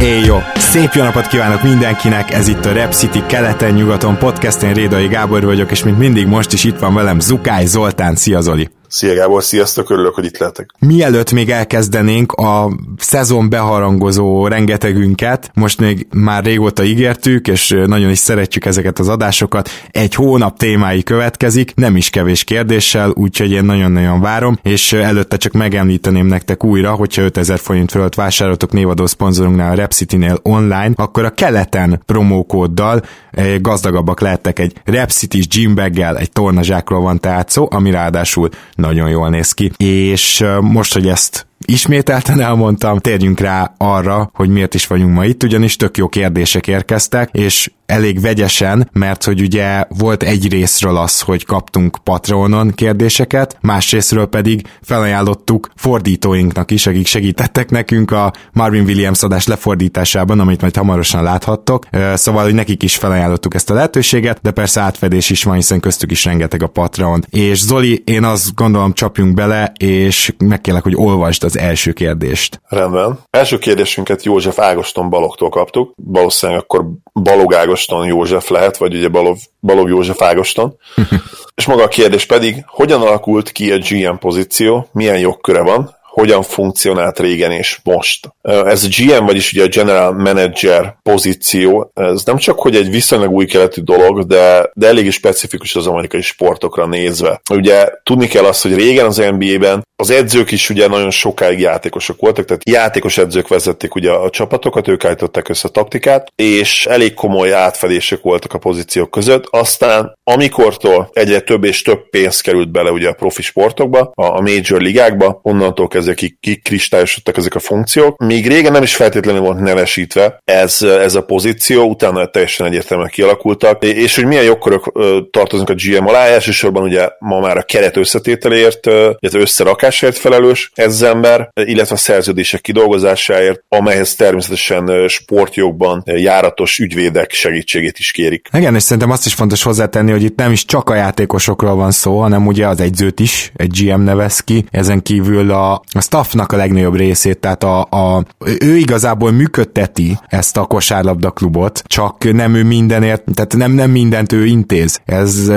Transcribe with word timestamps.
Éj 0.00 0.24
jó! 0.24 0.36
Szép 0.54 0.92
jó 0.92 1.02
napot 1.02 1.26
kívánok 1.26 1.62
mindenkinek, 1.62 2.32
ez 2.32 2.48
itt 2.48 2.64
a 2.64 2.72
Rep 2.72 2.92
City 2.92 3.22
keleten-nyugaton 3.26 4.18
podcast, 4.18 4.62
én 4.62 4.72
Rédai 4.72 5.06
Gábor 5.06 5.44
vagyok, 5.44 5.70
és 5.70 5.84
mint 5.84 5.98
mindig 5.98 6.26
most 6.26 6.52
is 6.52 6.64
itt 6.64 6.78
van 6.78 6.94
velem 6.94 7.20
Zukály 7.20 7.66
Zoltán, 7.66 8.14
szia 8.14 8.40
Zoli! 8.40 8.75
Szia 8.88 9.14
Gábor, 9.14 9.42
sziasztok, 9.42 9.90
örülök, 9.90 10.14
hogy 10.14 10.24
itt 10.24 10.38
lehetek. 10.38 10.70
Mielőtt 10.78 11.32
még 11.32 11.50
elkezdenénk 11.50 12.32
a 12.32 12.70
szezon 12.98 13.48
beharangozó 13.48 14.46
rengetegünket, 14.46 15.50
most 15.54 15.80
még 15.80 16.06
már 16.14 16.44
régóta 16.44 16.84
ígértük, 16.84 17.48
és 17.48 17.74
nagyon 17.86 18.10
is 18.10 18.18
szeretjük 18.18 18.64
ezeket 18.64 18.98
az 18.98 19.08
adásokat, 19.08 19.70
egy 19.90 20.14
hónap 20.14 20.58
témái 20.58 21.02
következik, 21.02 21.74
nem 21.74 21.96
is 21.96 22.10
kevés 22.10 22.44
kérdéssel, 22.44 23.10
úgyhogy 23.14 23.50
én 23.50 23.64
nagyon-nagyon 23.64 24.20
várom, 24.20 24.58
és 24.62 24.92
előtte 24.92 25.36
csak 25.36 25.52
megemlíteném 25.52 26.26
nektek 26.26 26.64
újra, 26.64 26.92
hogyha 26.92 27.22
5000 27.22 27.58
forint 27.58 27.90
fölött 27.90 28.14
vásároltok 28.14 28.72
névadó 28.72 29.06
szponzorunknál 29.06 29.72
a 29.72 29.74
Repcity-nél 29.74 30.38
online, 30.42 30.90
akkor 30.94 31.24
a 31.24 31.30
keleten 31.30 32.02
promókóddal 32.06 33.02
eh, 33.30 33.54
gazdagabbak 33.60 34.20
lehettek 34.20 34.58
egy 34.58 34.72
Repcity-s 34.84 35.48
gymbag 35.48 35.98
egy 35.98 36.30
tornazsákról 36.30 37.00
van 37.00 37.20
tehát 37.20 37.48
szó, 37.48 37.68
ami 37.70 37.90
ráadásul 37.90 38.48
nagyon 38.76 39.08
jól 39.08 39.28
néz 39.28 39.52
ki. 39.52 39.72
És 39.76 40.44
most, 40.60 40.92
hogy 40.92 41.08
ezt 41.08 41.46
ismételten 41.64 42.40
elmondtam, 42.40 42.98
térjünk 42.98 43.40
rá 43.40 43.74
arra, 43.76 44.30
hogy 44.34 44.48
miért 44.48 44.74
is 44.74 44.86
vagyunk 44.86 45.14
ma 45.14 45.24
itt, 45.24 45.42
ugyanis 45.42 45.76
tök 45.76 45.96
jó 45.96 46.08
kérdések 46.08 46.66
érkeztek, 46.66 47.28
és 47.32 47.70
elég 47.86 48.20
vegyesen, 48.20 48.88
mert 48.92 49.24
hogy 49.24 49.40
ugye 49.40 49.84
volt 49.88 50.22
egy 50.22 50.50
részről 50.50 50.96
az, 50.96 51.20
hogy 51.20 51.44
kaptunk 51.44 51.98
Patreonon 52.02 52.72
kérdéseket, 52.74 53.56
más 53.60 53.92
részről 53.92 54.26
pedig 54.26 54.66
felajánlottuk 54.82 55.70
fordítóinknak 55.74 56.70
is, 56.70 56.86
akik 56.86 57.06
segítettek 57.06 57.70
nekünk 57.70 58.10
a 58.10 58.32
Marvin 58.52 58.84
Williams 58.84 59.22
adás 59.22 59.46
lefordításában, 59.46 60.40
amit 60.40 60.60
majd 60.60 60.76
hamarosan 60.76 61.22
láthattok. 61.22 61.86
Szóval, 62.14 62.44
hogy 62.44 62.54
nekik 62.54 62.82
is 62.82 62.96
felajánlottuk 62.96 63.54
ezt 63.54 63.70
a 63.70 63.74
lehetőséget, 63.74 64.38
de 64.42 64.50
persze 64.50 64.80
átfedés 64.80 65.30
is 65.30 65.44
van, 65.44 65.54
hiszen 65.54 65.80
köztük 65.80 66.10
is 66.10 66.24
rengeteg 66.24 66.62
a 66.62 66.66
Patreon. 66.66 67.24
És 67.30 67.58
Zoli, 67.58 68.02
én 68.06 68.24
azt 68.24 68.54
gondolom 68.54 68.92
csapjunk 68.92 69.34
bele, 69.34 69.72
és 69.78 70.34
megkérlek, 70.38 70.82
hogy 70.82 70.96
olvasd 70.96 71.44
az 71.44 71.58
első 71.58 71.92
kérdést. 71.92 72.60
Rendben. 72.68 73.18
Első 73.30 73.58
kérdésünket 73.58 74.24
József 74.24 74.58
Ágoston 74.58 75.10
Balogtól 75.10 75.48
kaptuk. 75.48 75.92
Valószínűleg 75.96 76.60
akkor 76.60 76.86
Balog 77.12 77.54
Ágoston 77.54 77.74
József 78.04 78.48
lehet, 78.48 78.76
vagy 78.76 78.94
ugye 78.94 79.08
Balog, 79.08 79.36
Balog 79.60 79.88
József 79.88 80.22
Ágoston. 80.22 80.76
És 81.54 81.66
maga 81.66 81.82
a 81.82 81.88
kérdés 81.88 82.26
pedig, 82.26 82.64
hogyan 82.66 83.00
alakult 83.00 83.50
ki 83.50 83.72
a 83.72 83.78
GM 83.78 84.16
pozíció, 84.18 84.88
milyen 84.92 85.18
jogköre 85.18 85.62
van, 85.62 85.96
hogyan 86.20 86.42
funkcionált 86.42 87.20
régen 87.20 87.50
és 87.50 87.78
most. 87.82 88.28
Ez 88.42 88.84
a 88.84 88.88
GM, 88.96 89.24
vagyis 89.24 89.52
ugye 89.52 89.64
a 89.64 89.68
General 89.68 90.12
Manager 90.12 90.96
pozíció, 91.02 91.90
ez 91.94 92.24
nem 92.24 92.36
csak, 92.36 92.58
hogy 92.60 92.76
egy 92.76 92.90
viszonylag 92.90 93.30
új 93.30 93.46
keletű 93.46 93.82
dolog, 93.82 94.26
de, 94.26 94.70
de 94.74 94.86
elég 94.86 95.10
specifikus 95.10 95.76
az 95.76 95.86
amerikai 95.86 96.22
sportokra 96.22 96.86
nézve. 96.86 97.40
Ugye 97.50 97.88
tudni 98.02 98.26
kell 98.26 98.44
azt, 98.44 98.62
hogy 98.62 98.74
régen 98.74 99.06
az 99.06 99.16
NBA-ben 99.16 99.84
az 99.98 100.10
edzők 100.10 100.50
is 100.50 100.70
ugye 100.70 100.88
nagyon 100.88 101.10
sokáig 101.10 101.60
játékosok 101.60 102.20
voltak, 102.20 102.44
tehát 102.44 102.68
játékos 102.68 103.18
edzők 103.18 103.48
vezették 103.48 103.94
ugye 103.94 104.10
a 104.10 104.30
csapatokat, 104.30 104.88
ők 104.88 105.04
állították 105.04 105.48
össze 105.48 105.68
a 105.68 105.70
taktikát, 105.70 106.32
és 106.34 106.86
elég 106.86 107.14
komoly 107.14 107.52
átfedések 107.52 108.20
voltak 108.22 108.52
a 108.52 108.58
pozíciók 108.58 109.10
között. 109.10 109.46
Aztán 109.50 110.18
amikortól 110.24 111.10
egyre 111.12 111.40
több 111.40 111.64
és 111.64 111.82
több 111.82 112.08
pénz 112.08 112.40
került 112.40 112.70
bele 112.70 112.90
ugye 112.90 113.08
a 113.08 113.12
profi 113.12 113.42
sportokba, 113.42 114.10
a 114.14 114.40
major 114.40 114.80
ligákba, 114.80 115.40
onnantól 115.42 115.88
kezdve 115.88 116.05
kikristályosodtak 116.14 117.36
ezek 117.36 117.54
a 117.54 117.58
funkciók. 117.58 118.18
Még 118.18 118.48
régen 118.48 118.72
nem 118.72 118.82
is 118.82 118.96
feltétlenül 118.96 119.40
volt 119.40 119.58
nevesítve 119.58 120.38
ez, 120.44 120.82
ez 120.82 121.14
a 121.14 121.24
pozíció, 121.24 121.84
utána 121.84 122.26
teljesen 122.26 122.66
egyértelműen 122.66 123.10
kialakultak, 123.12 123.84
és 123.84 124.14
hogy 124.14 124.24
milyen 124.24 124.44
jogkörök 124.44 124.92
tartoznak 125.30 125.68
a 125.68 125.74
GM 125.74 126.06
alá, 126.06 126.24
elsősorban 126.24 126.82
ugye 126.82 127.08
ma 127.18 127.40
már 127.40 127.56
a 127.56 127.62
keret 127.62 127.96
összetételért, 127.96 128.86
illetve 128.86 129.40
összerakás 129.40 129.96
munkásért 130.00 130.18
felelős 130.18 130.70
ez 130.74 131.02
ember, 131.02 131.50
illetve 131.54 131.94
a 131.94 131.98
szerződések 131.98 132.60
kidolgozásáért, 132.60 133.62
amelyhez 133.68 134.14
természetesen 134.14 135.08
sportjogban 135.08 136.02
járatos 136.04 136.78
ügyvédek 136.78 137.32
segítségét 137.32 137.98
is 137.98 138.10
kérik. 138.10 138.48
Igen, 138.52 138.74
és 138.74 138.82
szerintem 138.82 139.10
azt 139.10 139.26
is 139.26 139.34
fontos 139.34 139.62
hozzátenni, 139.62 140.10
hogy 140.10 140.22
itt 140.22 140.36
nem 140.36 140.52
is 140.52 140.64
csak 140.64 140.90
a 140.90 140.94
játékosokról 140.94 141.74
van 141.74 141.90
szó, 141.90 142.20
hanem 142.20 142.46
ugye 142.46 142.66
az 142.66 142.80
egyzőt 142.80 143.20
is, 143.20 143.52
egy 143.56 143.70
GM 143.80 144.00
nevez 144.00 144.40
ki, 144.40 144.64
ezen 144.70 145.02
kívül 145.02 145.50
a, 145.50 145.82
a 145.96 146.00
staffnak 146.00 146.52
a 146.52 146.56
legnagyobb 146.56 146.96
részét, 146.96 147.38
tehát 147.38 147.64
a, 147.64 147.80
a, 147.80 148.24
ő 148.60 148.76
igazából 148.76 149.30
működteti 149.30 150.18
ezt 150.28 150.56
a 150.56 150.64
kosárlabda 150.64 151.30
klubot, 151.30 151.82
csak 151.86 152.32
nem 152.32 152.54
ő 152.54 152.64
mindenért, 152.64 153.24
tehát 153.34 153.56
nem, 153.56 153.72
nem 153.72 153.90
mindent 153.90 154.32
ő 154.32 154.44
intéz. 154.44 155.00
Ez 155.04 155.48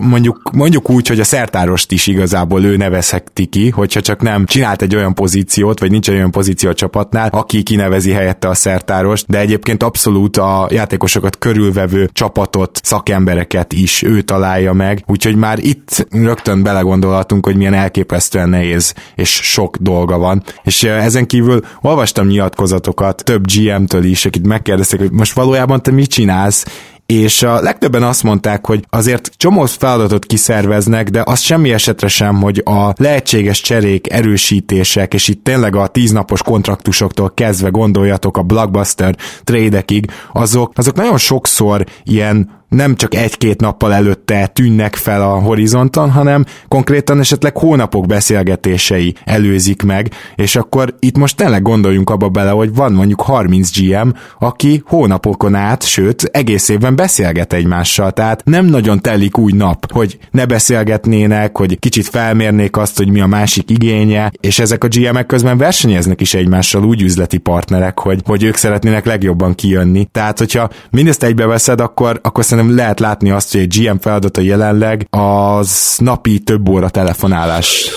mondjuk, 0.00 0.50
mondjuk 0.52 0.90
úgy, 0.90 1.08
hogy 1.08 1.20
a 1.20 1.24
szertárost 1.24 1.92
is 1.92 2.06
igazából 2.06 2.64
ő 2.64 2.76
nevezheti 2.76 3.46
ki, 3.46 3.70
hogyha 3.70 4.00
csak 4.00 4.22
nem 4.22 4.44
csinált 4.44 4.82
egy 4.82 4.96
olyan 4.96 5.14
pozíciót, 5.14 5.80
vagy 5.80 5.90
nincs 5.90 6.08
egy 6.08 6.14
olyan 6.14 6.30
pozíció 6.30 6.70
a 6.70 6.74
csapatnál, 6.74 7.28
aki 7.32 7.62
kinevezi 7.62 8.10
helyette 8.10 8.48
a 8.48 8.54
szertárost, 8.54 9.26
de 9.28 9.38
egyébként 9.38 9.82
abszolút 9.82 10.36
a 10.36 10.68
játékosokat 10.70 11.38
körülvevő 11.38 12.08
csapatot, 12.12 12.80
szakembereket 12.82 13.72
is 13.72 14.02
ő 14.02 14.22
találja 14.22 14.72
meg, 14.72 15.02
úgyhogy 15.06 15.36
már 15.36 15.58
itt 15.58 16.06
rögtön 16.10 16.62
belegondolhatunk, 16.62 17.44
hogy 17.44 17.56
milyen 17.56 17.74
elképesztően 17.74 18.48
nehéz 18.48 18.94
és 19.14 19.30
sok 19.30 19.76
dolga 19.78 20.18
van. 20.18 20.42
És 20.62 20.82
ezen 20.82 21.26
kívül 21.26 21.60
olvastam 21.80 22.26
nyilatkozatokat 22.26 23.24
több 23.24 23.44
GM-től 23.54 24.04
is, 24.04 24.26
akit 24.26 24.46
megkérdeztek, 24.46 24.98
hogy 24.98 25.12
most 25.12 25.32
valójában 25.32 25.82
te 25.82 25.90
mit 25.90 26.10
csinálsz, 26.10 26.64
és 27.12 27.42
a 27.42 27.60
legtöbben 27.60 28.02
azt 28.02 28.22
mondták, 28.22 28.66
hogy 28.66 28.84
azért 28.90 29.30
csomó 29.36 29.64
feladatot 29.64 30.26
kiszerveznek, 30.26 31.08
de 31.08 31.22
az 31.24 31.40
semmi 31.40 31.72
esetre 31.72 32.08
sem, 32.08 32.40
hogy 32.40 32.62
a 32.64 32.92
lehetséges 32.96 33.60
cserék, 33.60 34.12
erősítések, 34.12 35.14
és 35.14 35.28
itt 35.28 35.44
tényleg 35.44 35.76
a 35.76 35.86
tíznapos 35.86 36.42
kontraktusoktól 36.42 37.32
kezdve 37.34 37.68
gondoljatok 37.68 38.36
a 38.36 38.42
blockbuster 38.42 39.16
trédekig, 39.44 40.10
azok, 40.32 40.72
azok 40.74 40.94
nagyon 40.94 41.18
sokszor 41.18 41.84
ilyen 42.04 42.64
nem 42.68 42.96
csak 42.96 43.14
egy-két 43.14 43.60
nappal 43.60 43.94
előtte 43.94 44.46
tűnnek 44.46 44.96
fel 44.96 45.22
a 45.22 45.40
horizonton, 45.40 46.10
hanem 46.10 46.44
konkrétan 46.68 47.20
esetleg 47.20 47.56
hónapok 47.56 48.06
beszélgetései 48.06 49.14
előzik 49.24 49.82
meg, 49.82 50.10
és 50.34 50.56
akkor 50.56 50.94
itt 50.98 51.16
most 51.18 51.36
tényleg 51.36 51.62
gondoljunk 51.62 52.10
abba 52.10 52.28
bele, 52.28 52.50
hogy 52.50 52.74
van 52.74 52.92
mondjuk 52.92 53.20
30 53.20 53.78
GM, 53.78 54.08
aki 54.38 54.82
hónapokon 54.86 55.54
át, 55.54 55.82
sőt, 55.82 56.22
egész 56.22 56.68
évben 56.68 56.96
beszélget 56.96 57.52
egymással, 57.52 58.10
tehát 58.10 58.44
nem 58.44 58.64
nagyon 58.64 59.00
telik 59.00 59.38
új 59.38 59.52
nap, 59.52 59.92
hogy 59.92 60.18
ne 60.30 60.46
beszélgetnének, 60.46 61.56
hogy 61.56 61.78
kicsit 61.78 62.06
felmérnék 62.06 62.76
azt, 62.76 62.96
hogy 62.96 63.08
mi 63.08 63.20
a 63.20 63.26
másik 63.26 63.70
igénye, 63.70 64.32
és 64.40 64.58
ezek 64.58 64.84
a 64.84 64.88
GM-ek 64.88 65.26
közben 65.26 65.58
versenyeznek 65.58 66.20
is 66.20 66.34
egymással 66.34 66.84
úgy 66.84 67.02
üzleti 67.02 67.38
partnerek, 67.38 67.98
hogy, 67.98 68.20
hogy 68.24 68.42
ők 68.42 68.56
szeretnének 68.56 69.04
legjobban 69.04 69.54
kijönni. 69.54 70.08
Tehát, 70.12 70.38
hogyha 70.38 70.70
mindezt 70.90 71.22
egybeveszed, 71.22 71.80
akkor, 71.80 72.20
akkor 72.22 72.44
szerintem 72.58 72.84
lehet 72.84 73.00
látni 73.00 73.30
azt, 73.30 73.52
hogy 73.52 73.60
egy 73.60 73.78
GM 73.78 73.96
feladata 73.96 74.40
jelenleg 74.40 75.06
az 75.10 75.96
napi 75.98 76.38
több 76.38 76.68
óra 76.68 76.88
telefonálás. 76.88 77.90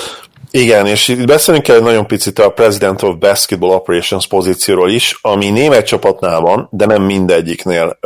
Igen, 0.51 0.85
és 0.85 1.07
itt 1.07 1.25
beszélünk 1.25 1.63
kell 1.63 1.79
nagyon 1.79 2.07
picit 2.07 2.39
a 2.39 2.49
President 2.49 3.01
of 3.01 3.17
Basketball 3.17 3.69
Operations 3.69 4.27
pozícióról 4.27 4.89
is, 4.89 5.17
ami 5.21 5.49
német 5.49 5.85
csapatnál 5.85 6.39
van, 6.39 6.67
de 6.71 6.85
nem 6.85 7.03
mindegyiknél. 7.03 7.99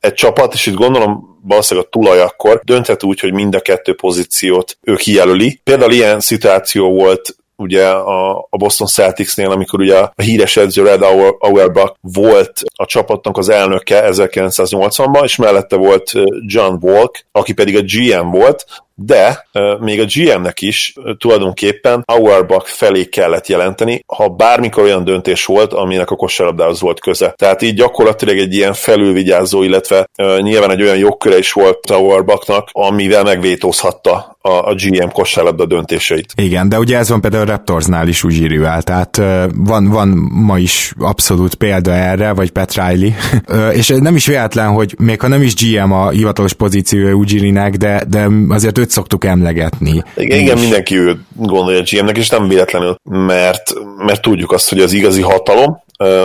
Egy 0.00 0.14
csapat, 0.14 0.54
és 0.54 0.66
itt 0.66 0.74
gondolom 0.74 1.38
valószínűleg 1.44 1.88
a 1.88 1.98
tulaj 1.98 2.20
akkor 2.20 2.60
dönthet 2.64 3.02
úgy, 3.02 3.20
hogy 3.20 3.32
mind 3.32 3.54
a 3.54 3.60
kettő 3.60 3.94
pozíciót 3.94 4.78
ő 4.82 4.94
kijelöli. 4.94 5.60
Például 5.64 5.92
ilyen 5.92 6.20
szituáció 6.20 6.92
volt 6.94 7.36
ugye 7.62 7.88
a, 7.88 8.38
a 8.50 8.56
Boston 8.56 8.86
Celticsnél, 8.86 9.50
amikor 9.50 9.80
ugye 9.80 9.98
a 9.98 10.12
híres 10.22 10.56
edző 10.56 10.82
Red 10.82 11.02
Auerbach 11.38 11.96
volt 12.00 12.60
a 12.74 12.86
csapatnak 12.86 13.38
az 13.38 13.48
elnöke 13.48 14.08
1980-ban, 14.10 15.24
és 15.24 15.36
mellette 15.36 15.76
volt 15.76 16.12
John 16.46 16.76
Walk, 16.80 17.18
aki 17.32 17.52
pedig 17.52 17.76
a 17.76 17.82
GM 17.82 18.30
volt, 18.30 18.64
de 18.94 19.46
még 19.80 20.00
a 20.00 20.04
GM-nek 20.14 20.60
is 20.60 20.94
tulajdonképpen 21.18 22.02
Auerbach 22.04 22.66
felé 22.66 23.04
kellett 23.04 23.46
jelenteni, 23.46 24.04
ha 24.06 24.28
bármikor 24.28 24.82
olyan 24.82 25.04
döntés 25.04 25.44
volt, 25.44 25.72
aminek 25.72 26.10
a 26.10 26.16
kosárlabdához 26.16 26.80
volt 26.80 27.00
köze. 27.00 27.34
Tehát 27.36 27.62
így 27.62 27.74
gyakorlatilag 27.74 28.38
egy 28.38 28.54
ilyen 28.54 28.72
felülvigyázó, 28.72 29.62
illetve 29.62 30.08
nyilván 30.38 30.70
egy 30.70 30.82
olyan 30.82 30.96
jogköre 30.96 31.38
is 31.38 31.52
volt 31.52 31.90
Auerbachnak, 31.90 32.68
amivel 32.72 33.22
megvétózhatta 33.22 34.36
a, 34.42 34.50
a 34.50 34.74
GM 34.74 35.08
kosárlabda 35.08 35.66
döntéseit. 35.66 36.32
Igen, 36.36 36.68
de 36.68 36.78
ugye 36.78 36.98
ez 36.98 37.08
van 37.08 37.20
például 37.20 37.42
a 37.42 37.46
Raptorsnál 37.46 38.08
is 38.08 38.24
Uzsirivel, 38.24 38.82
tehát 38.82 39.16
van, 39.54 39.88
van 39.88 40.08
ma 40.30 40.58
is 40.58 40.92
abszolút 40.98 41.54
példa 41.54 41.92
erre, 41.92 42.32
vagy 42.32 42.50
Pat 42.50 42.74
Riley, 42.74 43.10
és 43.78 43.88
nem 43.88 44.16
is 44.16 44.26
véletlen, 44.26 44.68
hogy 44.68 44.94
még 44.98 45.20
ha 45.20 45.28
nem 45.28 45.42
is 45.42 45.54
GM 45.54 45.92
a 45.92 46.08
hivatalos 46.08 46.52
pozíciója 46.52 47.14
Uzsirinek, 47.14 47.76
de, 47.76 48.04
de 48.08 48.28
azért 48.48 48.78
őt 48.82 48.90
szoktuk 48.90 49.24
emlegetni. 49.24 50.02
Igen, 50.16 50.38
igen 50.38 50.58
mindenki 50.58 50.96
ő 50.96 51.20
gondolja 51.36 51.82
GM-nek, 51.90 52.16
és 52.16 52.28
nem 52.28 52.48
véletlenül, 52.48 52.96
mert, 53.02 53.72
mert 53.96 54.22
tudjuk 54.22 54.52
azt, 54.52 54.68
hogy 54.68 54.80
az 54.80 54.92
igazi 54.92 55.22
hatalom, 55.22 55.82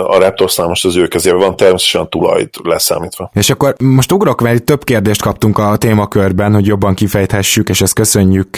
a 0.08 0.18
Raptorsnál 0.18 0.68
most 0.68 0.84
az 0.84 0.96
ő 0.96 1.06
kezében 1.06 1.38
van, 1.38 1.56
természetesen 1.56 2.08
tulajt 2.08 2.58
leszámítva. 2.62 3.30
És 3.34 3.50
akkor 3.50 3.74
most 3.78 4.12
ugrok, 4.12 4.40
mert 4.40 4.64
több 4.64 4.84
kérdést 4.84 5.22
kaptunk 5.22 5.58
a 5.58 5.76
témakörben, 5.76 6.54
hogy 6.54 6.66
jobban 6.66 6.94
kifejthessük, 6.94 7.68
és 7.68 7.80
ezt 7.80 7.94
köszönjük 7.94 8.56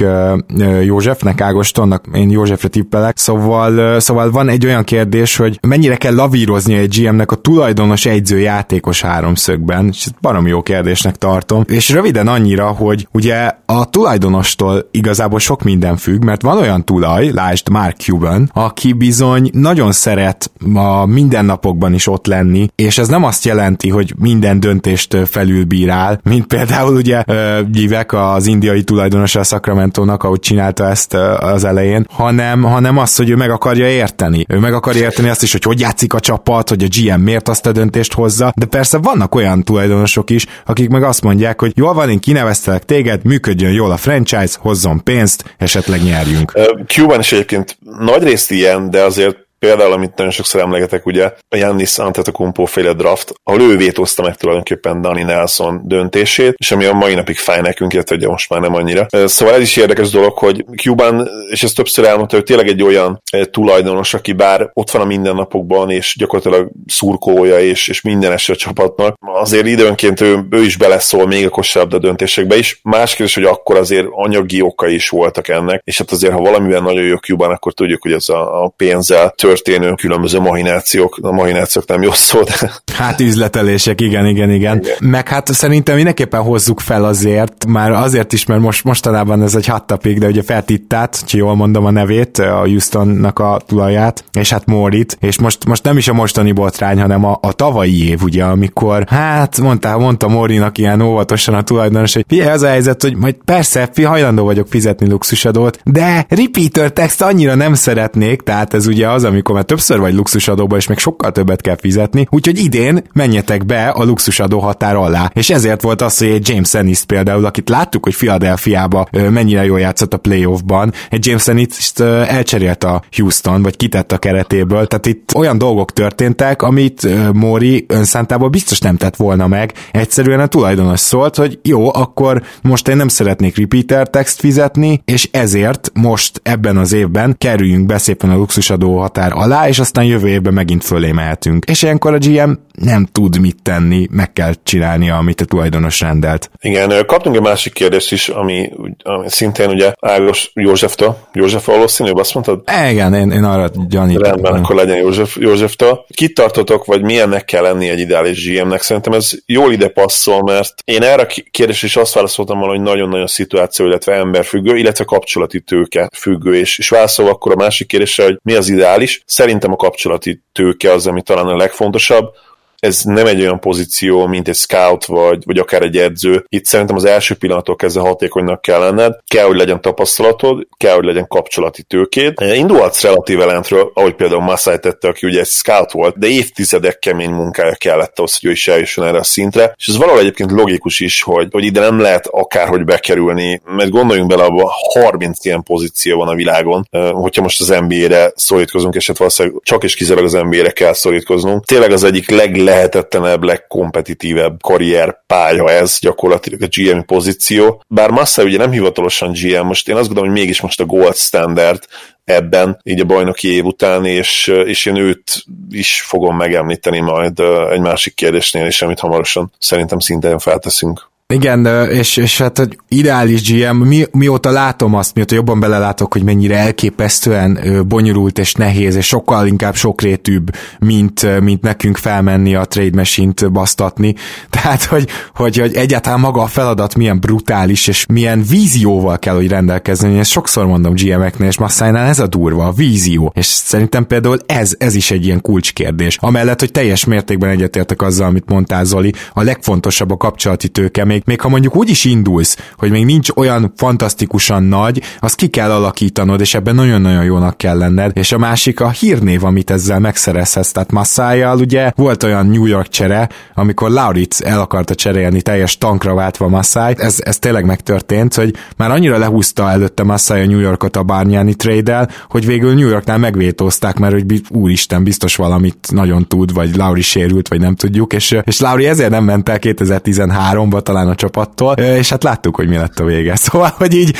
Józsefnek, 0.82 1.40
Ágostonnak, 1.40 2.04
én 2.14 2.30
Józsefre 2.30 2.68
tippelek, 2.68 3.18
szóval, 3.18 4.00
szóval 4.00 4.30
van 4.30 4.48
egy 4.48 4.66
olyan 4.66 4.84
kérdés, 4.84 5.36
hogy 5.36 5.58
mennyire 5.62 5.96
kell 5.96 6.14
lavírozni 6.14 6.74
egy 6.74 7.00
GM-nek 7.00 7.32
a 7.32 7.36
tulajdonos 7.36 8.06
egyző 8.06 8.38
játékos 8.38 9.00
háromszögben, 9.02 9.88
és 9.92 10.04
ezt 10.04 10.14
barom 10.20 10.46
jó 10.46 10.62
kérdésnek 10.62 11.16
tartom, 11.16 11.64
és 11.66 11.90
röviden 11.90 12.28
annyira, 12.28 12.66
hogy 12.66 13.08
ugye 13.12 13.50
a 13.66 13.90
tulajdonostól 13.90 14.88
igazából 14.90 15.38
sok 15.38 15.62
minden 15.62 15.96
függ, 15.96 16.24
mert 16.24 16.42
van 16.42 16.58
olyan 16.58 16.84
tulaj, 16.84 17.30
lásd 17.32 17.68
Mark 17.68 17.96
Cuban, 17.96 18.50
aki 18.54 18.92
bizony 18.92 19.50
nagyon 19.52 19.92
szeret 19.92 20.50
a 20.74 21.06
mindennapokban 21.10 21.94
is 21.94 22.06
ott 22.06 22.26
lenni, 22.26 22.68
és 22.74 22.98
ez 22.98 23.08
nem 23.08 23.24
azt 23.24 23.44
jelenti, 23.44 23.88
hogy 23.88 24.14
minden 24.18 24.60
döntést 24.60 25.16
felülbírál, 25.30 26.20
mint 26.22 26.46
például 26.46 26.96
ugye 26.96 27.22
Givek 27.70 28.12
az 28.12 28.46
indiai 28.46 28.82
tulajdonosa 28.82 29.40
a 29.40 29.42
Sacramento-nak, 29.42 30.22
ahogy 30.22 30.40
csinálta 30.40 30.88
ezt 30.88 31.14
az 31.40 31.64
elején, 31.64 32.06
hanem, 32.10 32.62
hanem 32.62 32.98
azt, 32.98 33.16
hogy 33.16 33.30
ő 33.30 33.36
meg 33.36 33.50
akarja 33.50 33.88
érteni. 33.88 34.44
Ő 34.48 34.58
meg 34.58 34.74
akarja 34.74 35.02
érteni 35.02 35.28
azt 35.28 35.42
is, 35.42 35.52
hogy 35.52 35.62
hogy 35.62 35.80
játszik 35.80 36.14
a 36.14 36.20
csapat, 36.20 36.68
hogy 36.68 36.82
a 36.82 36.86
GM 37.00 37.20
miért 37.20 37.48
azt 37.48 37.66
a 37.66 37.72
döntést 37.72 38.12
hozza, 38.12 38.52
de 38.56 38.66
persze 38.66 38.98
vannak 38.98 39.34
olyan 39.34 39.62
tulajdonosok 39.62 40.30
is, 40.30 40.46
akik 40.66 40.88
meg 40.88 41.02
azt 41.02 41.22
mondják, 41.22 41.60
hogy 41.60 41.72
jól 41.74 41.94
van, 41.94 42.10
én 42.10 42.18
kineveztelek 42.18 42.84
téged, 42.84 43.24
működjön 43.24 43.72
jól 43.72 43.90
a 43.90 43.96
franchise, 43.96 44.56
hozzon 44.58 45.04
pénzt, 45.04 45.54
esetleg 45.58 46.02
nyerjünk. 46.02 46.52
Cuban 46.86 47.20
is 47.20 47.32
egyébként 47.32 47.78
nagy 47.98 48.22
részt 48.22 48.50
ilyen, 48.50 48.90
de 48.90 49.02
azért 49.02 49.48
Például, 49.66 49.92
amit 49.92 50.16
nagyon 50.16 50.32
sokszor 50.32 50.60
emlegetek, 50.60 51.06
ugye 51.06 51.32
a 51.48 51.56
Jannis 51.56 51.98
Antetokounmpo 51.98 52.64
féle 52.64 52.92
draft, 52.92 53.32
ahol 53.42 53.60
ő 53.60 53.76
vétózta 53.76 54.22
meg 54.22 54.36
tulajdonképpen 54.36 55.00
Dani 55.00 55.22
Nelson 55.22 55.80
döntését, 55.84 56.54
és 56.56 56.70
ami 56.72 56.84
a 56.84 56.92
mai 56.92 57.14
napig 57.14 57.36
fáj 57.36 57.60
nekünk, 57.60 57.92
illetve 57.92 58.16
ugye 58.16 58.28
most 58.28 58.50
már 58.50 58.60
nem 58.60 58.74
annyira. 58.74 59.06
Szóval 59.24 59.54
ez 59.54 59.60
is 59.60 59.76
érdekes 59.76 60.10
dolog, 60.10 60.38
hogy 60.38 60.64
Cuban, 60.76 61.28
és 61.50 61.62
ezt 61.62 61.76
többször 61.76 62.04
elmondta, 62.04 62.36
hogy 62.36 62.44
tényleg 62.44 62.68
egy 62.68 62.82
olyan 62.82 63.22
tulajdonos, 63.50 64.14
aki 64.14 64.32
bár 64.32 64.70
ott 64.72 64.90
van 64.90 65.02
a 65.02 65.04
mindennapokban, 65.04 65.90
és 65.90 66.16
gyakorlatilag 66.18 66.70
szurkolója, 66.86 67.60
és, 67.60 67.88
és 67.88 68.00
minden 68.00 68.32
a 68.32 68.54
csapatnak, 68.54 69.16
azért 69.20 69.66
időnként 69.66 70.20
ő, 70.20 70.46
ő 70.50 70.62
is 70.62 70.76
beleszól 70.76 71.26
még 71.26 71.46
a 71.46 71.48
kosárlabda 71.48 71.98
döntésekbe 71.98 72.56
is. 72.56 72.80
Más 72.82 73.14
kérdés, 73.14 73.34
hogy 73.34 73.44
akkor 73.44 73.76
azért 73.76 74.06
anyagi 74.10 74.60
okai 74.60 74.94
is 74.94 75.08
voltak 75.08 75.48
ennek, 75.48 75.82
és 75.84 75.98
hát 75.98 76.10
azért, 76.10 76.32
ha 76.32 76.40
valamivel 76.40 76.80
nagyon 76.80 77.04
jó 77.04 77.16
Cuban, 77.16 77.50
akkor 77.50 77.72
tudjuk, 77.72 78.02
hogy 78.02 78.12
ez 78.12 78.28
a, 78.28 78.64
a 78.64 78.72
pénzzel 78.76 79.32
történő 79.50 79.94
különböző 79.94 80.38
mahinációk, 80.38 81.18
a 81.22 81.32
mahinációk 81.32 81.86
nem 81.86 82.02
jó 82.02 82.12
szó, 82.12 82.42
de... 82.42 82.72
Hát 82.94 83.20
üzletelések, 83.20 84.00
igen, 84.00 84.26
igen, 84.26 84.50
igen, 84.50 84.80
igen. 84.80 84.94
Meg 85.00 85.28
hát 85.28 85.52
szerintem 85.52 85.94
mindenképpen 85.94 86.42
hozzuk 86.42 86.80
fel 86.80 87.04
azért, 87.04 87.66
már 87.66 87.90
azért 87.90 88.32
is, 88.32 88.46
mert 88.46 88.60
most 88.60 88.84
mostanában 88.84 89.42
ez 89.42 89.54
egy 89.54 89.66
hot 89.66 89.86
topic, 89.86 90.18
de 90.18 90.26
ugye 90.26 90.42
feltittát, 90.42 91.24
ha 91.30 91.36
jól 91.36 91.54
mondom 91.54 91.84
a 91.84 91.90
nevét, 91.90 92.38
a 92.38 92.58
Houstonnak 92.58 93.38
a 93.38 93.60
tulaját, 93.66 94.24
és 94.32 94.50
hát 94.50 94.66
Morit, 94.66 95.16
és 95.20 95.38
most, 95.38 95.64
most 95.64 95.84
nem 95.84 95.96
is 95.96 96.08
a 96.08 96.12
mostani 96.12 96.52
botrány, 96.52 97.00
hanem 97.00 97.24
a, 97.24 97.38
a 97.42 97.52
tavalyi 97.52 98.08
év, 98.08 98.22
ugye, 98.22 98.44
amikor, 98.44 99.04
hát 99.08 99.60
mondta, 99.60 99.98
mondta 99.98 100.28
Morinak 100.28 100.78
ilyen 100.78 101.00
óvatosan 101.00 101.54
a 101.54 101.62
tulajdonos, 101.62 102.14
hogy 102.14 102.24
figyelj, 102.28 102.50
az 102.50 102.62
a 102.62 102.68
helyzet, 102.68 103.02
hogy 103.02 103.16
majd 103.16 103.36
persze, 103.44 103.88
fi, 103.92 104.02
hajlandó 104.02 104.44
vagyok 104.44 104.66
fizetni 104.68 105.08
luxusadót, 105.08 105.78
de 105.84 106.26
repeater 106.28 106.90
text 106.92 107.22
annyira 107.22 107.54
nem 107.54 107.74
szeretnék, 107.74 108.40
tehát 108.40 108.74
ez 108.74 108.86
ugye 108.86 109.08
az, 109.08 109.24
ami 109.24 109.39
amikor 109.40 109.54
már 109.54 109.64
többször 109.64 109.98
vagy 109.98 110.14
luxusadóba, 110.14 110.76
és 110.76 110.86
még 110.86 110.98
sokkal 110.98 111.32
többet 111.32 111.60
kell 111.60 111.76
fizetni, 111.76 112.26
úgyhogy 112.30 112.58
idén 112.58 113.02
menjetek 113.12 113.66
be 113.66 113.88
a 113.88 114.04
luxusadó 114.04 114.58
határ 114.58 114.96
alá. 114.96 115.30
És 115.34 115.50
ezért 115.50 115.82
volt 115.82 116.02
az, 116.02 116.18
hogy 116.18 116.28
egy 116.28 116.48
James 116.48 116.74
Ennis 116.74 117.04
például, 117.04 117.44
akit 117.44 117.68
láttuk, 117.68 118.04
hogy 118.04 118.16
Philadelphiába 118.16 119.08
mennyire 119.30 119.64
jól 119.64 119.80
játszott 119.80 120.14
a 120.14 120.16
playoffban, 120.16 120.92
egy 121.10 121.26
James 121.26 121.48
Ennis 121.48 121.92
elcserélt 122.26 122.84
a 122.84 123.02
Houston, 123.16 123.62
vagy 123.62 123.76
kitett 123.76 124.12
a 124.12 124.18
keretéből, 124.18 124.86
tehát 124.86 125.06
itt 125.06 125.34
olyan 125.34 125.58
dolgok 125.58 125.92
történtek, 125.92 126.62
amit 126.62 127.08
Mori 127.32 127.84
önszántából 127.88 128.48
biztos 128.48 128.78
nem 128.78 128.96
tett 128.96 129.16
volna 129.16 129.46
meg. 129.46 129.72
Egyszerűen 129.90 130.40
a 130.40 130.46
tulajdonos 130.46 131.00
szólt, 131.00 131.36
hogy 131.36 131.58
jó, 131.62 131.94
akkor 131.94 132.42
most 132.62 132.88
én 132.88 132.96
nem 132.96 133.08
szeretnék 133.08 133.56
repeater 133.56 134.08
text 134.08 134.40
fizetni, 134.40 135.02
és 135.04 135.28
ezért 135.32 135.90
most 135.94 136.40
ebben 136.42 136.76
az 136.76 136.92
évben 136.92 137.34
kerüljünk 137.38 137.86
be 137.86 137.98
szépen 137.98 138.30
a 138.30 138.36
luxusadó 138.36 138.98
határ 138.98 139.29
határ 139.30 139.52
alá, 139.52 139.68
és 139.68 139.78
aztán 139.78 140.04
jövő 140.04 140.28
évben 140.28 140.52
megint 140.52 140.84
fölé 140.84 141.12
mehetünk. 141.12 141.64
És 141.64 141.82
ilyenkor 141.82 142.14
a 142.14 142.18
GM 142.18 142.52
nem 142.72 143.06
tud 143.12 143.40
mit 143.40 143.62
tenni, 143.62 144.06
meg 144.10 144.32
kell 144.32 144.52
csinálnia, 144.62 145.16
amit 145.16 145.40
a 145.40 145.44
tulajdonos 145.44 146.00
rendelt. 146.00 146.50
Igen, 146.60 147.06
kaptunk 147.06 147.36
egy 147.36 147.42
másik 147.42 147.72
kérdést 147.72 148.12
is, 148.12 148.28
ami, 148.28 148.70
ami 149.02 149.28
szintén 149.28 149.68
ugye 149.68 149.92
Ágos 150.00 150.50
Józseftől. 150.54 151.16
József 151.32 151.66
valószínű, 151.66 152.10
azt 152.10 152.34
mondtad? 152.34 152.62
Igen, 152.90 153.14
én, 153.14 153.30
én 153.30 153.44
arra 153.44 153.70
gyanítom. 153.88 154.22
Rendben, 154.22 154.52
akkor 154.52 154.76
legyen 154.76 154.96
József, 154.96 155.36
Józseftől. 155.36 156.04
Kit 156.14 156.34
tartotok, 156.34 156.84
vagy 156.84 157.02
milyennek 157.02 157.44
kell 157.44 157.62
lenni 157.62 157.88
egy 157.88 157.98
ideális 157.98 158.50
GM-nek? 158.50 158.82
Szerintem 158.82 159.12
ez 159.12 159.30
jól 159.46 159.72
ide 159.72 159.88
passzol, 159.88 160.42
mert 160.42 160.74
én 160.84 161.02
erre 161.02 161.22
a 161.22 161.26
kérdésre 161.50 161.86
is 161.86 161.96
azt 161.96 162.14
válaszoltam 162.14 162.58
volna, 162.58 162.74
hogy 162.74 162.82
nagyon-nagyon 162.82 163.26
szituáció, 163.26 163.86
illetve 163.86 164.14
emberfüggő, 164.14 164.76
illetve 164.76 165.04
kapcsolati 165.04 165.60
tőke 165.60 166.08
függő, 166.16 166.56
és, 166.56 166.78
és 166.78 166.88
válaszol 166.88 167.28
akkor 167.28 167.52
a 167.52 167.56
másik 167.56 167.86
kérdésre, 167.86 168.24
hogy 168.24 168.38
mi 168.42 168.54
az 168.54 168.68
ideális. 168.68 169.19
Szerintem 169.24 169.72
a 169.72 169.76
kapcsolati 169.76 170.42
tőke 170.52 170.92
az, 170.92 171.06
ami 171.06 171.22
talán 171.22 171.46
a 171.46 171.56
legfontosabb 171.56 172.34
ez 172.80 173.02
nem 173.02 173.26
egy 173.26 173.40
olyan 173.40 173.60
pozíció, 173.60 174.26
mint 174.26 174.48
egy 174.48 174.54
scout, 174.54 175.04
vagy, 175.04 175.42
vagy 175.44 175.58
akár 175.58 175.82
egy 175.82 175.96
edző. 175.96 176.44
Itt 176.48 176.64
szerintem 176.64 176.96
az 176.96 177.04
első 177.04 177.34
pillanattól 177.34 177.76
kezdve 177.76 178.02
hatékonynak 178.02 178.62
kell 178.62 178.78
lenned, 178.78 179.18
kell, 179.26 179.44
hogy 179.44 179.56
legyen 179.56 179.80
tapasztalatod, 179.80 180.66
kell, 180.76 180.94
hogy 180.94 181.04
legyen 181.04 181.26
kapcsolati 181.26 181.82
tőkéd. 181.82 182.34
Indulhatsz 182.54 183.02
relatíve 183.02 183.44
lentről, 183.44 183.90
ahogy 183.94 184.14
például 184.14 184.40
Masai 184.40 184.78
tette, 184.78 185.08
aki 185.08 185.26
ugye 185.26 185.40
egy 185.40 185.46
scout 185.46 185.92
volt, 185.92 186.18
de 186.18 186.26
évtizedek 186.26 186.98
kemény 186.98 187.30
munkája 187.30 187.74
kellett 187.74 188.18
ahhoz, 188.18 188.38
hogy 188.40 188.48
ő 188.48 188.52
is 188.52 188.68
eljusson 188.68 189.06
erre 189.06 189.18
a 189.18 189.22
szintre, 189.22 189.74
és 189.76 189.86
ez 189.86 189.96
valahol 189.96 190.20
egyébként 190.20 190.50
logikus 190.50 191.00
is, 191.00 191.22
hogy, 191.22 191.48
hogy 191.50 191.64
ide 191.64 191.80
nem 191.80 192.00
lehet 192.00 192.26
akárhogy 192.26 192.84
bekerülni, 192.84 193.60
mert 193.64 193.90
gondoljunk 193.90 194.28
bele, 194.28 194.42
abba 194.42 194.72
30 194.92 195.44
ilyen 195.44 195.62
pozíció 195.62 196.18
van 196.18 196.28
a 196.28 196.34
világon, 196.34 196.88
hogyha 197.12 197.42
most 197.42 197.60
az 197.60 197.68
NBA-re 197.88 198.32
szorítkozunk, 198.34 198.94
és 198.94 199.06
hát 199.06 199.18
valószínűleg 199.18 199.60
csak 199.62 199.84
és 199.84 199.94
kizárólag 199.94 200.34
az 200.34 200.40
NBA-re 200.42 200.70
kell 200.70 200.92
szorítkoznunk. 200.92 201.64
Tényleg 201.64 201.92
az 201.92 202.04
egyik 202.04 202.30
leg 202.30 202.56
leglehetetlenebb, 202.70 203.42
legkompetitívebb 203.42 204.62
karrier 204.62 205.22
pálya 205.26 205.70
ez 205.70 205.98
gyakorlatilag 206.00 206.62
a 206.62 206.66
GM 206.70 207.00
pozíció. 207.00 207.82
Bár 207.88 208.10
Massa 208.10 208.42
ugye 208.42 208.58
nem 208.58 208.70
hivatalosan 208.70 209.32
GM, 209.32 209.66
most 209.66 209.88
én 209.88 209.96
azt 209.96 210.06
gondolom, 210.06 210.30
hogy 210.30 210.38
mégis 210.38 210.60
most 210.60 210.80
a 210.80 210.84
gold 210.84 211.16
standard 211.16 211.82
ebben, 212.24 212.80
így 212.82 213.00
a 213.00 213.04
bajnoki 213.04 213.54
év 213.54 213.64
után, 213.64 214.04
és, 214.04 214.46
és 214.46 214.86
én 214.86 214.96
őt 214.96 215.42
is 215.70 216.00
fogom 216.00 216.36
megemlíteni 216.36 217.00
majd 217.00 217.38
egy 217.70 217.80
másik 217.80 218.14
kérdésnél 218.14 218.66
is, 218.66 218.82
amit 218.82 219.00
hamarosan 219.00 219.52
szerintem 219.58 219.98
szintén 219.98 220.38
felteszünk. 220.38 221.08
Igen, 221.30 221.66
és, 221.90 222.16
és 222.16 222.38
hát 222.38 222.58
egy 222.58 222.78
ideális 222.88 223.52
GM, 223.52 223.76
mi, 223.76 224.04
mióta 224.12 224.50
látom 224.50 224.94
azt, 224.94 225.14
mióta 225.14 225.34
jobban 225.34 225.60
belelátok, 225.60 226.12
hogy 226.12 226.22
mennyire 226.22 226.56
elképesztően 226.56 227.58
bonyolult 227.88 228.38
és 228.38 228.54
nehéz, 228.54 228.94
és 228.94 229.06
sokkal 229.06 229.46
inkább 229.46 229.74
sokrétűbb, 229.74 230.50
mint, 230.78 231.40
mint 231.40 231.62
nekünk 231.62 231.96
felmenni 231.96 232.54
a 232.54 232.64
trade 232.64 232.96
machine-t 232.96 233.52
basztatni. 233.52 234.14
Tehát, 234.50 234.84
hogy, 234.84 235.08
hogy, 235.34 235.58
hogy 235.58 235.74
egyáltalán 235.74 236.20
maga 236.20 236.42
a 236.42 236.46
feladat 236.46 236.94
milyen 236.94 237.20
brutális, 237.20 237.86
és 237.86 238.06
milyen 238.06 238.42
vízióval 238.48 239.18
kell, 239.18 239.34
hogy 239.34 239.48
rendelkezni. 239.48 240.12
Én 240.12 240.18
ezt 240.18 240.30
sokszor 240.30 240.66
mondom 240.66 240.94
GM-eknél, 240.94 241.48
és 241.48 241.58
Massájnál 241.58 242.08
ez 242.08 242.18
a 242.18 242.26
durva, 242.26 242.66
a 242.66 242.72
vízió. 242.72 243.32
És 243.34 243.46
szerintem 243.46 244.06
például 244.06 244.38
ez, 244.46 244.74
ez 244.78 244.94
is 244.94 245.10
egy 245.10 245.24
ilyen 245.24 245.40
kulcskérdés. 245.40 246.16
Amellett, 246.20 246.60
hogy 246.60 246.70
teljes 246.70 247.04
mértékben 247.04 247.50
egyetértek 247.50 248.02
azzal, 248.02 248.26
amit 248.26 248.48
mondtál 248.48 248.84
Zoli, 248.84 249.12
a 249.32 249.42
legfontosabb 249.42 250.10
a 250.10 250.16
kapcsolati 250.16 250.68
tőke, 250.68 251.04
még 251.04 251.19
még, 251.24 251.40
ha 251.40 251.48
mondjuk 251.48 251.76
úgy 251.76 251.88
is 251.88 252.04
indulsz, 252.04 252.56
hogy 252.76 252.90
még 252.90 253.04
nincs 253.04 253.28
olyan 253.34 253.72
fantasztikusan 253.76 254.62
nagy, 254.62 255.02
azt 255.20 255.34
ki 255.34 255.46
kell 255.46 255.70
alakítanod, 255.70 256.40
és 256.40 256.54
ebben 256.54 256.74
nagyon-nagyon 256.74 257.24
jónak 257.24 257.56
kell 257.56 257.78
lenned. 257.78 258.10
És 258.14 258.32
a 258.32 258.38
másik 258.38 258.80
a 258.80 258.90
hírnév, 258.90 259.44
amit 259.44 259.70
ezzel 259.70 259.98
megszerezhetsz. 259.98 260.70
Tehát 260.70 260.92
Massájjal 260.92 261.58
ugye 261.58 261.92
volt 261.96 262.22
olyan 262.22 262.46
New 262.46 262.66
York 262.66 262.88
csere, 262.88 263.28
amikor 263.54 263.90
Lauritz 263.90 264.42
el 264.42 264.60
akarta 264.60 264.94
cserélni 264.94 265.42
teljes 265.42 265.78
tankra 265.78 266.14
váltva 266.14 266.48
Massájt. 266.48 267.00
Ez, 267.00 267.16
ez 267.20 267.38
tényleg 267.38 267.64
megtörtént, 267.64 268.34
hogy 268.34 268.54
már 268.76 268.90
annyira 268.90 269.18
lehúzta 269.18 269.70
előtte 269.70 270.02
Massáj 270.02 270.42
a 270.42 270.46
New 270.46 270.58
Yorkot 270.58 270.96
a 270.96 271.02
Barnyáni 271.02 271.54
trade 271.54 272.08
hogy 272.28 272.46
végül 272.46 272.74
New 272.74 272.88
Yorknál 272.88 273.18
megvétózták, 273.18 273.98
mert 273.98 274.12
hogy 274.12 274.42
úristen, 274.48 275.04
biztos 275.04 275.36
valamit 275.36 275.88
nagyon 275.90 276.26
tud, 276.28 276.52
vagy 276.52 276.76
Lauri 276.76 277.00
sérült, 277.00 277.48
vagy 277.48 277.60
nem 277.60 277.74
tudjuk, 277.74 278.12
és, 278.12 278.36
és 278.44 278.60
Lauri 278.60 278.86
ezért 278.86 279.10
nem 279.10 279.24
ment 279.24 279.48
el 279.48 279.58
2013-ba 279.60 280.82
talán 280.82 281.08
a 281.10 281.14
csapattól, 281.14 281.74
és 281.74 282.08
hát 282.08 282.22
láttuk, 282.22 282.56
hogy 282.56 282.68
mi 282.68 282.76
lett 282.76 282.98
a 282.98 283.04
vége. 283.04 283.36
Szóval, 283.50 283.74
hogy 283.76 283.94
így 283.94 284.16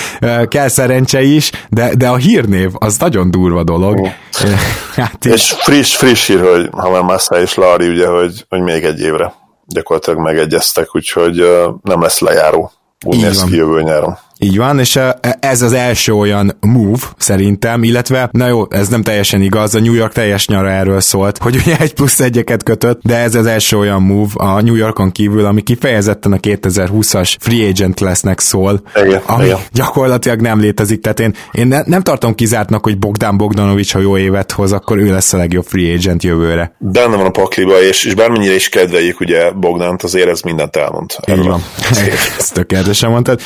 kell 0.49 0.69
szerencse 0.69 1.23
is, 1.23 1.51
de, 1.69 1.95
de 1.95 2.09
a 2.09 2.17
hírnév 2.17 2.71
az 2.79 2.99
nagyon 2.99 3.31
durva 3.31 3.65
dolog. 3.65 4.01
Oh. 4.01 4.11
Hát, 4.95 5.25
és 5.25 5.55
friss, 5.59 5.97
friss 5.97 6.27
hír, 6.27 6.41
hogy 6.41 6.69
ha 6.73 6.91
már 6.91 7.03
Massa 7.03 7.41
és 7.41 7.55
Lauri, 7.55 7.89
ugye, 7.89 8.07
hogy, 8.07 8.47
hogy 8.49 8.61
még 8.61 8.85
egy 8.85 9.01
évre 9.01 9.35
gyakorlatilag 9.67 10.19
megegyeztek, 10.19 10.95
úgyhogy 10.95 11.37
nem 11.83 12.03
lesz 12.03 12.19
lejáró. 12.19 12.73
Úgy 13.07 13.21
néz 13.21 13.45
ki 13.45 13.57
jövő 13.57 13.83
nyáron. 13.83 14.19
Így 14.43 14.57
van, 14.57 14.79
és 14.79 14.99
ez 15.41 15.63
az 15.63 15.73
első 15.73 16.13
olyan 16.13 16.57
move 16.61 17.03
szerintem, 17.17 17.83
illetve, 17.83 18.29
na 18.33 18.47
jó, 18.47 18.65
ez 18.71 18.89
nem 18.89 19.03
teljesen 19.03 19.43
igaz, 19.43 19.75
a 19.75 19.81
New 19.81 19.95
York 19.95 20.13
teljes 20.13 20.49
nyara 20.49 20.71
erről 20.71 21.01
szólt, 21.01 21.39
hogy 21.39 21.57
ugye 21.57 21.77
egy 21.79 21.95
plusz 21.95 22.21
egyeket 22.21 22.63
kötött, 22.63 23.01
de 23.03 23.17
ez 23.17 23.35
az 23.35 23.47
első 23.47 23.79
olyan 23.79 24.03
move 24.03 24.31
a 24.35 24.61
New 24.61 24.75
Yorkon 24.75 25.13
kívül, 25.13 25.45
ami 25.45 25.63
kifejezetten 25.63 26.33
a 26.33 26.37
2020-as 26.37 27.37
free 27.41 27.69
agent 27.69 28.01
lesznek 28.01 28.41
szól, 28.41 28.83
igen, 29.05 29.23
ami 29.27 29.45
igen. 29.45 29.59
gyakorlatilag 29.73 30.41
nem 30.41 30.61
létezik, 30.61 31.01
tehát 31.01 31.21
én, 31.21 31.35
én 31.53 31.67
ne, 31.67 31.83
nem 31.85 32.03
tartom 32.03 32.35
kizártnak, 32.35 32.85
hogy 32.85 32.99
Bogdan 32.99 33.37
Bogdanovics, 33.37 33.93
ha 33.93 33.99
jó 33.99 34.19
évet 34.19 34.53
hoz, 34.53 34.73
akkor 34.73 34.99
ő 34.99 35.11
lesz 35.11 35.33
a 35.33 35.37
legjobb 35.37 35.65
free 35.65 35.95
agent 35.95 36.23
jövőre. 36.23 36.75
Benne 36.79 37.17
van 37.17 37.27
a 37.27 37.31
pakliba, 37.31 37.83
és, 37.83 38.05
és 38.05 38.15
bármennyire 38.15 38.55
is 38.55 38.69
kedveljük 38.69 39.21
ugye 39.21 39.51
Bogdant, 39.51 40.03
azért 40.03 40.29
ez 40.29 40.41
mindent 40.41 40.77
elmond. 40.77 41.11
Így 41.29 41.47
van. 41.47 41.63
Ezt 42.39 42.55
tökéletesen 42.55 43.11
mondtad. 43.11 43.41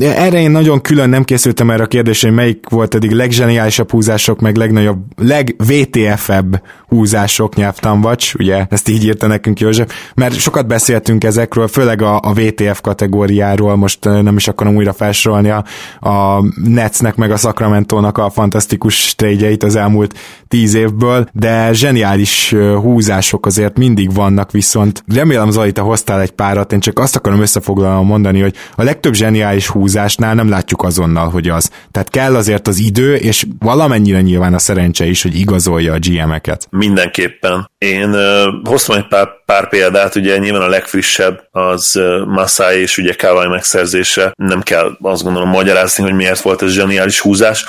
Erre 0.00 0.33
én 0.38 0.50
nagyon 0.50 0.80
külön 0.80 1.08
nem 1.08 1.24
készültem 1.24 1.70
erre 1.70 1.82
a 1.82 1.86
kérdésre, 1.86 2.28
hogy 2.28 2.36
melyik 2.36 2.68
volt 2.68 2.94
eddig 2.94 3.10
legzseniálisabb 3.10 3.90
húzások, 3.90 4.40
meg 4.40 4.56
legnagyobb, 4.56 4.98
legVTF-ebb 5.16 6.62
húzások 6.88 7.54
nyelvtanvacs, 7.54 8.34
ugye 8.34 8.66
ezt 8.70 8.88
így 8.88 9.04
írta 9.04 9.26
nekünk 9.26 9.60
József, 9.60 9.92
mert 10.14 10.34
sokat 10.34 10.66
beszéltünk 10.66 11.24
ezekről, 11.24 11.68
főleg 11.68 12.02
a, 12.02 12.20
a 12.22 12.32
VTF 12.32 12.80
kategóriáról, 12.80 13.76
most 13.76 14.04
nem 14.04 14.36
is 14.36 14.48
akarom 14.48 14.76
újra 14.76 14.92
felsorolni 14.92 15.50
a, 15.50 15.64
a 16.08 16.44
Netsnek 16.64 17.16
meg 17.16 17.30
a 17.30 17.36
Sacramento-nak 17.36 18.18
a 18.18 18.30
fantasztikus 18.30 19.14
trade 19.14 19.66
az 19.66 19.76
elmúlt 19.76 20.14
tíz 20.48 20.74
évből, 20.74 21.28
de 21.32 21.72
zseniális 21.72 22.54
húzások 22.80 23.46
azért 23.46 23.78
mindig 23.78 24.14
vannak, 24.14 24.50
viszont. 24.50 25.04
Remélem 25.14 25.50
Zoli, 25.50 25.72
te 25.72 25.80
hoztál 25.80 26.20
egy 26.20 26.30
párat, 26.30 26.72
én 26.72 26.80
csak 26.80 26.98
azt 26.98 27.16
akarom 27.16 27.40
összefoglalva 27.40 28.02
mondani, 28.02 28.40
hogy 28.40 28.54
a 28.74 28.82
legtöbb 28.82 29.14
zseniális 29.14 29.66
húzás 29.66 30.16
játékosnál 30.24 30.34
nem 30.34 30.48
látjuk 30.48 30.82
azonnal, 30.82 31.28
hogy 31.28 31.48
az. 31.48 31.70
Tehát 31.90 32.10
kell 32.10 32.36
azért 32.36 32.68
az 32.68 32.78
idő, 32.78 33.14
és 33.14 33.46
valamennyire 33.58 34.20
nyilván 34.20 34.54
a 34.54 34.58
szerencse 34.58 35.04
is, 35.04 35.22
hogy 35.22 35.38
igazolja 35.38 35.92
a 35.92 35.98
GM-eket. 35.98 36.66
Mindenképpen. 36.70 37.70
Én 37.78 38.08
uh, 38.08 38.44
hoztam 38.64 38.96
egy 38.96 39.06
pár, 39.06 39.28
pár 39.46 39.68
példát, 39.68 40.14
ugye 40.14 40.38
nyilván 40.38 40.62
a 40.62 40.68
legfrissebb 40.68 41.48
az 41.50 41.96
uh, 41.96 42.26
Masai 42.26 42.80
és 42.80 42.98
ugye 42.98 43.14
Kawai 43.14 43.48
megszerzése. 43.48 44.32
Nem 44.36 44.62
kell 44.62 44.96
azt 45.00 45.22
gondolom 45.22 45.48
magyarázni, 45.48 46.02
hogy 46.02 46.14
miért 46.14 46.40
volt 46.40 46.62
ez 46.62 46.70
zseniális 46.70 47.20
húzás 47.20 47.64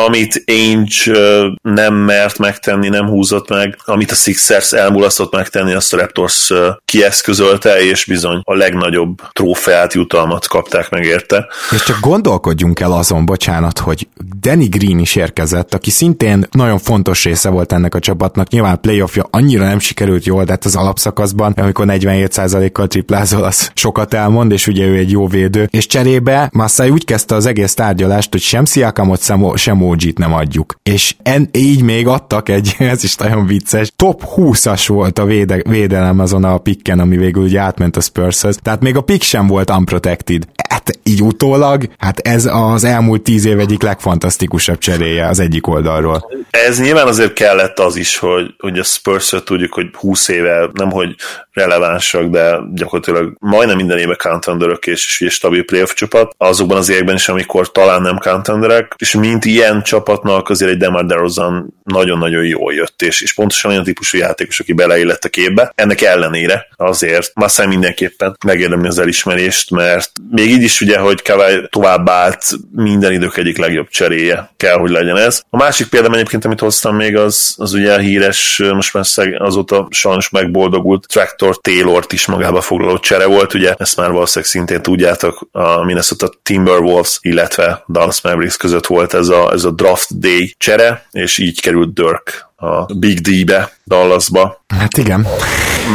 amit 0.00 0.44
Ainge 0.46 1.52
nem 1.62 1.94
mert 1.94 2.38
megtenni, 2.38 2.88
nem 2.88 3.06
húzott 3.06 3.48
meg, 3.48 3.78
amit 3.84 4.10
a 4.10 4.14
Sixers 4.14 4.72
elmulasztott 4.72 5.32
megtenni, 5.32 5.72
azt 5.72 5.94
a 5.94 5.96
Raptors 5.96 6.52
kieszközölte, 6.84 7.80
és 7.80 8.04
bizony 8.04 8.40
a 8.44 8.54
legnagyobb 8.54 9.22
trófeát, 9.32 9.92
jutalmat 9.92 10.48
kapták 10.48 10.90
meg 10.90 11.04
érte. 11.04 11.46
És 11.70 11.82
csak 11.82 12.00
gondolkodjunk 12.00 12.80
el 12.80 12.92
azon, 12.92 13.26
bocsánat, 13.26 13.78
hogy 13.78 14.08
Danny 14.40 14.68
Green 14.68 14.98
is 14.98 15.16
érkezett, 15.16 15.74
aki 15.74 15.90
szintén 15.90 16.46
nagyon 16.50 16.78
fontos 16.78 17.24
része 17.24 17.48
volt 17.48 17.72
ennek 17.72 17.94
a 17.94 17.98
csapatnak. 17.98 18.48
Nyilván 18.48 18.80
playoffja 18.80 19.28
annyira 19.30 19.64
nem 19.64 19.78
sikerült 19.78 20.24
jól, 20.24 20.44
de 20.44 20.50
hát 20.50 20.64
az 20.64 20.76
alapszakaszban, 20.76 21.52
amikor 21.52 21.86
47%-kal 21.88 22.86
triplázol, 22.86 23.44
az 23.44 23.70
sokat 23.74 24.14
elmond, 24.14 24.52
és 24.52 24.66
ugye 24.66 24.84
ő 24.84 24.96
egy 24.96 25.10
jó 25.10 25.26
védő. 25.26 25.68
És 25.70 25.86
cserébe 25.86 26.48
Massai 26.52 26.90
úgy 26.90 27.04
kezdte 27.04 27.34
az 27.34 27.46
egész 27.46 27.74
tárgyalást, 27.74 28.30
hogy 28.30 28.40
sem 28.40 28.64
Sziakamot, 28.64 29.22
sem 29.54 29.84
emojit 29.86 30.18
nem 30.18 30.34
adjuk. 30.34 30.74
És 30.82 31.14
en, 31.22 31.48
így 31.52 31.82
még 31.82 32.06
adtak 32.06 32.48
egy, 32.48 32.74
ez 32.78 33.04
is 33.04 33.16
nagyon 33.16 33.46
vicces, 33.46 33.92
top 33.96 34.22
20-as 34.36 34.84
volt 34.86 35.18
a 35.18 35.24
véde, 35.24 35.62
védelem 35.68 36.18
azon 36.18 36.44
a 36.44 36.58
pikken, 36.58 36.98
ami 36.98 37.16
végül 37.16 37.42
ugye 37.42 37.60
átment 37.60 37.96
a 37.96 38.00
spurs 38.00 38.44
Tehát 38.62 38.80
még 38.80 38.96
a 38.96 39.00
pick 39.00 39.22
sem 39.22 39.46
volt 39.46 39.70
unprotected. 39.70 40.46
Hát 40.68 40.98
így 41.02 41.22
utólag, 41.22 41.84
hát 41.98 42.18
ez 42.18 42.48
az 42.52 42.84
elmúlt 42.84 43.22
tíz 43.22 43.44
év 43.44 43.58
egyik 43.58 43.82
legfantasztikusabb 43.82 44.78
cseréje 44.78 45.26
az 45.26 45.40
egyik 45.40 45.66
oldalról. 45.66 46.30
Ez 46.50 46.80
nyilván 46.80 47.06
azért 47.06 47.32
kellett 47.32 47.78
az 47.78 47.96
is, 47.96 48.18
hogy, 48.18 48.54
hogy 48.58 48.78
a 48.78 48.82
spurs 48.82 49.34
tudjuk, 49.44 49.72
hogy 49.72 49.86
20 49.92 50.28
éve 50.28 50.70
nem 50.72 50.90
hogy 50.90 51.14
relevánsak, 51.52 52.30
de 52.30 52.58
gyakorlatilag 52.74 53.36
majdnem 53.38 53.76
minden 53.76 53.98
éve 53.98 54.14
contenderök 54.14 54.86
és, 54.86 55.20
és 55.20 55.34
stabil 55.34 55.64
playoff 55.64 55.92
csapat, 55.92 56.34
azokban 56.38 56.76
az 56.76 56.88
években 56.88 57.14
is, 57.14 57.28
amikor 57.28 57.72
talán 57.72 58.02
nem 58.02 58.18
contenderek, 58.18 58.94
és 58.98 59.14
mint 59.14 59.44
ilyen 59.44 59.75
csapatnak 59.82 60.48
azért 60.48 60.70
egy 60.70 60.76
Demar 60.76 61.06
DeRozan 61.06 61.74
nagyon-nagyon 61.84 62.44
jól 62.44 62.74
jött, 62.74 63.02
és, 63.02 63.20
és 63.20 63.34
pontosan 63.34 63.70
olyan 63.70 63.84
típusú 63.84 64.18
játékos, 64.18 64.60
aki 64.60 64.72
beleillett 64.72 65.24
a 65.24 65.28
képbe. 65.28 65.72
Ennek 65.74 66.00
ellenére 66.00 66.66
azért 66.76 67.30
Massai 67.34 67.66
mindenképpen 67.66 68.36
megérdemli 68.44 68.86
az 68.86 68.98
elismerést, 68.98 69.70
mert 69.70 70.10
még 70.30 70.50
így 70.50 70.62
is 70.62 70.80
ugye, 70.80 70.98
hogy 70.98 71.22
Kawai 71.22 71.68
tovább 71.70 72.08
állt, 72.08 72.44
minden 72.72 73.12
idők 73.12 73.36
egyik 73.36 73.58
legjobb 73.58 73.88
cseréje 73.88 74.50
kell, 74.56 74.78
hogy 74.78 74.90
legyen 74.90 75.16
ez. 75.16 75.42
A 75.50 75.56
másik 75.56 75.86
példa 75.86 76.12
egyébként, 76.12 76.44
amit 76.44 76.60
hoztam 76.60 76.96
még, 76.96 77.16
az, 77.16 77.54
az 77.58 77.72
ugye 77.72 77.94
a 77.94 77.98
híres, 77.98 78.62
most 78.74 78.94
már 78.94 79.04
azóta 79.38 79.86
sajnos 79.90 80.30
megboldogult 80.30 81.06
Tractor 81.06 81.60
Taylor-t 81.60 82.12
is 82.12 82.26
magába 82.26 82.60
foglaló 82.60 82.98
csere 82.98 83.26
volt, 83.26 83.54
ugye 83.54 83.74
ezt 83.78 83.96
már 83.96 84.10
valószínűleg 84.10 84.50
szintén 84.50 84.82
tudjátok, 84.82 85.48
a 85.52 85.84
Minnesota 85.84 86.30
Timberwolves, 86.42 87.18
illetve 87.20 87.84
Dallas 87.88 88.20
Mavericks 88.20 88.56
között 88.56 88.86
volt 88.86 89.14
ez 89.14 89.28
a, 89.28 89.52
ez 89.52 89.64
a 89.66 89.70
draft 89.70 90.18
day 90.18 90.54
csere, 90.58 91.06
és 91.10 91.38
így 91.38 91.60
került 91.60 91.94
Dirk 91.94 92.46
a 92.56 92.84
Big 92.94 93.20
D-be, 93.20 93.72
Dallasba. 93.84 94.64
Hát 94.68 94.96
igen. 94.96 95.26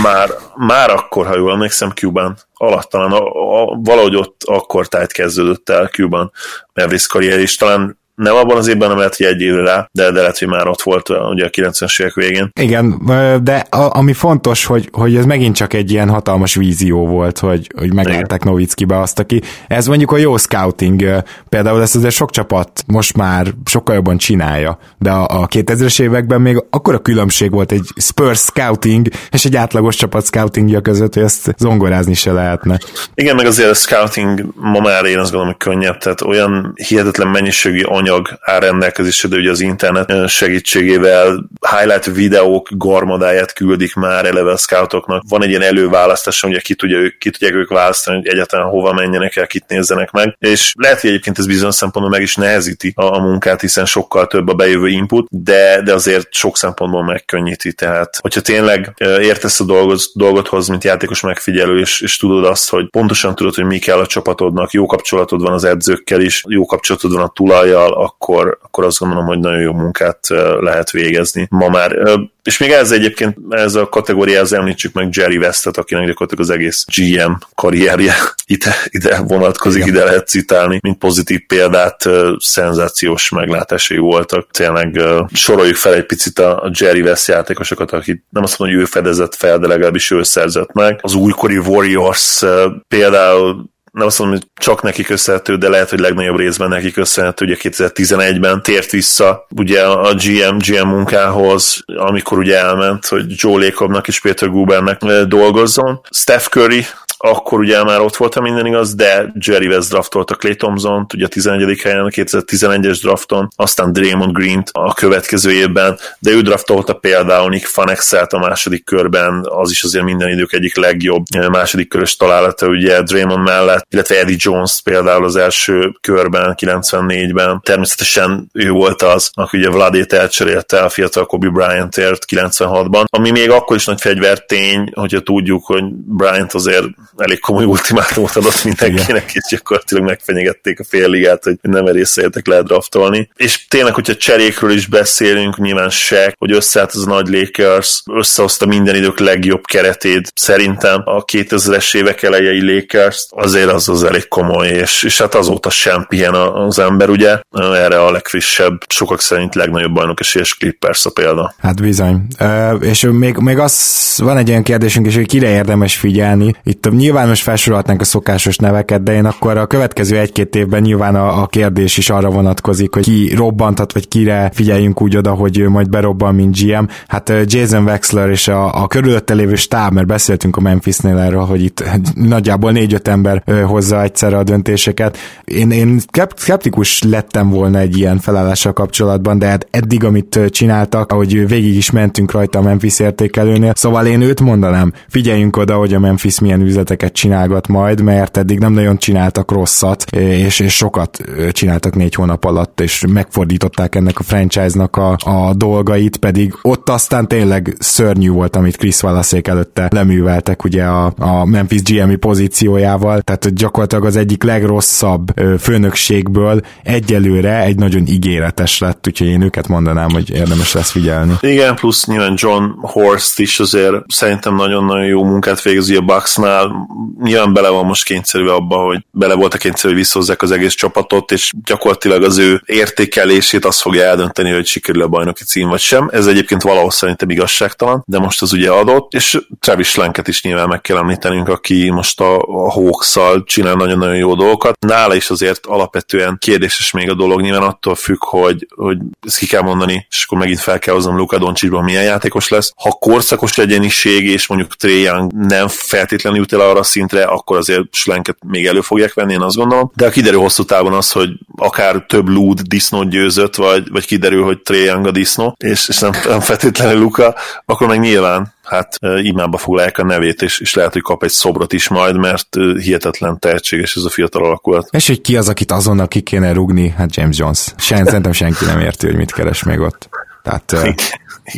Már, 0.01 0.29
már 0.55 0.89
akkor, 0.89 1.27
ha 1.27 1.37
jól 1.37 1.51
emlékszem, 1.51 1.89
Cuban 1.89 2.37
alatt 2.53 2.89
talán 2.89 3.11
a, 3.11 3.25
a, 3.61 3.79
valahogy 3.83 4.15
ott 4.15 4.41
akkor 4.45 4.87
tájt 4.87 5.11
kezdődött 5.11 5.69
el 5.69 5.87
Cuban 5.87 6.31
Mavericks 6.73 7.07
karrier, 7.07 7.39
és 7.39 7.55
talán 7.55 7.99
nem 8.15 8.35
abban 8.35 8.57
az 8.57 8.67
évben, 8.67 8.87
nem 8.87 8.97
lehet, 8.97 9.15
hogy 9.15 9.25
egy 9.25 9.41
évre 9.41 9.61
rá, 9.61 9.89
de, 9.91 10.11
de 10.11 10.19
lehet, 10.19 10.39
hogy 10.39 10.47
már 10.47 10.67
ott 10.67 10.81
volt 10.81 11.09
ugye 11.09 11.45
a 11.45 11.49
90-es 11.49 12.01
évek 12.01 12.13
végén. 12.13 12.51
Igen, 12.59 13.01
de 13.43 13.65
a, 13.69 13.97
ami 13.97 14.13
fontos, 14.13 14.65
hogy, 14.65 14.89
hogy 14.91 15.15
ez 15.15 15.25
megint 15.25 15.55
csak 15.55 15.73
egy 15.73 15.91
ilyen 15.91 16.09
hatalmas 16.09 16.55
vízió 16.55 17.07
volt, 17.07 17.39
hogy, 17.39 17.67
hogy 17.77 17.93
meglátták 17.93 18.43
Novickibe 18.43 18.99
azt, 18.99 19.19
aki 19.19 19.41
ez 19.67 19.87
mondjuk 19.87 20.11
a 20.11 20.17
jó 20.17 20.37
scouting, 20.37 21.23
például 21.49 21.81
ezt 21.81 21.95
azért 21.95 22.13
sok 22.13 22.31
csapat 22.31 22.83
most 22.87 23.17
már 23.17 23.47
sokkal 23.65 23.95
jobban 23.95 24.17
csinálja, 24.17 24.77
de 24.97 25.09
a, 25.09 25.41
a 25.41 25.47
2000-es 25.47 26.01
években 26.01 26.41
még 26.41 26.63
akkor 26.69 26.93
a 26.93 26.99
különbség 26.99 27.51
volt 27.51 27.71
egy 27.71 27.87
Spurs 27.95 28.39
scouting 28.39 29.07
és 29.31 29.45
egy 29.45 29.55
átlagos 29.55 29.95
csapat 29.95 30.25
scoutingja 30.25 30.81
között, 30.81 31.13
hogy 31.13 31.23
ezt 31.23 31.55
zongorázni 31.57 32.13
se 32.13 32.31
lehetne. 32.31 32.79
Igen, 33.13 33.35
meg 33.35 33.45
azért 33.45 33.69
a 33.69 33.73
scouting 33.73 34.45
ma 34.55 34.79
már 34.79 35.05
én 35.05 35.17
azt 35.19 35.31
gondolom, 35.31 35.55
hogy 35.57 35.57
könnyebb, 35.57 35.97
tehát 35.97 36.21
olyan 36.21 36.73
hihetetlen 36.87 37.27
mennyiségű 37.27 37.81
anyag 38.01 38.39
áll 38.41 38.59
rendelkezésre, 38.59 39.29
de 39.29 39.35
ugye 39.35 39.49
az 39.49 39.59
internet 39.59 40.29
segítségével 40.29 41.49
highlight 41.77 42.05
videók 42.05 42.69
garmadáját 42.71 43.53
küldik 43.53 43.93
már 43.93 44.25
eleve 44.25 44.51
a 44.51 44.57
scoutoknak. 44.57 45.23
Van 45.29 45.43
egy 45.43 45.49
ilyen 45.49 45.61
előválasztás, 45.61 46.43
ugye 46.43 46.59
ki, 46.59 46.75
tudja, 46.75 46.99
ki 47.19 47.29
tudják 47.29 47.53
ők 47.53 47.69
választani, 47.69 48.17
hogy 48.17 48.27
egyáltalán 48.27 48.69
hova 48.69 48.93
menjenek 48.93 49.35
el, 49.35 49.47
kit 49.47 49.65
nézzenek 49.67 50.11
meg. 50.11 50.35
És 50.39 50.73
lehet, 50.77 51.01
hogy 51.01 51.09
egyébként 51.09 51.37
ez 51.37 51.47
bizonyos 51.47 51.75
szempontból 51.75 52.17
meg 52.17 52.21
is 52.21 52.35
nehezíti 52.35 52.91
a, 52.95 53.03
a 53.03 53.19
munkát, 53.19 53.61
hiszen 53.61 53.85
sokkal 53.85 54.27
több 54.27 54.47
a 54.47 54.53
bejövő 54.53 54.87
input, 54.87 55.27
de, 55.29 55.81
de 55.81 55.93
azért 55.93 56.33
sok 56.33 56.57
szempontból 56.57 57.03
megkönnyíti. 57.03 57.73
Tehát, 57.73 58.17
hogyha 58.21 58.41
tényleg 58.41 58.93
értesz 59.21 59.59
a 59.59 59.63
dolgot, 59.63 60.01
dolgothoz, 60.13 60.67
mint 60.67 60.83
játékos 60.83 61.21
megfigyelő, 61.21 61.79
és, 61.79 62.01
és 62.01 62.17
tudod 62.17 62.45
azt, 62.45 62.69
hogy 62.69 62.89
pontosan 62.89 63.35
tudod, 63.35 63.55
hogy 63.55 63.65
mi 63.65 63.79
kell 63.79 63.99
a 63.99 64.05
csapatodnak, 64.05 64.71
jó 64.71 64.85
kapcsolatod 64.85 65.41
van 65.41 65.53
az 65.53 65.63
edzőkkel 65.63 66.21
is, 66.21 66.43
jó 66.47 66.65
kapcsolatod 66.65 67.13
van 67.13 67.23
a 67.23 67.31
tulajjal, 67.35 67.90
Brownjal, 67.91 68.03
akkor, 68.03 68.57
akkor 68.61 68.85
azt 68.85 68.99
gondolom, 68.99 69.25
hogy 69.25 69.39
nagyon 69.39 69.61
jó 69.61 69.73
munkát 69.73 70.19
lehet 70.59 70.91
végezni 70.91 71.47
ma 71.49 71.69
már. 71.69 72.19
És 72.43 72.57
még 72.57 72.71
ez 72.71 72.91
egyébként, 72.91 73.37
ez 73.49 73.75
a 73.75 73.89
kategóriához 73.89 74.53
említsük 74.53 74.93
meg 74.93 75.09
Jerry 75.11 75.37
Westet, 75.37 75.77
akinek 75.77 76.05
gyakorlatilag 76.05 76.43
az 76.43 76.55
egész 76.55 76.85
GM 76.95 77.31
karrierje 77.55 78.13
ide, 78.45 78.75
ide 78.89 79.19
vonatkozik, 79.19 79.81
Igen. 79.81 79.95
ide 79.95 80.03
lehet 80.03 80.27
citálni, 80.27 80.79
mint 80.81 80.97
pozitív 80.97 81.45
példát, 81.47 82.09
szenzációs 82.37 83.29
meglátásai 83.29 83.97
voltak. 83.97 84.47
Tényleg 84.51 85.01
soroljuk 85.33 85.75
fel 85.75 85.93
egy 85.93 86.05
picit 86.05 86.39
a 86.39 86.71
Jerry 86.79 87.01
West 87.01 87.27
játékosokat, 87.27 87.91
akit 87.91 88.23
nem 88.29 88.43
azt 88.43 88.59
mondom, 88.59 88.77
hogy 88.77 88.85
ő 88.85 88.89
fedezett 88.91 89.35
fel, 89.35 89.57
de 89.57 89.67
legalábbis 89.67 90.11
ő 90.11 90.23
szerzett 90.23 90.73
meg. 90.73 90.99
Az 91.01 91.13
újkori 91.13 91.57
Warriors 91.57 92.43
például 92.87 93.70
nem 93.91 94.07
azt 94.07 94.19
mondom, 94.19 94.37
hogy 94.37 94.47
csak 94.53 94.81
neki 94.81 95.03
köszönhető, 95.03 95.55
de 95.55 95.69
lehet, 95.69 95.89
hogy 95.89 95.99
legnagyobb 95.99 96.37
részben 96.37 96.69
neki 96.69 96.91
köszönhető, 96.91 97.45
ugye 97.45 97.55
2011-ben 97.59 98.61
tért 98.61 98.91
vissza 98.91 99.47
ugye 99.49 99.83
a 99.83 100.13
GM, 100.13 100.57
GM 100.57 100.87
munkához, 100.87 101.83
amikor 101.85 102.37
ugye 102.37 102.57
elment, 102.57 103.05
hogy 103.05 103.23
Joe 103.27 103.65
Lacobnak 103.65 104.07
és 104.07 104.19
Peter 104.19 104.49
Gubernek 104.49 105.03
dolgozzon. 105.25 106.01
Steph 106.09 106.45
Curry 106.45 106.85
akkor 107.23 107.59
ugye 107.59 107.83
már 107.83 107.99
ott 107.99 108.15
volt 108.15 108.35
a 108.35 108.41
minden 108.41 108.65
igaz, 108.65 108.95
de 108.95 109.33
Jerry 109.39 109.67
West 109.67 109.89
draftolta 109.89 110.35
Clay 110.35 110.55
thompson 110.55 111.05
ugye 111.13 111.25
a 111.25 111.27
11. 111.27 111.79
helyen 111.83 111.99
a 111.99 112.09
2011-es 112.09 112.97
drafton, 113.01 113.47
aztán 113.55 113.93
Draymond 113.93 114.33
green 114.33 114.63
a 114.71 114.93
következő 114.93 115.51
évben, 115.51 115.97
de 116.19 116.31
ő 116.31 116.41
draftolta 116.41 116.93
például 116.93 117.49
Nick 117.49 117.65
Fanexelt 117.65 118.33
a 118.33 118.39
második 118.39 118.85
körben, 118.85 119.45
az 119.49 119.71
is 119.71 119.83
azért 119.83 120.03
minden 120.03 120.29
idők 120.29 120.53
egyik 120.53 120.75
legjobb 120.75 121.25
eh, 121.29 121.49
második 121.49 121.89
körös 121.89 122.15
találata, 122.15 122.67
ugye 122.67 123.01
Draymond 123.01 123.43
mellett, 123.43 123.85
illetve 123.89 124.19
Eddie 124.19 124.35
Jones 124.39 124.81
például 124.83 125.25
az 125.25 125.35
első 125.35 125.97
körben, 126.01 126.55
94-ben. 126.57 127.61
Természetesen 127.63 128.49
ő 128.53 128.69
volt 128.69 129.01
az, 129.01 129.29
aki 129.33 129.57
ugye 129.57 129.69
Vladét 129.69 130.13
elcserélte 130.13 130.79
a 130.79 130.89
fiatal 130.89 131.25
Kobe 131.25 131.49
Bryantért 131.49 132.25
96-ban, 132.31 133.03
ami 133.09 133.31
még 133.31 133.49
akkor 133.49 133.75
is 133.75 133.85
nagy 133.85 134.01
fegyvertény, 134.01 134.91
hogyha 134.93 135.19
tudjuk, 135.19 135.65
hogy 135.65 135.83
Bryant 135.93 136.53
azért 136.53 136.85
elég 137.17 137.39
komoly 137.39 137.63
ultimátumot 137.63 138.35
adott 138.35 138.63
mindenkinek, 138.63 139.09
Igen. 139.09 139.25
és 139.33 139.43
gyakorlatilag 139.49 140.03
megfenyegették 140.03 140.79
a 140.79 140.83
fél 140.83 141.09
ligát, 141.09 141.43
hogy 141.43 141.57
nem 141.61 141.83
merészeljetek 141.83 142.47
lehet 142.47 142.65
draftolni. 142.65 143.29
És 143.35 143.67
tényleg, 143.67 143.93
hogyha 143.93 144.15
cserékről 144.15 144.71
is 144.71 144.87
beszélünk, 144.87 145.57
nyilván 145.57 145.89
se, 145.89 146.33
hogy 146.37 146.51
összeállt 146.51 146.91
az 146.91 147.03
nagy 147.03 147.27
Lakers, 147.27 148.03
összehozta 148.11 148.65
minden 148.65 148.95
idők 148.95 149.19
legjobb 149.19 149.65
keretét, 149.65 150.31
szerintem 150.35 151.01
a 151.05 151.25
2000-es 151.25 151.95
évek 151.95 152.23
elejei 152.23 152.73
Lakers, 152.73 153.27
azért 153.29 153.71
az 153.71 153.89
az 153.89 154.03
elég 154.03 154.27
komoly, 154.27 154.67
és, 154.67 155.03
és 155.03 155.17
hát 155.17 155.35
azóta 155.35 155.69
sem 155.69 156.05
pihen 156.09 156.33
az 156.33 156.79
ember, 156.79 157.09
ugye, 157.09 157.39
erre 157.51 158.03
a 158.03 158.11
legfrissebb, 158.11 158.83
sokak 158.87 159.21
szerint 159.21 159.55
legnagyobb 159.55 159.93
bajnok 159.93 160.19
és 160.19 160.57
Clippers 160.57 161.05
a 161.05 161.09
példa. 161.09 161.53
Hát 161.59 161.81
bizony. 161.81 162.21
Uh, 162.39 162.85
és 162.85 163.07
még, 163.11 163.35
még 163.35 163.57
az 163.57 164.15
van 164.17 164.37
egy 164.37 164.49
olyan 164.49 164.63
kérdésünk 164.63 165.07
is, 165.07 165.15
hogy 165.15 165.27
kire 165.27 165.49
érdemes 165.49 165.95
figyelni. 165.95 166.55
Itt 166.63 166.89
nyilván 167.01 167.27
most 167.27 167.43
felsorolhatnánk 167.43 168.01
a 168.01 168.03
szokásos 168.03 168.57
neveket, 168.57 169.03
de 169.03 169.13
én 169.13 169.25
akkor 169.25 169.57
a 169.57 169.65
következő 169.65 170.17
egy-két 170.17 170.55
évben 170.55 170.81
nyilván 170.81 171.15
a, 171.15 171.41
a 171.41 171.47
kérdés 171.47 171.97
is 171.97 172.09
arra 172.09 172.29
vonatkozik, 172.29 172.93
hogy 172.93 173.03
ki 173.03 173.33
robbantat, 173.35 173.93
vagy 173.93 174.07
kire 174.07 174.51
figyeljünk 174.53 175.01
úgy 175.01 175.17
oda, 175.17 175.31
hogy 175.31 175.59
ő 175.59 175.69
majd 175.69 175.89
berobban, 175.89 176.35
mint 176.35 176.59
GM. 176.61 176.83
Hát 177.07 177.33
Jason 177.45 177.83
Wexler 177.83 178.29
és 178.29 178.47
a, 178.47 178.81
a 178.83 178.87
körülötte 178.87 179.33
lévő 179.33 179.55
stáb, 179.55 179.93
mert 179.93 180.07
beszéltünk 180.07 180.57
a 180.57 180.61
Memphisnél 180.61 181.17
erről, 181.17 181.45
hogy 181.45 181.63
itt 181.63 181.83
nagyjából 182.13 182.71
négy-öt 182.71 183.07
ember 183.07 183.43
hozza 183.65 184.01
egyszerre 184.01 184.37
a 184.37 184.43
döntéseket. 184.43 185.17
Én, 185.43 185.71
én 185.71 185.99
skeptikus 186.37 187.03
lettem 187.03 187.49
volna 187.49 187.79
egy 187.79 187.97
ilyen 187.97 188.19
felállással 188.19 188.73
kapcsolatban, 188.73 189.39
de 189.39 189.47
hát 189.47 189.67
eddig, 189.71 190.03
amit 190.03 190.39
csináltak, 190.49 191.11
ahogy 191.11 191.47
végig 191.47 191.75
is 191.75 191.91
mentünk 191.91 192.31
rajta 192.31 192.59
a 192.59 192.61
Memphis 192.61 192.99
értékelőnél, 192.99 193.73
szóval 193.75 194.05
én 194.05 194.21
őt 194.21 194.41
mondanám, 194.41 194.93
figyeljünk 195.09 195.57
oda, 195.57 195.75
hogy 195.75 195.93
a 195.93 195.99
Memphis 195.99 196.39
milyen 196.39 196.61
üzlet 196.61 196.89
ötleteket 196.91 197.13
csinálgat 197.13 197.67
majd, 197.67 198.01
mert 198.01 198.37
eddig 198.37 198.59
nem 198.59 198.73
nagyon 198.73 198.97
csináltak 198.97 199.51
rosszat, 199.51 200.03
és, 200.15 200.59
és 200.59 200.75
sokat 200.75 201.17
csináltak 201.51 201.95
négy 201.95 202.15
hónap 202.15 202.43
alatt, 202.43 202.81
és 202.81 203.03
megfordították 203.09 203.95
ennek 203.95 204.19
a 204.19 204.23
franchise-nak 204.23 204.95
a, 204.95 205.17
a 205.19 205.53
dolgait, 205.53 206.17
pedig 206.17 206.53
ott 206.61 206.89
aztán 206.89 207.27
tényleg 207.27 207.75
szörnyű 207.79 208.29
volt, 208.29 208.55
amit 208.55 208.77
Chris 208.77 209.03
Wallace 209.03 209.39
előtte 209.43 209.87
leműveltek 209.91 210.63
ugye 210.63 210.83
a, 210.83 211.13
a 211.17 211.45
Memphis 211.45 211.81
GM-i 211.81 212.15
pozíciójával, 212.15 213.21
tehát 213.21 213.53
gyakorlatilag 213.53 214.05
az 214.05 214.15
egyik 214.15 214.43
legrosszabb 214.43 215.33
főnökségből 215.59 216.61
egyelőre 216.83 217.63
egy 217.63 217.75
nagyon 217.75 218.07
ígéretes 218.07 218.79
lett, 218.79 219.07
úgyhogy 219.07 219.27
én 219.27 219.41
őket 219.41 219.67
mondanám, 219.67 220.09
hogy 220.09 220.29
érdemes 220.29 220.73
lesz 220.73 220.91
figyelni. 220.91 221.33
Igen, 221.39 221.75
plusz 221.75 222.05
nyilván 222.05 222.33
John 222.35 222.63
Horst 222.81 223.39
is 223.39 223.59
azért 223.59 223.93
szerintem 224.07 224.55
nagyon-nagyon 224.55 225.05
jó 225.05 225.23
munkát 225.23 225.61
végzi 225.61 225.95
a 225.95 226.01
Bucksnál, 226.01 226.80
nyilván 227.21 227.53
bele 227.53 227.69
van 227.69 227.85
most 227.85 228.03
kényszerülve 228.03 228.53
abba, 228.53 228.77
hogy 228.77 229.05
bele 229.11 229.33
volt 229.33 229.53
a 229.53 229.57
kényszerű, 229.57 229.93
hogy 229.93 230.01
visszhozzák 230.01 230.41
az 230.41 230.51
egész 230.51 230.73
csapatot, 230.73 231.31
és 231.31 231.51
gyakorlatilag 231.65 232.23
az 232.23 232.37
ő 232.37 232.61
értékelését 232.65 233.65
az 233.65 233.81
fogja 233.81 234.03
eldönteni, 234.03 234.51
hogy 234.51 234.65
sikerül 234.65 235.01
a 235.01 235.07
bajnoki 235.07 235.43
cím 235.43 235.69
vagy 235.69 235.79
sem. 235.79 236.09
Ez 236.11 236.27
egyébként 236.27 236.61
valahol 236.61 236.91
szerintem 236.91 237.29
igazságtalan, 237.29 238.03
de 238.05 238.19
most 238.19 238.41
az 238.41 238.53
ugye 238.53 238.69
adott, 238.69 239.13
és 239.13 239.39
Travis 239.59 239.95
Lanket 239.95 240.27
is 240.27 240.43
nyilván 240.43 240.67
meg 240.67 240.81
kell 240.81 240.97
említenünk, 240.97 241.47
aki 241.47 241.89
most 241.89 242.21
a, 242.21 242.37
a 242.37 242.71
hawks 242.71 243.17
csinál 243.45 243.75
nagyon-nagyon 243.75 244.15
jó 244.15 244.35
dolgokat. 244.35 244.79
Nála 244.79 245.15
is 245.15 245.29
azért 245.29 245.65
alapvetően 245.65 246.37
kérdéses 246.39 246.91
még 246.91 247.09
a 247.09 247.13
dolog, 247.13 247.41
nyilván 247.41 247.69
attól 247.69 247.95
függ, 247.95 248.23
hogy, 248.23 248.67
hogy 248.75 248.97
ezt 249.27 249.37
ki 249.37 249.47
kell 249.47 249.61
mondani, 249.61 250.07
és 250.09 250.23
akkor 250.23 250.37
megint 250.37 250.59
fel 250.59 250.79
kell 250.79 250.93
hoznom 250.93 251.17
Luka 251.17 251.37
Doncsicsban 251.37 251.83
milyen 251.83 252.03
játékos 252.03 252.47
lesz. 252.47 252.73
Ha 252.75 252.89
korszakos 252.89 253.57
egyeniség, 253.57 254.25
és 254.25 254.47
mondjuk 254.47 254.75
Trey 254.75 255.09
nem 255.31 255.67
feltétlenül 255.67 256.39
jut 256.39 256.53
el 256.53 256.61
el 256.61 256.70
arra 256.71 256.79
a 256.79 256.83
szintre, 256.83 257.23
akkor 257.23 257.57
azért 257.57 257.93
slenket 257.93 258.37
még 258.47 258.65
elő 258.65 258.81
fogják 258.81 259.13
venni, 259.13 259.33
én 259.33 259.41
azt 259.41 259.55
gondolom. 259.55 259.91
De 259.95 260.09
kiderül 260.09 260.39
hosszú 260.39 260.63
távon 260.63 260.93
az, 260.93 261.11
hogy 261.11 261.29
akár 261.55 262.05
több 262.07 262.27
lúd 262.27 262.61
disznót 262.61 263.09
győzött, 263.09 263.55
vagy, 263.55 263.89
vagy 263.91 264.05
kiderül, 264.05 264.43
hogy 264.43 264.61
Trae 264.61 264.79
Young 264.79 265.07
a 265.07 265.11
disznó, 265.11 265.55
és, 265.57 265.87
és 265.87 265.99
nem, 265.99 266.11
nem 266.27 266.39
feltétlenül 266.39 267.01
Luka, 267.01 267.35
akkor 267.65 267.87
meg 267.87 267.99
nyilván 267.99 268.53
hát 268.63 268.97
imába 269.21 269.57
foglalják 269.57 269.97
a 269.97 270.03
nevét, 270.03 270.41
és, 270.41 270.59
és 270.59 270.73
lehet, 270.73 270.93
hogy 270.93 271.01
kap 271.01 271.23
egy 271.23 271.29
szobrot 271.29 271.73
is 271.73 271.87
majd, 271.87 272.17
mert 272.17 272.55
hihetetlen 272.79 273.39
tehetséges 273.39 273.95
ez 273.95 274.03
a 274.03 274.09
fiatal 274.09 274.45
alakulat. 274.45 274.87
És 274.91 275.07
hogy 275.07 275.21
ki 275.21 275.37
az, 275.37 275.49
akit 275.49 275.71
azonnal 275.71 276.07
ki 276.07 276.21
kéne 276.21 276.53
rugni? 276.53 276.89
Hát 276.89 277.15
James 277.15 277.37
Jones. 277.37 277.73
Sen, 277.77 278.05
szerintem 278.05 278.31
senki 278.31 278.65
nem 278.65 278.79
érti, 278.79 279.05
hogy 279.05 279.15
mit 279.15 279.31
keres 279.31 279.63
még 279.63 279.79
ott. 279.79 280.09
Tehát 280.43 280.71
igen. 280.71 280.95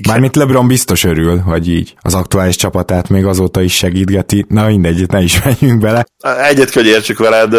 Mármint 0.08 0.36
LeBron 0.36 0.68
biztos 0.68 1.04
örül, 1.04 1.40
hogy 1.40 1.70
így 1.70 1.96
az 2.02 2.14
aktuális 2.14 2.56
csapatát 2.56 3.10
még 3.10 3.26
azóta 3.26 3.62
is 3.62 3.76
segítgeti. 3.76 4.46
Na 4.48 4.66
mindegy, 4.66 5.08
ne 5.08 5.22
is 5.22 5.42
menjünk 5.44 5.82
bele. 5.82 6.06
Egyet 6.42 6.70
kell, 6.70 6.84
hogy 6.84 6.92
értsük 6.92 7.18
veled, 7.18 7.56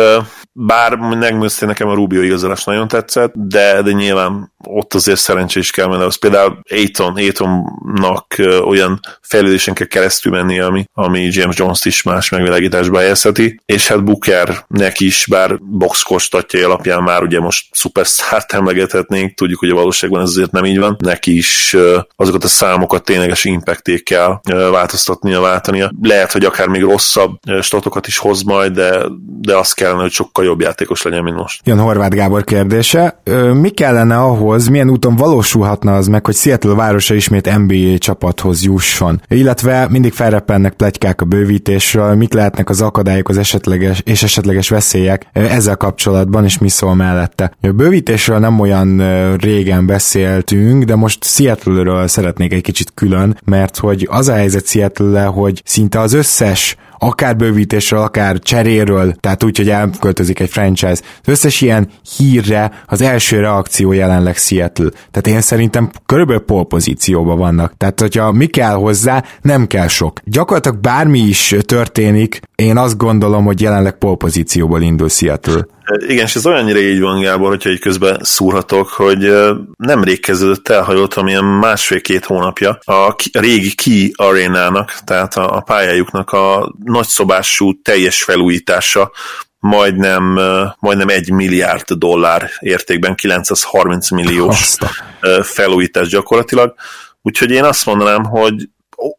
bár 0.52 0.96
megműszti 0.96 1.64
nekem 1.64 1.88
a 1.88 1.94
Rubio 1.94 2.22
igazolás 2.22 2.64
nagyon 2.64 2.88
tetszett, 2.88 3.32
de, 3.34 3.82
de 3.82 3.92
nyilván 3.92 4.52
ott 4.66 4.94
azért 4.94 5.20
szerencsé 5.20 5.60
is 5.60 5.70
kell 5.70 5.86
menni. 5.86 6.02
Az 6.02 6.18
például 6.18 6.58
Aiton, 6.70 7.14
Aitonnak 7.14 8.34
olyan 8.64 9.00
fejlődésen 9.20 9.74
kell 9.74 9.86
keresztül 9.86 10.32
menni, 10.32 10.60
ami, 10.60 10.84
ami 10.92 11.28
James 11.32 11.58
Jones-t 11.58 11.84
is 11.84 12.02
más 12.02 12.28
megvilágításba 12.28 12.98
helyezheti, 12.98 13.60
és 13.66 13.88
hát 13.88 14.04
Bookernek 14.04 15.00
is, 15.00 15.26
bár 15.30 15.58
box 15.60 16.02
kostatjai 16.02 16.62
alapján 16.62 17.02
már 17.02 17.22
ugye 17.22 17.40
most 17.40 17.66
szupersztárt 17.70 18.52
emlegethetnénk, 18.52 19.34
tudjuk, 19.34 19.58
hogy 19.58 19.70
a 19.70 19.74
valóságban 19.74 20.22
ez 20.22 20.28
azért 20.28 20.50
nem 20.50 20.64
így 20.64 20.78
van, 20.78 20.96
neki 21.14 21.36
is 21.36 21.76
azokat 22.16 22.44
a 22.44 22.48
számokat 22.48 23.04
tényleges 23.04 23.44
impactékkel 23.44 24.40
változtatnia, 24.70 25.40
váltania. 25.40 25.92
Lehet, 26.02 26.32
hogy 26.32 26.44
akár 26.44 26.68
még 26.68 26.82
rosszabb 26.82 27.30
statokat 27.60 28.06
is 28.06 28.18
hoz 28.18 28.42
majd, 28.42 28.72
de, 28.72 29.02
de 29.40 29.56
az 29.56 29.72
kellene, 29.72 30.00
hogy 30.00 30.10
sokkal 30.10 30.44
jobb 30.44 30.60
játékos 30.60 31.02
legyen, 31.02 31.22
mint 31.22 31.36
most. 31.36 31.60
Jön 31.64 31.78
Horváth 31.78 32.16
Gábor 32.16 32.44
kérdése. 32.44 33.20
Mi 33.52 33.68
kellene 33.68 34.16
ahhoz, 34.16 34.68
milyen 34.68 34.90
úton 34.90 35.16
valósulhatna 35.16 35.94
az 35.94 36.06
meg, 36.06 36.24
hogy 36.26 36.34
Seattle 36.34 36.74
városa 36.74 37.14
ismét 37.14 37.56
NBA 37.56 37.98
csapathoz 37.98 38.64
jusson? 38.64 39.22
Illetve 39.28 39.86
mindig 39.90 40.12
felrepennek 40.12 40.72
plegykák 40.72 41.20
a 41.20 41.24
bővítésről, 41.24 42.14
mik 42.14 42.32
lehetnek 42.32 42.68
az 42.68 42.80
akadályok 42.80 43.28
az 43.28 43.38
esetleges 43.38 44.00
és 44.04 44.22
esetleges 44.22 44.68
veszélyek 44.68 45.26
ezzel 45.32 45.76
kapcsolatban, 45.76 46.44
és 46.44 46.58
mi 46.58 46.68
szól 46.68 46.94
mellette. 46.94 47.52
A 47.62 47.68
bővítésről 47.68 48.38
nem 48.38 48.60
olyan 48.60 49.02
régen 49.36 49.86
beszéltünk, 49.86 50.84
de 50.84 50.94
most 51.04 51.24
Seattle-ről 51.24 52.08
szeretnék 52.08 52.52
egy 52.52 52.62
kicsit 52.62 52.92
külön, 52.94 53.38
mert 53.44 53.76
hogy 53.76 54.06
az 54.10 54.28
a 54.28 54.34
helyzet 54.34 54.66
seattle 54.66 55.24
hogy 55.24 55.62
szinte 55.64 56.00
az 56.00 56.12
összes 56.12 56.76
akár 56.98 57.36
bővítésről, 57.36 58.00
akár 58.00 58.38
cseréről, 58.38 59.14
tehát 59.20 59.44
úgy, 59.44 59.56
hogy 59.56 59.68
elköltözik 59.68 60.40
egy 60.40 60.50
franchise. 60.50 61.02
Az 61.22 61.28
összes 61.28 61.60
ilyen 61.60 61.88
hírre 62.16 62.82
az 62.86 63.00
első 63.00 63.40
reakció 63.40 63.92
jelenleg 63.92 64.36
Seattle. 64.36 64.90
Tehát 64.90 65.26
én 65.26 65.40
szerintem 65.40 65.90
körülbelül 66.06 66.44
polpozícióban 66.44 67.38
vannak. 67.38 67.74
Tehát, 67.76 68.00
hogyha 68.00 68.32
mi 68.32 68.46
kell 68.46 68.74
hozzá, 68.74 69.24
nem 69.42 69.66
kell 69.66 69.88
sok. 69.88 70.20
Gyakorlatilag 70.24 70.78
bármi 70.78 71.18
is 71.18 71.54
történik, 71.60 72.40
én 72.54 72.76
azt 72.76 72.96
gondolom, 72.96 73.44
hogy 73.44 73.60
jelenleg 73.60 73.98
polpozícióból 73.98 74.82
indul 74.82 75.08
Seattle. 75.08 75.66
Igen, 76.06 76.24
és 76.24 76.34
ez 76.34 76.46
olyannyira 76.46 76.78
így 76.78 77.00
van, 77.00 77.20
Gábor, 77.20 77.48
hogyha 77.48 77.70
így 77.70 77.80
közben 77.80 78.18
szúrhatok, 78.22 78.88
hogy 78.88 79.32
nemrég 79.76 80.20
kezdődött 80.20 80.68
el, 80.68 80.82
ha 80.82 80.92
jól 80.92 81.08
tudom, 81.08 81.28
ilyen 81.28 81.44
másfél-két 81.44 82.24
hónapja 82.24 82.78
a 82.84 83.16
régi 83.32 83.74
Key 83.74 84.12
Arénának, 84.16 84.94
tehát 85.04 85.34
a 85.34 85.62
pályájuknak 85.66 86.30
a 86.30 86.74
nagyszobású 86.84 87.80
teljes 87.82 88.22
felújítása 88.22 89.12
majdnem, 89.58 90.40
majdnem 90.78 91.08
egy 91.08 91.30
milliárd 91.30 91.92
dollár 91.92 92.50
értékben, 92.58 93.14
930 93.14 94.10
milliós 94.10 94.76
felújítás 95.42 96.08
gyakorlatilag. 96.08 96.74
Úgyhogy 97.22 97.50
én 97.50 97.64
azt 97.64 97.86
mondanám, 97.86 98.24
hogy 98.24 98.68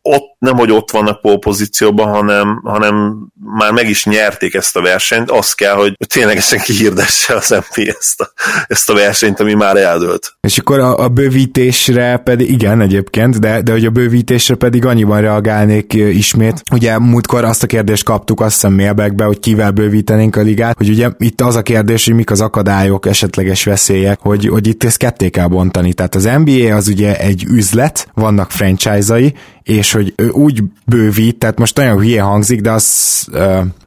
ott 0.02 0.36
nem, 0.40 0.58
hogy 0.58 0.72
ott 0.72 0.92
vannak 0.92 1.40
pozícióban, 1.40 2.08
hanem, 2.08 2.62
hanem 2.64 3.28
már 3.58 3.72
meg 3.72 3.90
is 3.90 4.06
nyerték 4.06 4.54
ezt 4.54 4.76
a 4.76 4.82
versenyt, 4.82 5.32
az 5.32 5.54
kell, 5.54 5.74
hogy 5.74 5.98
ténylegesen 6.08 6.60
kihirdesse 6.60 7.36
az 7.36 7.50
MP 7.50 7.96
ezt 8.00 8.22
a, 8.22 8.32
ezt 8.68 8.90
a 8.90 8.94
versenyt, 8.94 9.40
ami 9.40 9.54
már 9.54 9.78
eldőlt. 9.78 10.38
És 10.42 10.58
akkor 10.58 10.80
a, 10.80 10.98
a 10.98 11.08
bővítésre 11.08 12.18
pedig, 12.18 12.50
igen 12.50 12.82
egyébként, 12.82 13.40
de, 13.40 13.62
de 13.62 13.72
hogy 13.72 13.86
a 13.86 13.90
bővítésre 13.90 14.56
pedig 14.56 14.86
annyiban 14.86 15.22
reagálnék 15.22 15.94
ismét. 15.94 16.62
Ugye 16.72 17.00
múltkor 17.00 17.44
azt 17.44 17.64
a 17.64 17.68
kérdést 17.68 18.04
kaptuk 18.04 18.42
azt 18.42 18.54
hiszem 18.54 18.74
mailbackbe, 18.74 19.24
hogy 19.24 19.40
kivel 19.40 19.72
bővítenénk 19.72 20.36
a 20.36 20.42
ligát, 20.42 20.78
hogy 20.78 20.90
ugye 20.90 21.10
itt 21.18 21.42
az 21.42 21.56
a 21.56 21.62
kérdés, 21.62 22.06
hogy 22.06 22.16
mik 22.16 22.32
az 22.32 22.42
akadályok, 22.42 23.06
esetleges 23.06 23.64
veszélyek, 23.64 24.20
hogy, 24.22 24.48
hogy 24.48 24.68
itt 24.68 24.84
ezt 24.84 24.98
ketté 24.98 25.30
kell 25.30 25.48
bontani. 25.48 25.94
Tehát 25.94 26.16
az 26.16 26.24
NBA 26.24 26.76
az 26.76 26.88
ugye 26.88 27.20
egy 27.20 27.44
üzlet, 27.44 28.08
vannak 28.14 28.52
franchise-ai, 28.52 29.34
és 29.66 29.92
hogy 29.92 30.14
úgy 30.32 30.64
bővít, 30.86 31.38
tehát 31.38 31.58
most 31.58 31.78
nagyon 31.78 31.98
hülye 31.98 32.22
hangzik, 32.22 32.62
de 32.62 32.72
azt 32.72 33.30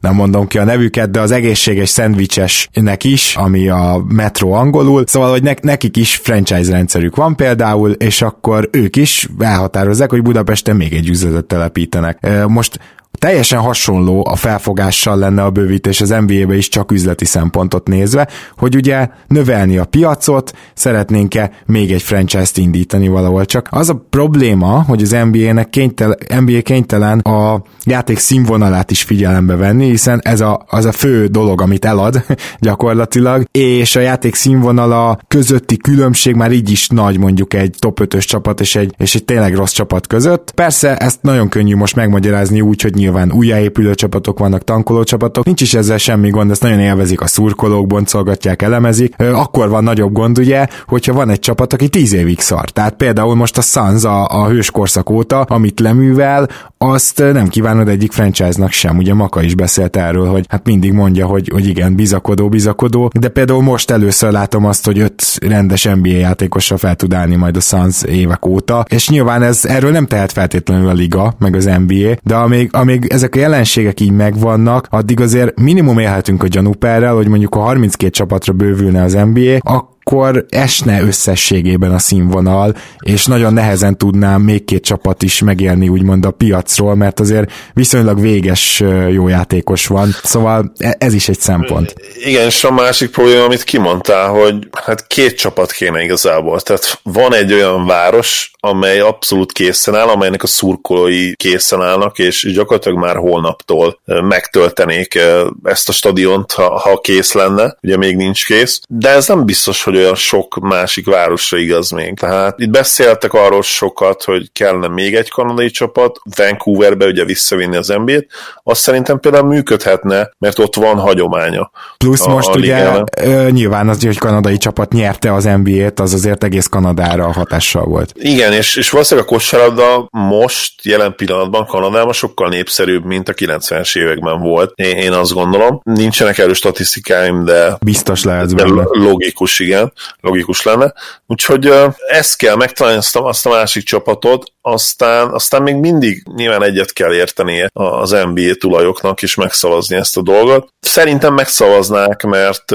nem 0.00 0.14
mondom 0.14 0.46
ki 0.46 0.58
a 0.58 0.64
nevüket, 0.64 1.10
de 1.10 1.20
az 1.20 1.30
egészséges 1.30 1.88
szendvicsesnek 1.88 3.04
is, 3.04 3.36
ami 3.36 3.68
a 3.68 4.04
Metro 4.08 4.50
angolul, 4.50 5.04
szóval, 5.06 5.30
hogy 5.30 5.42
ne, 5.42 5.52
nekik 5.62 5.96
is 5.96 6.16
franchise 6.16 6.70
rendszerük 6.70 7.16
van 7.16 7.36
például, 7.36 7.90
és 7.90 8.22
akkor 8.22 8.68
ők 8.72 8.96
is 8.96 9.28
elhatározzák, 9.38 10.10
hogy 10.10 10.22
Budapesten 10.22 10.76
még 10.76 10.92
egy 10.92 11.08
üzletet 11.08 11.44
telepítenek. 11.44 12.46
Most 12.46 12.78
Teljesen 13.18 13.58
hasonló 13.58 14.26
a 14.28 14.36
felfogással 14.36 15.18
lenne 15.18 15.44
a 15.44 15.50
bővítés 15.50 16.00
az 16.00 16.08
NBA-be 16.08 16.56
is 16.56 16.68
csak 16.68 16.92
üzleti 16.92 17.24
szempontot 17.24 17.88
nézve, 17.88 18.28
hogy 18.56 18.76
ugye 18.76 19.08
növelni 19.26 19.78
a 19.78 19.84
piacot, 19.84 20.52
szeretnénk-e 20.74 21.50
még 21.66 21.92
egy 21.92 22.02
franchise-t 22.02 22.56
indítani 22.56 23.08
valahol. 23.08 23.44
Csak 23.44 23.68
az 23.70 23.88
a 23.88 24.06
probléma, 24.10 24.82
hogy 24.82 25.02
az 25.02 25.16
NBA-nek 25.30 25.70
kénytelen, 25.70 26.18
NBA 26.40 26.60
kénytelen 26.62 27.18
a 27.18 27.62
játék 27.84 28.18
színvonalát 28.18 28.90
is 28.90 29.02
figyelembe 29.02 29.56
venni, 29.56 29.88
hiszen 29.88 30.20
ez 30.22 30.40
a, 30.40 30.64
az 30.68 30.84
a 30.84 30.92
fő 30.92 31.26
dolog, 31.26 31.60
amit 31.60 31.84
elad 31.84 32.24
gyakorlatilag, 32.60 33.44
és 33.50 33.96
a 33.96 34.00
játék 34.00 34.34
színvonala 34.34 35.18
közötti 35.28 35.76
különbség 35.76 36.34
már 36.34 36.52
így 36.52 36.70
is 36.70 36.88
nagy 36.88 37.18
mondjuk 37.18 37.54
egy 37.54 37.74
top 37.78 38.00
5-ös 38.02 38.24
csapat 38.24 38.60
és 38.60 38.74
egy, 38.76 38.94
és 38.96 39.14
egy 39.14 39.24
tényleg 39.24 39.54
rossz 39.54 39.72
csapat 39.72 40.06
között. 40.06 40.50
Persze 40.50 40.96
ezt 40.96 41.22
nagyon 41.22 41.48
könnyű 41.48 41.74
most 41.74 41.96
megmagyarázni 41.96 42.60
úgy, 42.60 42.82
hogy 42.82 42.94
nyilván 42.98 43.32
újjáépülő 43.32 43.94
csapatok 43.94 44.38
vannak, 44.38 44.64
tankoló 44.64 45.02
csapatok, 45.02 45.44
nincs 45.44 45.60
is 45.60 45.74
ezzel 45.74 45.98
semmi 45.98 46.30
gond, 46.30 46.50
ezt 46.50 46.62
nagyon 46.62 46.80
élvezik 46.80 47.20
a 47.20 47.26
szurkolók, 47.26 47.86
boncolgatják, 47.86 48.62
elemezik. 48.62 49.14
Akkor 49.18 49.68
van 49.68 49.84
nagyobb 49.84 50.12
gond 50.12 50.38
ugye, 50.38 50.66
hogyha 50.86 51.12
van 51.12 51.30
egy 51.30 51.38
csapat, 51.38 51.72
aki 51.72 51.88
tíz 51.88 52.12
évig 52.12 52.40
szar. 52.40 52.70
Tehát 52.70 52.94
például 52.94 53.34
most 53.34 53.58
a 53.58 53.60
Suns 53.60 54.04
a, 54.04 54.26
a 54.26 54.48
hőskorszak 54.48 55.10
óta, 55.10 55.40
amit 55.40 55.80
leművel, 55.80 56.48
azt 56.78 57.18
nem 57.18 57.48
kívánod 57.48 57.88
egyik 57.88 58.12
franchise-nak 58.12 58.70
sem. 58.70 58.96
Ugye 58.96 59.14
Maka 59.14 59.42
is 59.42 59.54
beszélt 59.54 59.96
erről, 59.96 60.26
hogy 60.26 60.44
hát 60.48 60.66
mindig 60.66 60.92
mondja, 60.92 61.26
hogy, 61.26 61.48
hogy 61.52 61.66
igen, 61.66 61.94
bizakodó, 61.94 62.48
bizakodó, 62.48 63.10
de 63.20 63.28
például 63.28 63.62
most 63.62 63.90
először 63.90 64.32
látom 64.32 64.64
azt, 64.64 64.84
hogy 64.84 64.98
öt 64.98 65.22
rendes 65.40 65.84
NBA 65.84 66.08
játékosra 66.08 66.76
fel 66.76 66.94
tud 66.94 67.14
állni 67.14 67.36
majd 67.36 67.56
a 67.56 67.60
Suns 67.60 68.02
évek 68.02 68.46
óta, 68.46 68.84
és 68.88 69.08
nyilván 69.08 69.42
ez 69.42 69.64
erről 69.64 69.90
nem 69.90 70.06
tehet 70.06 70.32
feltétlenül 70.32 70.88
a 70.88 70.92
liga, 70.92 71.34
meg 71.38 71.56
az 71.56 71.64
NBA, 71.64 72.16
de 72.22 72.34
amíg, 72.34 72.68
amíg 72.72 72.87
ezek 73.08 73.34
a 73.34 73.38
jelenségek 73.38 74.00
így 74.00 74.12
megvannak, 74.12 74.86
addig 74.90 75.20
azért 75.20 75.60
minimum 75.60 75.98
élhetünk 75.98 76.42
a 76.42 76.46
gyanúperrel, 76.46 77.14
hogy 77.14 77.28
mondjuk 77.28 77.54
a 77.54 77.58
32 77.58 78.10
csapatra 78.10 78.52
bővülne 78.52 79.02
az 79.02 79.12
NBA, 79.12 79.56
akkor 79.62 79.96
akkor 80.10 80.44
esne 80.48 81.00
összességében 81.00 81.94
a 81.94 81.98
színvonal, 81.98 82.74
és 82.98 83.26
nagyon 83.26 83.52
nehezen 83.52 83.96
tudnám 83.98 84.42
még 84.42 84.64
két 84.64 84.84
csapat 84.84 85.22
is 85.22 85.40
megélni 85.40 85.88
úgymond 85.88 86.24
a 86.24 86.30
piacról, 86.30 86.94
mert 86.94 87.20
azért 87.20 87.52
viszonylag 87.74 88.20
véges 88.20 88.82
jó 89.10 89.28
játékos 89.28 89.86
van, 89.86 90.08
szóval 90.22 90.72
e- 90.78 90.96
ez 90.98 91.14
is 91.14 91.28
egy 91.28 91.38
szempont. 91.38 91.94
Igen, 92.24 92.46
és 92.46 92.64
a 92.64 92.72
másik 92.72 93.10
probléma, 93.10 93.44
amit 93.44 93.62
kimondtál, 93.62 94.28
hogy 94.28 94.68
hát 94.84 95.06
két 95.06 95.36
csapat 95.36 95.72
kéne 95.72 96.02
igazából, 96.02 96.60
tehát 96.60 97.00
van 97.02 97.34
egy 97.34 97.52
olyan 97.52 97.86
város, 97.86 98.50
amely 98.60 99.00
abszolút 99.00 99.52
készen 99.52 99.94
áll, 99.94 100.08
amelynek 100.08 100.42
a 100.42 100.46
szurkolói 100.46 101.36
készen 101.36 101.82
állnak, 101.82 102.18
és 102.18 102.52
gyakorlatilag 102.52 102.98
már 102.98 103.16
holnaptól 103.16 104.00
megtöltenék 104.04 105.18
ezt 105.62 105.88
a 105.88 105.92
stadiont, 105.92 106.52
ha, 106.52 106.78
ha 106.78 106.98
kész 106.98 107.32
lenne, 107.32 107.76
ugye 107.82 107.96
még 107.96 108.16
nincs 108.16 108.46
kész, 108.46 108.80
de 108.88 109.08
ez 109.08 109.28
nem 109.28 109.44
biztos, 109.44 109.82
hogy 109.82 109.96
olyan 109.96 110.14
sok 110.14 110.58
másik 110.60 111.06
városra 111.06 111.58
igaz 111.58 111.90
még. 111.90 112.18
Tehát 112.18 112.58
itt 112.58 112.70
beszéltek 112.70 113.32
arról 113.32 113.62
sokat, 113.62 114.24
hogy 114.24 114.52
kellene 114.52 114.88
még 114.88 115.14
egy 115.14 115.30
kanadai 115.30 115.70
csapat, 115.70 116.20
Vancouverbe 116.36 117.06
ugye 117.06 117.24
visszavinni 117.24 117.76
az 117.76 117.88
NBA-t, 117.88 118.26
azt 118.62 118.80
szerintem 118.80 119.20
például 119.20 119.48
működhetne, 119.48 120.30
mert 120.38 120.58
ott 120.58 120.74
van 120.74 120.98
hagyománya. 120.98 121.70
Plusz 121.96 122.26
a, 122.26 122.28
most 122.28 122.48
a 122.48 122.56
ugye 122.56 123.02
ö, 123.20 123.50
nyilván 123.50 123.88
az, 123.88 124.04
hogy 124.04 124.18
kanadai 124.18 124.56
csapat 124.56 124.92
nyerte 124.92 125.32
az 125.32 125.44
NBA-t, 125.44 126.00
az 126.00 126.14
azért 126.14 126.44
egész 126.44 126.66
Kanadára 126.66 127.32
hatással 127.32 127.84
volt. 127.84 128.12
Igen, 128.14 128.47
és, 128.52 128.76
és 128.76 128.90
valószínűleg 128.90 129.28
a 129.28 129.32
kosárlabda 129.32 130.08
most, 130.10 130.84
jelen 130.84 131.14
pillanatban 131.14 131.66
Kanadában 131.66 132.12
sokkal 132.12 132.48
népszerűbb, 132.48 133.04
mint 133.04 133.28
a 133.28 133.32
90-es 133.32 133.98
években 133.98 134.40
volt. 134.40 134.72
Én, 134.74 134.96
én 134.96 135.12
azt 135.12 135.32
gondolom. 135.32 135.80
Nincsenek 135.82 136.38
erős 136.38 136.56
statisztikáim, 136.56 137.44
de 137.44 137.76
biztos 137.80 138.24
lehet 138.24 138.54
de 138.54 138.64
logikus, 138.90 139.58
igen 139.58 139.92
logikus 140.20 140.62
lenne. 140.62 140.92
Úgyhogy 141.26 141.72
ezt 142.08 142.36
kell 142.36 142.56
megtalálni, 142.56 142.98
azt 142.98 143.16
a, 143.16 143.24
azt 143.24 143.46
a 143.46 143.50
másik 143.50 143.84
csapatot, 143.84 144.52
aztán, 144.60 145.28
aztán 145.28 145.62
még 145.62 145.74
mindig 145.74 146.22
nyilván 146.34 146.62
egyet 146.62 146.92
kell 146.92 147.12
értenie 147.12 147.70
az 147.72 148.10
NBA 148.10 148.54
tulajoknak 148.58 149.22
is 149.22 149.34
megszavazni 149.34 149.96
ezt 149.96 150.16
a 150.16 150.22
dolgot. 150.22 150.68
Szerintem 150.80 151.34
megszavaznák, 151.34 152.22
mert 152.22 152.74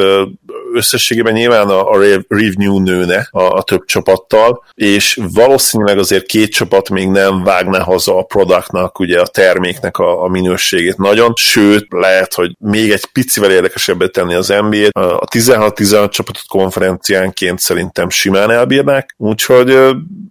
összességében 0.73 1.33
nyilván 1.33 1.69
a, 1.69 1.91
a 1.91 1.99
review 2.27 2.79
nőne 2.79 3.27
a, 3.31 3.41
a 3.41 3.63
több 3.63 3.85
csapattal, 3.85 4.63
és 4.73 5.19
valószínűleg 5.33 5.97
azért 5.97 6.25
két 6.25 6.51
csapat 6.51 6.89
még 6.89 7.07
nem 7.07 7.43
vágná 7.43 7.79
haza 7.79 8.17
a 8.17 8.23
productnak, 8.23 8.99
ugye 8.99 9.19
a 9.19 9.27
terméknek 9.27 9.97
a, 9.97 10.23
a 10.23 10.27
minőségét 10.27 10.97
nagyon, 10.97 11.33
sőt, 11.35 11.87
lehet, 11.89 12.33
hogy 12.33 12.55
még 12.59 12.91
egy 12.91 13.05
picivel 13.05 13.51
érdekesebbet 13.51 14.11
tenni 14.11 14.33
az 14.33 14.47
NBA-t. 14.47 14.97
A 14.97 15.27
16-16 15.27 16.09
csapatot 16.09 16.47
konferenciánként 16.47 17.59
szerintem 17.59 18.09
simán 18.09 18.51
elbírnák, 18.51 19.15
úgyhogy 19.17 19.77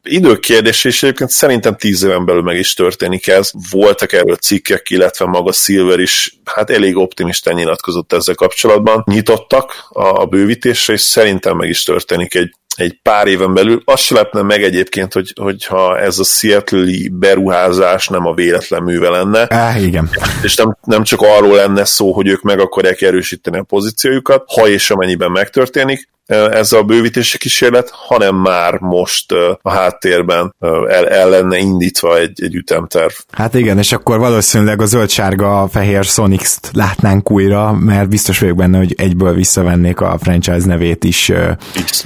időkérdés, 0.03 0.85
és 0.85 1.03
egyébként 1.03 1.31
szerintem 1.31 1.77
tíz 1.77 2.03
éven 2.03 2.25
belül 2.25 2.43
meg 2.43 2.57
is 2.57 2.75
történik 2.75 3.27
ez. 3.27 3.51
Voltak 3.71 4.13
erről 4.13 4.37
cikkek, 4.37 4.91
illetve 4.91 5.25
maga 5.27 5.53
Silver 5.53 5.99
is 5.99 6.41
hát 6.45 6.71
elég 6.71 6.97
optimistán 6.97 7.55
nyilatkozott 7.55 8.13
ezzel 8.13 8.35
kapcsolatban. 8.35 9.03
Nyitottak 9.07 9.87
a, 9.89 10.27
bővítésre, 10.27 10.93
és 10.93 11.01
szerintem 11.01 11.57
meg 11.57 11.69
is 11.69 11.83
történik 11.83 12.35
egy 12.35 12.51
egy 12.77 12.99
pár 13.03 13.27
éven 13.27 13.55
belül. 13.55 13.83
Azt 13.85 14.03
se 14.03 14.15
lepne 14.15 14.43
meg 14.43 14.63
egyébként, 14.63 15.13
hogy, 15.13 15.33
hogyha 15.41 15.99
ez 15.99 16.19
a 16.19 16.25
seattle 16.25 16.93
beruházás 17.11 18.09
nem 18.09 18.27
a 18.27 18.35
véletlen 18.35 18.83
műve 18.83 19.09
lenne. 19.09 19.47
Á, 19.49 19.79
igen. 19.79 20.11
És 20.43 20.57
nem, 20.57 20.77
nem 20.83 21.03
csak 21.03 21.21
arról 21.21 21.57
lenne 21.57 21.85
szó, 21.85 22.13
hogy 22.13 22.27
ők 22.27 22.43
meg 22.43 22.61
akarják 22.61 23.01
erősíteni 23.01 23.59
a 23.59 23.63
pozíciójukat, 23.63 24.45
ha 24.47 24.69
és 24.69 24.91
amennyiben 24.91 25.31
megtörténik, 25.31 26.09
ez 26.33 26.73
a 26.73 26.83
bővítési 26.83 27.39
kísérlet, 27.39 27.91
hanem 27.91 28.35
már 28.35 28.79
most 28.79 29.33
a 29.63 29.71
háttérben 29.71 30.55
el, 30.89 31.09
el 31.09 31.29
lenne 31.29 31.59
indítva 31.59 32.19
egy, 32.19 32.43
egy 32.43 32.55
ütemterv. 32.55 33.13
Hát 33.31 33.55
igen, 33.55 33.79
és 33.79 33.93
akkor 33.93 34.19
valószínűleg 34.19 34.81
a 34.81 34.87
zöld-sárga 34.87 35.69
fehér 35.73 36.05
Sonics-t 36.05 36.71
látnánk 36.73 37.31
újra, 37.31 37.73
mert 37.73 38.09
biztos 38.09 38.39
vagyok 38.39 38.57
benne, 38.57 38.79
hogy 38.79 38.95
egyből 38.99 39.35
visszavennék 39.35 40.01
a 40.01 40.19
franchise 40.21 40.67
nevét 40.67 41.05
is. 41.05 41.33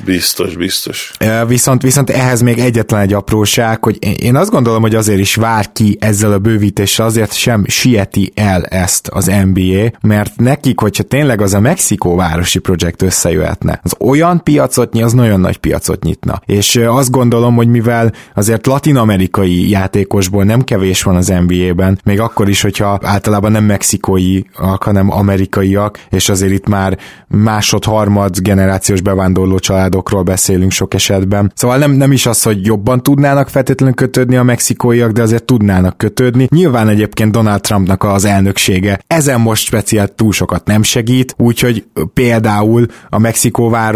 Biztos, 0.04 0.56
biztos. 0.56 1.12
Viszont, 1.46 1.82
viszont 1.82 2.10
ehhez 2.10 2.40
még 2.40 2.58
egyetlen 2.58 3.00
egy 3.00 3.12
apróság, 3.12 3.84
hogy 3.84 4.22
én 4.22 4.36
azt 4.36 4.50
gondolom, 4.50 4.82
hogy 4.82 4.94
azért 4.94 5.18
is 5.18 5.34
vár 5.34 5.72
ki 5.72 5.96
ezzel 6.00 6.32
a 6.32 6.38
bővítéssel, 6.38 7.06
azért 7.06 7.34
sem 7.34 7.64
sieti 7.66 8.32
el 8.34 8.64
ezt 8.64 9.08
az 9.08 9.26
NBA, 9.26 9.90
mert 10.00 10.36
nekik, 10.36 10.80
hogyha 10.80 11.02
tényleg 11.02 11.40
az 11.40 11.54
a 11.54 11.60
Mexikó 11.60 12.16
városi 12.16 12.58
projekt 12.58 13.02
összejöhetne, 13.02 13.80
az 13.82 13.94
olyan 13.98 14.15
piacot 14.42 14.92
nyit, 14.92 15.04
az 15.04 15.12
nagyon 15.12 15.40
nagy 15.40 15.56
piacot 15.56 16.02
nyitna. 16.02 16.40
És 16.46 16.76
azt 16.76 17.10
gondolom, 17.10 17.54
hogy 17.54 17.68
mivel 17.68 18.12
azért 18.34 18.66
latinamerikai 18.66 19.70
játékosból 19.70 20.44
nem 20.44 20.62
kevés 20.62 21.02
van 21.02 21.16
az 21.16 21.32
NBA-ben, 21.46 22.00
még 22.04 22.20
akkor 22.20 22.48
is, 22.48 22.62
hogyha 22.62 22.98
általában 23.02 23.52
nem 23.52 23.64
mexikóiak, 23.64 24.82
hanem 24.82 25.10
amerikaiak, 25.12 25.98
és 26.10 26.28
azért 26.28 26.52
itt 26.52 26.68
már 26.68 26.98
másod-harmad 27.28 28.38
generációs 28.38 29.00
bevándorló 29.00 29.58
családokról 29.58 30.22
beszélünk 30.22 30.70
sok 30.70 30.94
esetben. 30.94 31.52
Szóval 31.54 31.78
nem, 31.78 31.90
nem 31.90 32.12
is 32.12 32.26
az, 32.26 32.42
hogy 32.42 32.66
jobban 32.66 33.02
tudnának 33.02 33.48
feltétlenül 33.48 33.94
kötődni 33.94 34.36
a 34.36 34.42
mexikóiak, 34.42 35.10
de 35.10 35.22
azért 35.22 35.44
tudnának 35.44 35.98
kötődni. 35.98 36.46
Nyilván 36.50 36.88
egyébként 36.88 37.32
Donald 37.32 37.60
Trumpnak 37.60 38.04
az 38.04 38.24
elnöksége 38.24 39.00
ezen 39.06 39.40
most 39.40 39.64
speciált 39.64 40.12
túl 40.12 40.32
sokat 40.32 40.64
nem 40.66 40.82
segít, 40.82 41.34
úgyhogy 41.38 41.84
például 42.14 42.86
a 43.08 43.18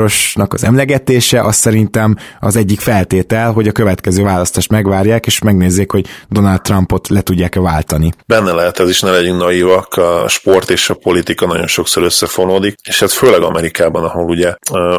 Mexikóvárosnak 0.01 0.53
az 0.53 0.65
emlegetése 0.65 1.41
az 1.41 1.57
szerintem 1.57 2.17
az 2.41 2.57
egyik 2.57 2.81
feltétel, 2.81 3.53
hogy 3.53 3.69
a 3.69 3.73
következő 3.73 4.23
választást 4.23 4.71
megvárják, 4.71 5.27
és 5.27 5.39
megnézzék, 5.39 5.91
hogy 5.91 6.07
Donald 6.29 6.63
Trumpot 6.63 7.09
le 7.09 7.21
tudják-e 7.21 7.61
váltani. 7.61 8.13
Benne 8.27 8.53
lehet 8.53 8.79
ez 8.79 8.89
is, 8.89 9.01
ne 9.01 9.11
legyünk 9.11 9.41
naívak, 9.41 9.95
a 9.95 10.29
sport 10.29 10.71
és 10.71 10.91
a 10.91 10.95
politika 10.95 11.47
nagyon 11.47 11.67
sokszor 11.67 12.03
összefonódik, 12.03 12.75
és 12.85 13.01
hát 13.01 13.13
főleg 13.13 13.43
Amerikában, 13.43 14.05
ahol 14.05 14.25
ugye 14.25 14.55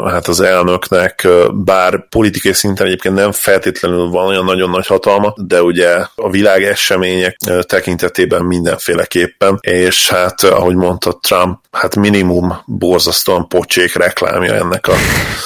hát 0.06 0.28
az 0.28 0.40
elnöknek, 0.40 1.28
bár 1.52 2.08
politikai 2.10 2.54
szinten 2.54 2.88
egyébként 2.88 3.16
nem 3.16 3.32
feltétlenül 3.32 4.10
van 4.10 4.28
olyan 4.28 4.46
nagyon 4.46 4.70
nagy 4.70 4.88
hatalma, 4.88 5.34
de 5.36 5.64
ugye 5.64 6.06
a 6.16 6.30
világ 6.30 6.64
események 6.64 7.38
tekintetében 7.62 8.46
mindenféleképpen, 8.46 9.58
és 9.62 10.10
hát 10.10 10.44
ahogy 10.44 10.76
mondta 10.76 11.20
Trump, 11.22 11.60
hát 11.72 11.96
minimum 11.96 12.62
borzasztóan 12.66 13.48
pocsék 13.48 13.96
reklámja 13.96 14.54
ennek, 14.54 14.88
a, 14.92 14.96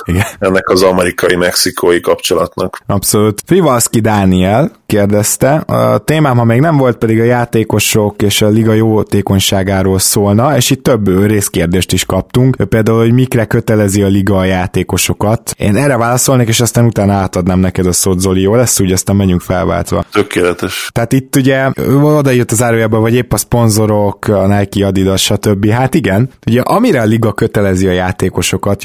Igen. 0.05 0.25
ennek 0.39 0.69
az 0.69 0.81
amerikai-mexikói 0.81 1.99
kapcsolatnak. 1.99 2.81
Abszolút. 2.88 3.41
Frivalski 3.45 3.99
Dániel 3.99 4.71
kérdezte, 4.86 5.53
a 5.55 5.97
témám, 5.97 6.38
ha 6.38 6.43
még 6.43 6.60
nem 6.60 6.77
volt, 6.77 6.97
pedig 6.97 7.19
a 7.19 7.23
játékosok 7.23 8.21
és 8.21 8.41
a 8.41 8.47
liga 8.47 8.73
jótékonyságáról 8.73 9.99
szólna, 9.99 10.55
és 10.55 10.69
itt 10.69 10.84
több 10.84 11.25
részkérdést 11.27 11.93
is 11.93 12.05
kaptunk, 12.05 12.55
például, 12.69 12.99
hogy 12.99 13.13
mikre 13.13 13.45
kötelezi 13.45 14.01
a 14.01 14.08
liga 14.08 14.38
a 14.38 14.43
játékosokat. 14.43 15.53
Én 15.58 15.75
erre 15.75 15.97
válaszolnék, 15.97 16.47
és 16.47 16.60
aztán 16.60 16.86
utána 16.86 17.13
átadnám 17.13 17.60
neked 17.60 17.86
a 17.86 17.93
szót, 17.93 18.19
Zoli, 18.19 18.41
jó 18.41 18.55
lesz, 18.55 18.79
úgy 18.79 18.91
aztán 18.91 19.15
menjünk 19.15 19.41
felváltva. 19.41 20.05
Tökéletes. 20.12 20.89
Tehát 20.91 21.13
itt 21.13 21.36
ugye 21.36 21.69
oda 22.01 22.29
jött 22.29 22.51
az 22.51 22.63
árujába, 22.63 22.99
vagy 22.99 23.13
épp 23.13 23.34
a 23.34 23.38
szponzorok, 23.38 24.27
a 24.27 24.47
Nike, 24.47 24.86
Adidas, 24.86 25.23
stb. 25.23 25.69
Hát 25.69 25.93
igen, 25.93 26.29
ugye 26.47 26.62
amire 26.62 27.01
a 27.01 27.05
liga 27.05 27.34
kötelezi 27.34 27.88
a 27.88 27.91
játékosokat 27.91 28.84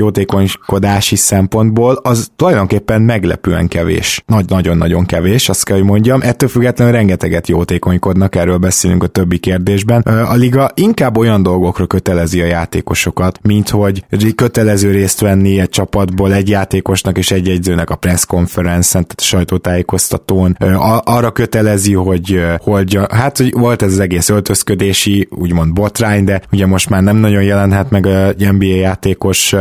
jótékonykodási 0.71 1.17
szempontból, 1.17 2.01
az 2.03 2.31
tulajdonképpen 2.37 3.03
meglepően 3.03 3.69
kevés. 3.69 4.23
Nagy, 4.27 4.45
nagyon-nagyon 4.49 5.07
kevés, 5.07 5.49
azt 5.49 5.65
kell, 5.65 5.77
hogy 5.77 5.87
mondjam. 5.87 6.21
Ettől 6.23 6.49
függetlenül 6.49 6.93
rengeteget 6.93 7.49
jótékonykodnak, 7.49 8.35
erről 8.37 8.57
beszélünk 8.57 9.03
a 9.03 9.07
többi 9.07 9.39
kérdésben. 9.39 10.01
A 10.03 10.35
liga 10.35 10.71
inkább 10.75 11.17
olyan 11.17 11.43
dolgokra 11.43 11.87
kötelezi 11.87 12.41
a 12.41 12.45
játékosokat, 12.47 13.39
mint 13.43 13.69
hogy 13.69 14.05
kötelező 14.35 14.91
részt 14.91 15.21
venni 15.21 15.61
egy 15.61 15.69
csapatból 15.69 16.33
egy 16.33 16.49
játékosnak 16.49 17.19
és 17.19 17.31
egy 17.31 17.49
egyzőnek 17.49 17.91
a 17.91 17.97
press 17.97 18.25
conference 18.25 18.93
tehát 18.93 19.15
a 19.17 19.23
sajtótájékoztatón. 19.23 20.57
Arra 21.05 21.31
kötelezi, 21.31 21.95
hogy, 21.95 22.41
hogy 22.61 22.99
hát 23.11 23.37
hogy 23.37 23.53
volt 23.53 23.83
ez 23.83 23.93
az 23.93 23.99
egész 23.99 24.29
öltözködési, 24.29 25.29
úgymond 25.31 25.73
botrány, 25.73 26.25
de 26.25 26.41
ugye 26.53 26.67
most 26.67 26.89
már 26.89 27.03
nem 27.03 27.17
nagyon 27.17 27.43
jelenhet 27.43 27.91
meg 27.91 28.07
a 28.07 28.33
NBA 28.37 28.65
játékos 28.65 29.55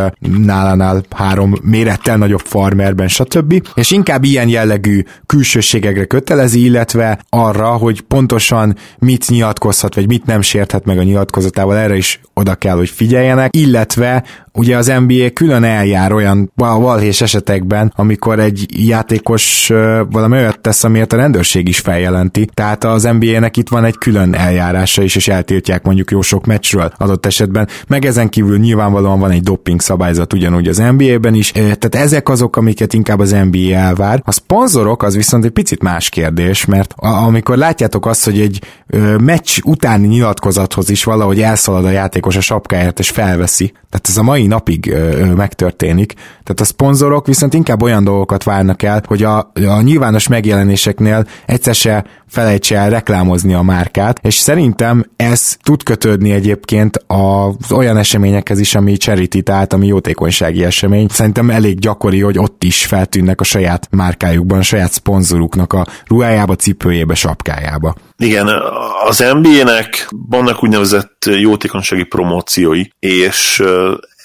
nálánál 0.79 1.03
három 1.15 1.55
mérettel 1.61 2.17
nagyobb 2.17 2.41
farmerben, 2.43 3.07
stb. 3.07 3.67
És 3.73 3.91
inkább 3.91 4.23
ilyen 4.23 4.47
jellegű 4.47 5.03
külsőségekre 5.25 6.05
kötelezi, 6.05 6.63
illetve 6.63 7.19
arra, 7.29 7.67
hogy 7.67 8.01
pontosan 8.01 8.75
mit 8.99 9.29
nyilatkozhat, 9.29 9.95
vagy 9.95 10.07
mit 10.07 10.25
nem 10.25 10.41
sérthet 10.41 10.85
meg 10.85 10.97
a 10.97 11.03
nyilatkozatával, 11.03 11.77
erre 11.77 11.95
is 11.95 12.19
oda 12.33 12.55
kell, 12.55 12.75
hogy 12.75 12.89
figyeljenek, 12.89 13.55
illetve 13.55 14.23
ugye 14.53 14.77
az 14.77 14.91
NBA 15.07 15.29
külön 15.33 15.63
eljár 15.63 16.13
olyan 16.13 16.51
valhés 16.55 17.21
esetekben, 17.21 17.93
amikor 17.95 18.39
egy 18.39 18.65
játékos 18.87 19.67
valami 20.09 20.37
olyat 20.37 20.59
tesz, 20.59 20.83
amiért 20.83 21.13
a 21.13 21.17
rendőrség 21.17 21.67
is 21.67 21.79
feljelenti. 21.79 22.49
Tehát 22.53 22.83
az 22.83 23.03
NBA-nek 23.03 23.57
itt 23.57 23.69
van 23.69 23.83
egy 23.83 23.97
külön 23.97 24.33
eljárása 24.33 25.01
is, 25.01 25.15
és 25.15 25.27
eltiltják 25.27 25.83
mondjuk 25.83 26.11
jó 26.11 26.21
sok 26.21 26.45
meccsről 26.45 26.91
adott 26.97 27.25
esetben. 27.25 27.67
Meg 27.87 28.05
ezen 28.05 28.29
kívül 28.29 28.57
nyilvánvalóan 28.57 29.19
van 29.19 29.31
egy 29.31 29.43
doping 29.43 29.81
szabályzat 29.81 30.33
ugyanúgy 30.33 30.67
az 30.67 30.77
NBA-ben 30.97 31.35
is. 31.35 31.51
Tehát 31.51 31.95
ezek 31.95 32.29
azok, 32.29 32.55
amiket 32.55 32.93
inkább 32.93 33.19
az 33.19 33.35
NBA 33.51 33.73
elvár. 33.73 34.21
A 34.25 34.31
szponzorok 34.31 35.03
az 35.03 35.15
viszont 35.15 35.45
egy 35.45 35.51
picit 35.51 35.83
más 35.83 36.09
kérdés, 36.09 36.65
mert 36.65 36.93
amikor 36.97 37.57
látjátok 37.57 38.05
azt, 38.05 38.25
hogy 38.25 38.39
egy 38.39 38.61
meccs 39.17 39.59
utáni 39.63 40.07
nyilatkozathoz 40.07 40.89
is 40.89 41.03
valahogy 41.03 41.41
elszalad 41.41 41.85
a 41.85 41.89
játékos 41.89 42.35
a 42.35 42.41
sapkáját 42.41 42.99
és 42.99 43.09
felveszi. 43.09 43.73
Tehát 43.89 44.07
ez 44.07 44.17
a 44.17 44.23
mai 44.23 44.47
napig 44.47 44.91
ö, 44.91 45.33
megtörténik. 45.33 46.13
Tehát 46.13 46.59
a 46.59 46.63
szponzorok 46.63 47.25
viszont 47.25 47.53
inkább 47.53 47.81
olyan 47.81 48.03
dolgokat 48.03 48.43
várnak 48.43 48.83
el, 48.83 49.03
hogy 49.07 49.23
a, 49.23 49.37
a 49.67 49.81
nyilvános 49.81 50.27
megjelenéseknél 50.27 51.25
egyszer 51.45 51.75
se 51.75 52.05
felejtse 52.27 52.77
el 52.77 52.89
reklámozni 52.89 53.53
a 53.53 53.61
márkát, 53.61 54.19
és 54.21 54.35
szerintem 54.35 55.05
ez 55.15 55.57
tud 55.61 55.83
kötődni 55.83 56.31
egyébként 56.31 57.03
az 57.07 57.71
olyan 57.71 57.97
eseményekhez 57.97 58.59
is, 58.59 58.75
ami 58.75 58.97
charity, 58.97 59.39
tehát 59.39 59.73
ami 59.73 59.87
jótékonysági 59.87 60.63
esemény. 60.63 61.07
Szerintem 61.07 61.49
elég 61.49 61.79
gyakori, 61.79 62.21
hogy 62.21 62.37
ott 62.39 62.63
is 62.63 62.85
feltűnnek 62.85 63.41
a 63.41 63.43
saját 63.43 63.87
márkájukban, 63.91 64.59
a 64.59 64.63
saját 64.63 64.91
szponzoruknak 64.91 65.73
a 65.73 65.85
ruhájába, 66.07 66.55
cipőjébe, 66.55 67.15
sapkájába. 67.15 67.95
Igen, 68.21 68.47
az 69.05 69.17
NBA-nek 69.17 70.07
vannak 70.29 70.63
úgynevezett 70.63 71.25
jótékonysági 71.25 72.03
promóciói, 72.03 72.83
és 72.99 73.63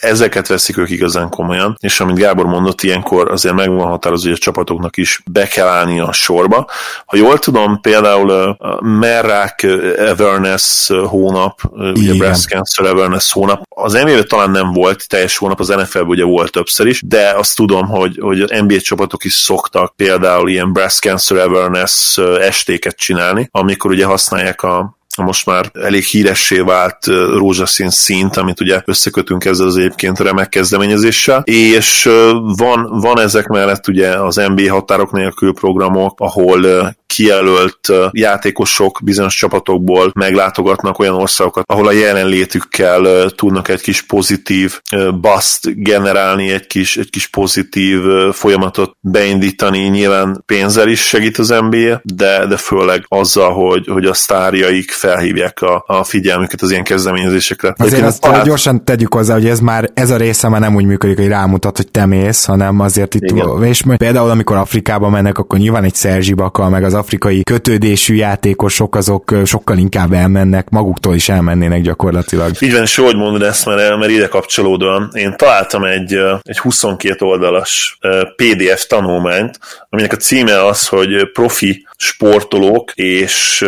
ezeket 0.04 0.48
veszik 0.48 0.76
ők 0.76 0.90
igazán 0.90 1.28
komolyan, 1.28 1.76
és 1.80 2.00
amit 2.00 2.16
Gábor 2.16 2.46
mondott, 2.46 2.82
ilyenkor 2.82 3.30
azért 3.30 3.54
meg 3.54 3.70
van 3.70 3.86
határozó, 3.86 4.28
hogy 4.28 4.36
a 4.36 4.42
csapatoknak 4.42 4.96
is 4.96 5.22
be 5.30 5.46
kell 5.46 5.66
állni 5.66 6.00
a 6.00 6.12
sorba. 6.12 6.70
Ha 7.06 7.16
jól 7.16 7.38
tudom, 7.38 7.80
például 7.80 8.30
a 8.30 8.80
Merrák 8.82 9.66
Awareness 9.98 10.88
hónap, 11.06 11.60
Igen. 11.74 11.92
ugye 11.92 12.14
Breast 12.14 12.48
Cancer 12.48 12.86
Awareness 12.86 13.32
hónap, 13.32 13.62
az 13.68 13.92
nba 13.92 14.22
talán 14.22 14.50
nem 14.50 14.72
volt 14.72 15.08
teljes 15.08 15.36
hónap, 15.36 15.60
az 15.60 15.68
nfl 15.68 15.98
ugye 15.98 16.24
volt 16.24 16.52
többször 16.52 16.86
is, 16.86 17.02
de 17.06 17.30
azt 17.36 17.56
tudom, 17.56 17.86
hogy, 17.86 18.18
hogy 18.20 18.40
az 18.40 18.50
NBA 18.60 18.80
csapatok 18.80 19.24
is 19.24 19.32
szoktak 19.32 19.96
például 19.96 20.48
ilyen 20.48 20.72
Breast 20.72 21.00
Cancer 21.00 21.36
Awareness 21.36 22.18
estéket 22.40 22.96
csinálni, 22.96 23.48
amikor 23.50 23.90
ugye 23.90 24.04
használják 24.04 24.62
a 24.62 24.96
most 25.22 25.46
már 25.46 25.70
elég 25.72 26.04
híressé 26.04 26.58
vált 26.58 27.06
rózsaszín 27.36 27.90
szint, 27.90 28.36
amit 28.36 28.60
ugye 28.60 28.82
összekötünk 28.84 29.44
ezzel 29.44 29.66
az 29.66 29.76
egyébként 29.76 30.18
remek 30.18 30.48
kezdeményezéssel, 30.48 31.42
és 31.44 32.10
van, 32.56 32.88
van 33.00 33.20
ezek 33.20 33.46
mellett 33.46 33.88
ugye 33.88 34.08
az 34.08 34.36
NBA 34.54 34.72
határok 34.72 35.12
nélkül 35.12 35.54
programok, 35.54 36.20
ahol 36.20 36.94
kijelölt 37.14 37.92
játékosok 38.10 39.00
bizonyos 39.04 39.36
csapatokból 39.36 40.12
meglátogatnak 40.14 40.98
olyan 40.98 41.14
országokat, 41.14 41.64
ahol 41.66 41.86
a 41.86 41.92
jelenlétükkel 41.92 43.30
tudnak 43.30 43.68
egy 43.68 43.80
kis 43.80 44.02
pozitív 44.02 44.80
bust 45.20 45.82
generálni, 45.82 46.50
egy 46.50 46.66
kis, 46.66 46.96
egy 46.96 47.10
kis 47.10 47.26
pozitív 47.26 48.00
folyamatot 48.32 48.96
beindítani, 49.00 49.78
nyilván 49.78 50.42
pénzzel 50.46 50.88
is 50.88 51.00
segít 51.00 51.38
az 51.38 51.48
NBA, 51.48 52.00
de, 52.02 52.46
de 52.46 52.56
főleg 52.56 53.04
azzal, 53.08 53.52
hogy, 53.52 53.86
hogy 53.86 54.04
a 54.04 54.14
sztárjaik 54.14 54.90
felhívják 54.90 55.60
a, 55.62 55.84
a 55.86 56.04
figyelmüket 56.04 56.62
az 56.62 56.70
ilyen 56.70 56.84
kezdeményezésekre. 56.84 57.74
Azért 57.76 58.02
azt 58.02 58.20
pár... 58.20 58.44
gyorsan 58.44 58.84
tegyük 58.84 59.14
hozzá, 59.14 59.34
hogy 59.34 59.46
ez 59.46 59.60
már 59.60 59.90
ez 59.94 60.10
a 60.10 60.16
része 60.16 60.48
már 60.48 60.60
nem 60.60 60.74
úgy 60.74 60.84
működik, 60.84 61.16
hogy 61.16 61.28
rámutat, 61.28 61.76
hogy 61.76 61.90
te 61.90 62.06
mész, 62.06 62.44
hanem 62.44 62.80
azért 62.80 63.14
itt, 63.14 63.30
Igen. 63.30 63.62
és 63.62 63.82
például 63.96 64.30
amikor 64.30 64.56
Afrikába 64.56 65.08
mennek, 65.08 65.38
akkor 65.38 65.58
nyilván 65.58 65.84
egy 65.84 65.94
Szerzsi 65.94 66.34
Bakal, 66.34 66.68
meg 66.68 66.84
az 66.84 66.94
afrikai 67.04 67.42
kötődésű 67.42 68.14
játékosok, 68.14 68.96
azok 68.96 69.34
sokkal 69.44 69.78
inkább 69.78 70.12
elmennek, 70.12 70.68
maguktól 70.68 71.14
is 71.14 71.28
elmennének 71.28 71.82
gyakorlatilag. 71.82 72.50
Így 72.60 72.72
van, 72.72 72.82
és 72.82 72.96
hogy 72.96 73.16
mondod 73.16 73.42
ezt, 73.42 73.66
mert, 73.66 73.98
mert 73.98 74.10
ide 74.10 74.26
kapcsolódóan 74.26 75.10
én 75.12 75.36
találtam 75.36 75.84
egy, 75.84 76.18
egy 76.42 76.58
22 76.58 77.26
oldalas 77.26 77.98
PDF 78.36 78.86
tanulmányt, 78.86 79.58
aminek 79.88 80.12
a 80.12 80.16
címe 80.16 80.66
az, 80.66 80.86
hogy 80.86 81.30
profi 81.32 81.86
sportolók 81.96 82.92
és, 82.94 83.64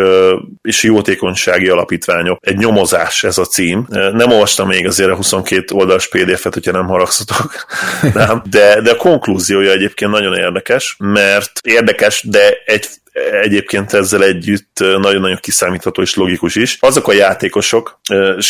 és 0.61 0.83
jótékonysági 0.83 1.67
alapítványok. 1.67 2.39
Egy 2.41 2.57
nyomozás 2.57 3.23
ez 3.23 3.37
a 3.37 3.45
cím. 3.45 3.85
Nem 3.89 4.31
olvastam 4.31 4.67
még 4.67 4.87
azért 4.87 5.09
a 5.09 5.15
22 5.15 5.75
oldalas 5.75 6.07
PDF-et, 6.07 6.53
hogyha 6.53 6.71
nem 6.71 6.87
haragszatok, 6.87 7.65
nem. 8.13 8.41
De, 8.49 8.81
de 8.81 8.91
a 8.91 8.95
konklúziója 8.95 9.71
egyébként 9.71 10.11
nagyon 10.11 10.33
érdekes, 10.33 10.95
mert 10.99 11.51
érdekes, 11.63 12.23
de 12.27 12.57
egy 12.65 12.87
egyébként 13.41 13.93
ezzel 13.93 14.23
együtt 14.23 14.77
nagyon-nagyon 14.79 15.37
kiszámítható 15.41 16.01
és 16.01 16.15
logikus 16.15 16.55
is. 16.55 16.77
Azok 16.79 17.07
a 17.07 17.13
játékosok, 17.13 17.99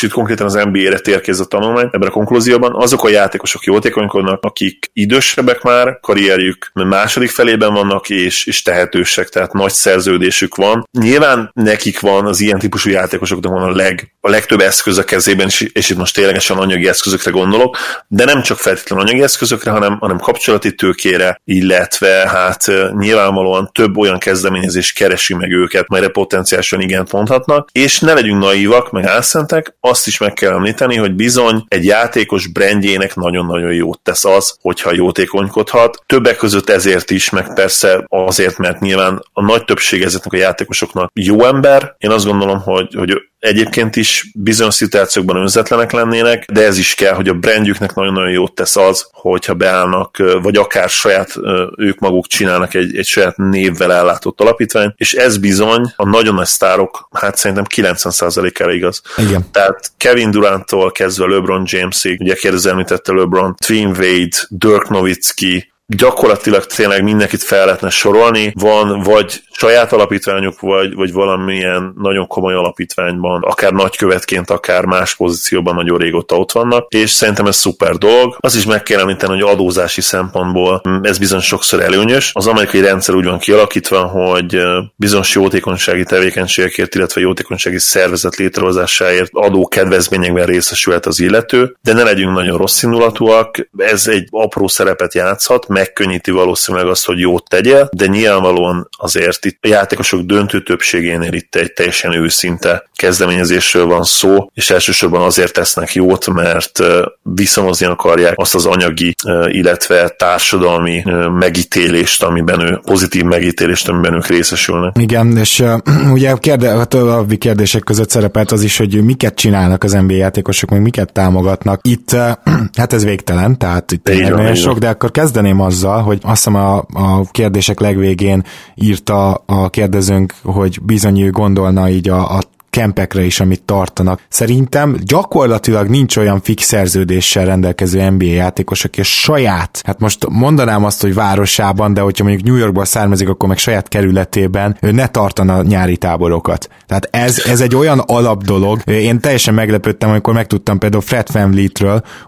itt 0.01 0.11
konkrétan 0.11 0.45
az 0.45 0.53
NBA-re 0.53 0.99
térkéz 0.99 1.39
a 1.39 1.45
tanulmány 1.45 1.89
ebben 1.91 2.07
a 2.07 2.11
konklúzióban, 2.11 2.75
azok 2.75 3.03
a 3.03 3.09
játékosok 3.09 3.63
jótékonykodnak, 3.63 4.43
akik 4.43 4.89
idősebbek 4.93 5.61
már, 5.61 5.99
karrierjük 5.99 6.71
második 6.73 7.29
felében 7.29 7.73
vannak, 7.73 8.09
és, 8.09 8.45
és 8.45 8.61
tehetősek, 8.61 9.29
tehát 9.29 9.53
nagy 9.53 9.66
szerződésük 9.73 10.55
van. 10.55 10.87
Nyilván 10.99 11.51
nekik 11.53 11.99
van 11.99 12.25
az 12.25 12.39
ilyen 12.39 12.59
típusú 12.59 12.89
játékosoknak 12.89 13.51
van 13.51 13.61
a, 13.61 13.75
leg, 13.75 14.13
a 14.21 14.29
legtöbb 14.29 14.59
eszköz 14.59 14.97
a 14.97 15.03
kezében, 15.03 15.47
és, 15.47 15.69
és 15.73 15.89
itt 15.89 15.97
most 15.97 16.13
ténylegesen 16.15 16.57
anyagi 16.57 16.87
eszközökre 16.87 17.31
gondolok, 17.31 17.77
de 18.07 18.25
nem 18.25 18.41
csak 18.41 18.57
feltétlenül 18.57 19.05
anyagi 19.05 19.23
eszközökre, 19.23 19.71
hanem, 19.71 19.97
hanem 19.99 20.17
kapcsolati 20.17 20.75
tőkére, 20.75 21.41
illetve 21.43 22.29
hát 22.29 22.71
nyilvánvalóan 22.97 23.69
több 23.73 23.97
olyan 23.97 24.19
kezdeményezés 24.19 24.93
keresi 24.93 25.33
meg 25.33 25.51
őket, 25.51 25.89
melyre 25.89 26.07
potenciálisan 26.07 26.81
igent 26.81 27.11
mondhatnak, 27.11 27.69
és 27.71 27.99
ne 27.99 28.13
legyünk 28.13 28.41
naívak, 28.41 28.91
meg 28.91 29.05
álszentek, 29.05 29.75
azt 29.79 30.07
is 30.07 30.17
meg 30.17 30.33
kell 30.33 30.53
említeni, 30.53 30.95
hogy 30.95 31.13
bizony 31.13 31.65
egy 31.67 31.85
játékos 31.85 32.47
brandjének 32.47 33.15
nagyon-nagyon 33.15 33.73
jót 33.73 33.99
tesz 33.99 34.25
az, 34.25 34.57
hogyha 34.61 34.93
jótékonykodhat. 34.93 36.03
Többek 36.05 36.37
között 36.37 36.69
ezért 36.69 37.11
is, 37.11 37.29
meg 37.29 37.53
persze 37.53 38.05
azért, 38.07 38.57
mert 38.57 38.79
nyilván 38.79 39.23
a 39.33 39.41
nagy 39.41 39.56
többség 39.65 40.01
ezeknek 40.01 40.33
a 40.33 40.37
játékosoknak 40.37 41.11
jó 41.13 41.45
ember. 41.45 41.95
Én 41.97 42.11
azt 42.11 42.25
gondolom, 42.25 42.61
hogy, 42.61 42.93
hogy 42.93 43.21
egyébként 43.39 43.95
is 43.95 44.31
bizonyos 44.35 44.73
szituációkban 44.73 45.35
önzetlenek 45.35 45.91
lennének, 45.91 46.45
de 46.51 46.65
ez 46.65 46.77
is 46.77 46.95
kell, 46.95 47.13
hogy 47.13 47.27
a 47.27 47.33
brandjüknek 47.33 47.93
nagyon-nagyon 47.93 48.31
jót 48.31 48.53
tesz 48.53 48.75
az, 48.75 49.07
hogyha 49.11 49.53
beállnak, 49.53 50.17
vagy 50.41 50.57
akár 50.57 50.89
saját 50.89 51.33
ők 51.77 51.99
maguk 51.99 52.27
csinálnak 52.27 52.73
egy, 52.73 52.97
egy 52.97 53.05
saját 53.05 53.37
névvel 53.37 53.93
ellátott 53.93 54.41
alapítványt, 54.41 54.93
és 54.97 55.13
ez 55.13 55.37
bizony 55.37 55.93
a 55.95 56.09
nagyon 56.09 56.33
nagy 56.33 56.45
sztárok, 56.45 57.07
hát 57.11 57.37
szerintem 57.37 57.65
90%-ára 57.75 58.71
igaz. 58.71 59.01
Igen. 59.17 59.45
Tehát 59.51 59.91
Kevin 59.97 60.31
Duranttól 60.31 60.91
kezdve 60.91 61.25
LeBron 61.25 61.63
Jamesig, 61.65 62.19
ugye 62.19 62.35
kérdező 62.35 62.69
említette 62.69 63.13
LeBron, 63.13 63.55
Twin 63.65 63.87
Wade, 63.87 64.37
Dirk 64.49 64.89
Nowitzki, 64.89 65.71
gyakorlatilag 65.87 66.65
tényleg 66.65 67.03
mindenkit 67.03 67.43
fel 67.43 67.65
lehetne 67.65 67.89
sorolni, 67.89 68.53
van 68.55 68.99
vagy 69.01 69.41
saját 69.51 69.93
alapítványuk, 69.93 70.59
vagy, 70.59 70.93
vagy 70.93 71.13
valamilyen 71.13 71.93
nagyon 71.97 72.27
komoly 72.27 72.53
alapítványban, 72.53 73.41
akár 73.43 73.71
nagykövetként, 73.71 74.49
akár 74.49 74.85
más 74.85 75.15
pozícióban 75.15 75.75
nagyon 75.75 75.97
régóta 75.97 76.35
ott 76.35 76.51
vannak, 76.51 76.87
és 76.89 77.11
szerintem 77.11 77.45
ez 77.45 77.55
szuper 77.55 77.95
dolog. 77.95 78.35
Az 78.39 78.55
is 78.55 78.65
meg 78.65 78.83
kell 78.83 78.99
említeni, 78.99 79.33
hogy 79.33 79.49
adózási 79.51 80.01
szempontból 80.01 80.81
ez 81.01 81.17
bizony 81.17 81.39
sokszor 81.39 81.81
előnyös. 81.81 82.31
Az 82.33 82.47
amerikai 82.47 82.81
rendszer 82.81 83.15
úgy 83.15 83.25
van 83.25 83.39
kialakítva, 83.39 84.03
hogy 84.03 84.61
bizonyos 84.95 85.35
jótékonysági 85.35 86.03
tevékenységekért, 86.03 86.95
illetve 86.95 87.21
jótékonysági 87.21 87.79
szervezet 87.79 88.35
létrehozásáért 88.35 89.29
adó 89.33 89.67
kedvezményekben 89.67 90.45
részesülhet 90.45 91.05
az 91.05 91.19
illető, 91.19 91.75
de 91.81 91.93
ne 91.93 92.03
legyünk 92.03 92.33
nagyon 92.33 92.57
rossz 92.57 92.83
indulatúak, 92.83 93.69
ez 93.77 94.07
egy 94.07 94.27
apró 94.31 94.67
szerepet 94.67 95.13
játszhat, 95.13 95.67
megkönnyíti 95.77 96.31
valószínűleg 96.31 96.87
azt, 96.87 97.05
hogy 97.05 97.19
jót 97.19 97.49
tegye, 97.49 97.83
de 97.91 98.05
nyilvánvalóan 98.05 98.89
azért 98.97 99.45
itt 99.45 99.57
a 99.61 99.67
játékosok 99.67 100.21
döntő 100.21 100.63
többségénél 100.63 101.33
itt 101.33 101.55
egy 101.55 101.73
teljesen 101.73 102.13
őszinte 102.13 102.89
kezdeményezésről 102.95 103.85
van 103.85 104.03
szó, 104.03 104.49
és 104.53 104.69
elsősorban 104.69 105.21
azért 105.21 105.53
tesznek 105.53 105.93
jót, 105.93 106.33
mert 106.33 106.79
viszonozni 107.21 107.85
akarják 107.85 108.33
azt 108.35 108.55
az 108.55 108.65
anyagi, 108.65 109.15
illetve 109.47 110.09
társadalmi 110.09 111.03
megítélést, 111.39 112.23
amiben 112.23 112.61
ő, 112.61 112.79
pozitív 112.85 113.23
megítélést, 113.23 113.89
amiben 113.89 114.13
ők 114.13 114.27
részesülnek. 114.27 114.95
Igen, 114.99 115.37
és 115.37 115.59
uh, 115.59 115.73
ugye 116.15 116.29
a, 116.29 116.37
kérde, 116.37 116.73
a 116.73 116.85
további 116.85 117.37
kérdések 117.37 117.83
között 117.83 118.09
szerepelt 118.09 118.51
az 118.51 118.63
is, 118.63 118.77
hogy 118.77 119.03
miket 119.03 119.35
csinálnak 119.35 119.83
az 119.83 119.91
NBA 119.91 120.13
játékosok, 120.13 120.69
meg 120.69 120.81
miket 120.81 121.13
támogatnak. 121.13 121.79
Itt, 121.83 122.11
uh, 122.13 122.31
hát 122.79 122.93
ez 122.93 123.03
végtelen, 123.03 123.57
tehát 123.57 123.91
itt 123.91 124.07
nagyon 124.07 124.55
sok, 124.55 124.77
de 124.77 124.89
akkor 124.89 125.11
kezdeném 125.11 125.59
azzal, 125.67 126.01
hogy 126.01 126.19
azt 126.23 126.45
hiszem 126.45 126.55
a, 126.55 126.77
a 126.93 127.21
kérdések 127.31 127.79
legvégén 127.79 128.43
írta 128.75 129.33
a 129.45 129.69
kérdezőnk, 129.69 130.33
hogy 130.43 130.79
bizony 130.81 131.19
ő 131.19 131.29
gondolna 131.29 131.89
így 131.89 132.09
a, 132.09 132.35
a 132.35 132.39
kempekre 132.77 133.23
is, 133.23 133.39
amit 133.39 133.61
tartanak. 133.61 134.21
Szerintem 134.29 134.97
gyakorlatilag 135.03 135.87
nincs 135.87 136.17
olyan 136.17 136.41
fix 136.41 136.65
szerződéssel 136.65 137.45
rendelkező 137.45 138.09
NBA 138.09 138.25
játékos, 138.25 138.85
aki 138.85 138.99
a 138.99 139.03
saját, 139.03 139.81
hát 139.85 139.99
most 139.99 140.27
mondanám 140.29 140.83
azt, 140.83 141.01
hogy 141.01 141.13
városában, 141.13 141.93
de 141.93 142.01
hogyha 142.01 142.23
mondjuk 142.23 142.45
New 142.47 142.55
Yorkból 142.55 142.85
származik, 142.85 143.29
akkor 143.29 143.49
meg 143.49 143.57
saját 143.57 143.87
kerületében 143.87 144.77
ő 144.81 144.91
ne 144.91 145.07
tartana 145.07 145.61
nyári 145.61 145.97
táborokat. 145.97 146.69
Tehát 146.85 147.07
ez, 147.11 147.43
ez 147.45 147.61
egy 147.61 147.75
olyan 147.75 147.99
alap 147.99 148.43
dolog. 148.43 148.81
Én 148.85 149.19
teljesen 149.19 149.53
meglepődtem, 149.53 150.09
amikor 150.09 150.33
megtudtam 150.33 150.77
például 150.77 151.01
Fred 151.01 151.31
Van 151.31 151.71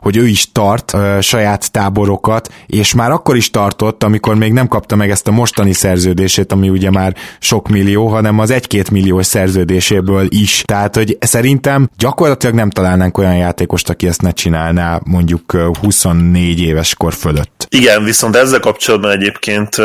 hogy 0.02 0.18
ő 0.18 0.28
is 0.28 0.52
tart 0.52 0.94
ö, 0.94 1.18
saját 1.22 1.72
táborokat, 1.72 2.54
és 2.66 2.94
már 2.94 3.12
akkor 3.12 3.36
is 3.36 3.50
tartott, 3.52 4.04
amikor 4.04 4.36
még 4.36 4.54
nem 4.54 4.68
kapta 4.68 4.96
meg 4.96 5.10
ezt 5.10 5.28
a 5.28 5.32
mostani 5.32 5.74
szerződését, 5.74 6.52
ami 6.52 6.70
ugye 6.70 6.92
már 6.92 7.16
sok 7.40 7.68
millió, 7.68 8.08
hanem 8.08 8.40
az 8.40 8.52
egy-két 8.52 8.92
milliós 8.92 9.26
szerződéséből 9.26 10.28
is. 10.42 10.62
Tehát, 10.66 10.96
hogy 10.96 11.18
szerintem 11.20 11.90
gyakorlatilag 11.98 12.56
nem 12.56 12.70
találnánk 12.70 13.18
olyan 13.18 13.36
játékost, 13.36 13.90
aki 13.90 14.08
ezt 14.08 14.22
ne 14.22 14.32
csinálná 14.32 15.00
mondjuk 15.06 15.52
24 15.82 16.60
éves 16.60 16.96
kor 16.96 17.14
fölött. 17.14 17.68
Igen, 17.70 18.04
viszont 18.04 18.36
ezzel 18.36 18.60
kapcsolatban 18.60 19.12
egyébként 19.12 19.76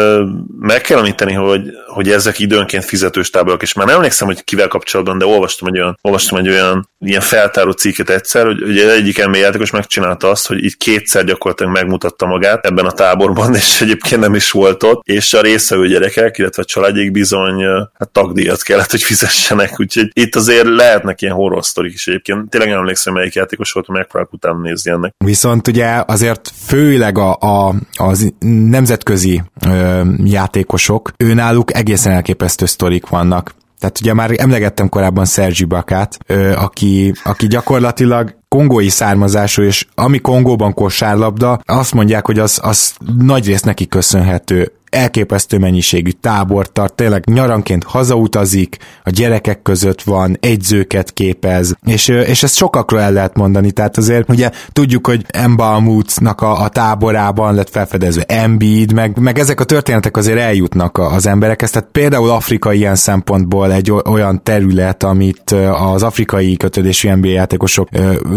meg 0.60 0.80
kell 0.80 0.98
említeni, 0.98 1.32
hogy, 1.32 1.62
hogy 1.86 2.10
ezek 2.10 2.38
időnként 2.38 2.84
fizetős 2.84 3.30
táborok, 3.30 3.62
és 3.62 3.72
már 3.72 3.86
nem 3.86 3.96
emlékszem, 3.96 4.26
hogy 4.26 4.44
kivel 4.44 4.68
kapcsolatban, 4.68 5.18
de 5.18 5.26
olvastam 5.26 5.68
egy 5.68 5.78
olyan, 5.78 5.98
olvastam 6.02 6.38
egy 6.38 6.48
olyan 6.48 6.88
ilyen 6.98 7.20
feltáró 7.20 7.70
cikket 7.70 8.10
egyszer, 8.10 8.46
hogy 8.46 8.62
ugye 8.62 8.92
egyik 8.92 9.26
NBA 9.26 9.36
játékos 9.36 9.70
megcsinálta 9.70 10.30
azt, 10.30 10.46
hogy 10.46 10.64
így 10.64 10.76
kétszer 10.76 11.24
gyakorlatilag 11.24 11.72
megmutatta 11.72 12.26
magát 12.26 12.66
ebben 12.66 12.84
a 12.84 12.92
táborban, 12.92 13.54
és 13.64 13.80
egyébként 13.80 14.20
nem 14.20 14.34
is 14.34 14.50
volt 14.50 14.82
ott, 14.82 15.00
és 15.04 15.34
a 15.34 15.40
részvevő 15.40 15.88
gyerekek, 15.88 16.38
illetve 16.38 16.62
a 16.62 16.64
családjék 16.64 17.10
bizony 17.10 17.64
hát 17.98 18.10
tagdíjat 18.12 18.62
kellett, 18.62 18.90
hogy 18.90 19.02
fizessenek, 19.02 19.80
úgyhogy 19.80 20.08
itt 20.12 20.34
azért 20.48 20.76
lehetnek 20.76 21.22
ilyen 21.22 21.34
horror 21.34 21.64
sztorik 21.64 21.92
is 21.92 22.06
egyébként. 22.06 22.50
Tényleg 22.50 22.70
nem 22.70 22.78
emlékszem, 22.78 23.12
melyik 23.12 23.34
játékos 23.34 23.72
volt, 23.72 23.88
megpróbálok 23.88 24.32
utána 24.32 24.58
nézni 24.58 24.90
ennek. 24.90 25.14
Viszont 25.24 25.68
ugye 25.68 26.02
azért 26.06 26.50
főleg 26.66 27.18
a, 27.18 27.32
a, 27.40 27.74
az 27.96 28.32
nemzetközi 28.68 29.42
ö, 29.66 30.02
játékosok, 30.24 31.12
őnáluk 31.16 31.74
egészen 31.74 32.12
elképesztő 32.12 32.66
sztorik 32.66 33.06
vannak. 33.06 33.54
Tehát 33.78 34.00
ugye 34.00 34.14
már 34.14 34.30
emlegettem 34.36 34.88
korábban 34.88 35.24
Sergi 35.24 35.64
Bakát, 35.64 36.18
ö, 36.26 36.52
aki, 36.52 37.14
aki 37.24 37.46
gyakorlatilag 37.46 38.34
kongói 38.48 38.88
származású, 38.88 39.62
és 39.62 39.86
ami 39.94 40.18
Kongóban 40.18 40.74
kosárlabda, 40.74 41.60
azt 41.64 41.94
mondják, 41.94 42.26
hogy 42.26 42.38
az, 42.38 42.60
az 42.62 42.94
nagy 43.18 43.46
rész 43.46 43.62
neki 43.62 43.88
köszönhető 43.88 44.72
elképesztő 44.94 45.58
mennyiségű 45.58 46.10
tábor 46.10 46.72
tart, 46.72 46.94
tényleg 46.94 47.24
nyaranként 47.26 47.84
hazautazik, 47.84 48.76
a 49.02 49.10
gyerekek 49.10 49.62
között 49.62 50.02
van, 50.02 50.36
egyzőket 50.40 51.12
képez, 51.12 51.76
és, 51.86 52.08
és 52.08 52.42
ezt 52.42 52.56
sokakról 52.56 53.00
el 53.00 53.12
lehet 53.12 53.36
mondani, 53.36 53.70
tehát 53.70 53.96
azért 53.96 54.30
ugye 54.30 54.50
tudjuk, 54.72 55.06
hogy 55.06 55.24
Embalmutnak 55.28 56.40
a, 56.40 56.60
a 56.60 56.68
táborában 56.68 57.54
lett 57.54 57.70
felfedezve 57.70 58.22
Embiid, 58.22 58.92
meg, 58.92 59.18
meg 59.18 59.38
ezek 59.38 59.60
a 59.60 59.64
történetek 59.64 60.16
azért 60.16 60.38
eljutnak 60.38 60.98
az 60.98 61.26
emberekhez, 61.26 61.70
tehát 61.70 61.88
például 61.92 62.30
Afrika 62.30 62.72
ilyen 62.72 62.94
szempontból 62.94 63.72
egy 63.72 63.92
olyan 63.92 64.42
terület, 64.42 65.02
amit 65.02 65.50
az 65.72 66.02
afrikai 66.02 66.56
kötődésű 66.56 67.12
NBA 67.14 67.28
játékosok 67.28 67.88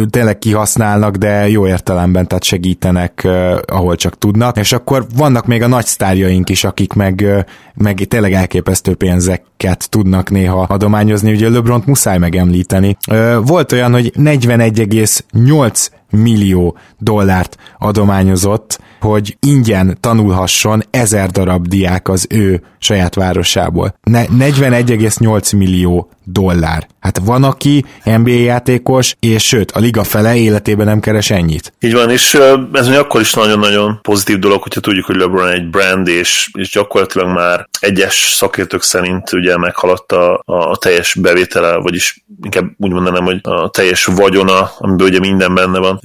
tényleg 0.10 0.40
kihasználnak, 0.40 1.16
de 1.16 1.50
jó 1.50 1.68
értelemben, 1.68 2.28
tehát 2.28 2.44
segítenek, 2.44 3.28
ahol 3.66 3.96
csak 3.96 4.18
tudnak, 4.18 4.58
és 4.58 4.72
akkor 4.72 5.06
vannak 5.16 5.46
még 5.46 5.62
a 5.62 5.68
nagy 5.68 5.86
sztárjaink 5.86 6.47
is, 6.50 6.64
akik 6.64 6.94
meg, 6.94 7.46
meg 7.74 8.06
tényleg 8.08 8.34
elképesztő 8.34 8.96
pénzeket 8.96 9.90
tudnak 9.90 10.30
néha 10.30 10.62
adományozni, 10.62 11.32
ugye 11.32 11.50
LeBront 11.50 11.86
muszáj 11.86 12.18
megemlíteni. 12.18 12.98
Volt 13.42 13.72
olyan, 13.72 13.92
hogy 13.92 14.12
41,8 14.16 15.88
millió 16.12 16.78
dollárt 17.00 17.58
adományozott, 17.78 18.80
hogy 19.00 19.38
ingyen 19.40 19.98
tanulhasson 20.00 20.84
ezer 20.90 21.30
darab 21.30 21.68
diák 21.68 22.10
az 22.10 22.28
ő 22.30 22.62
saját 22.80 23.16
városából. 23.16 23.94
41,8 24.04 25.58
millió 25.58 26.10
dollár. 26.32 26.88
Hát 27.00 27.20
van, 27.26 27.44
aki 27.44 27.86
NBA 28.04 28.30
játékos, 28.30 29.16
és 29.20 29.44
sőt, 29.44 29.72
a 29.72 29.80
liga 29.80 30.04
fele 30.04 30.36
életében 30.36 30.86
nem 30.86 31.00
keres 31.00 31.30
ennyit. 31.30 31.74
Így 31.80 31.94
van, 31.94 32.10
és 32.10 32.38
ez 32.74 32.88
még 32.88 32.98
akkor 32.98 33.22
is 33.22 33.34
nagyon-nagyon 33.34 34.00
pozitív 34.02 34.40
dolog, 34.40 34.62
hogyha 34.62 34.80
tudjuk, 34.80 35.06
hogy 35.06 35.16
LeBron 35.16 35.50
egy 35.50 35.70
brand, 35.70 36.08
és, 36.08 36.50
és 36.54 36.70
gyakorlatilag 36.70 37.28
már 37.28 37.68
egyes 37.80 38.34
szakértők 38.36 38.84
szerint 38.84 39.32
ugye 39.32 39.58
meghaladta 39.58 40.36
a, 40.36 40.70
a 40.70 40.78
teljes 40.78 41.16
bevétele, 41.22 41.76
vagyis 41.76 42.26
inkább 42.42 42.66
úgy 42.78 42.92
mondanám, 42.92 43.24
hogy 43.24 43.40
a 43.42 43.70
teljes 43.70 44.06
vagyona, 44.06 44.72
amiből 44.78 45.08
ugye 45.08 45.20
minden 45.20 45.56
benne 45.56 45.80
van, 45.80 46.00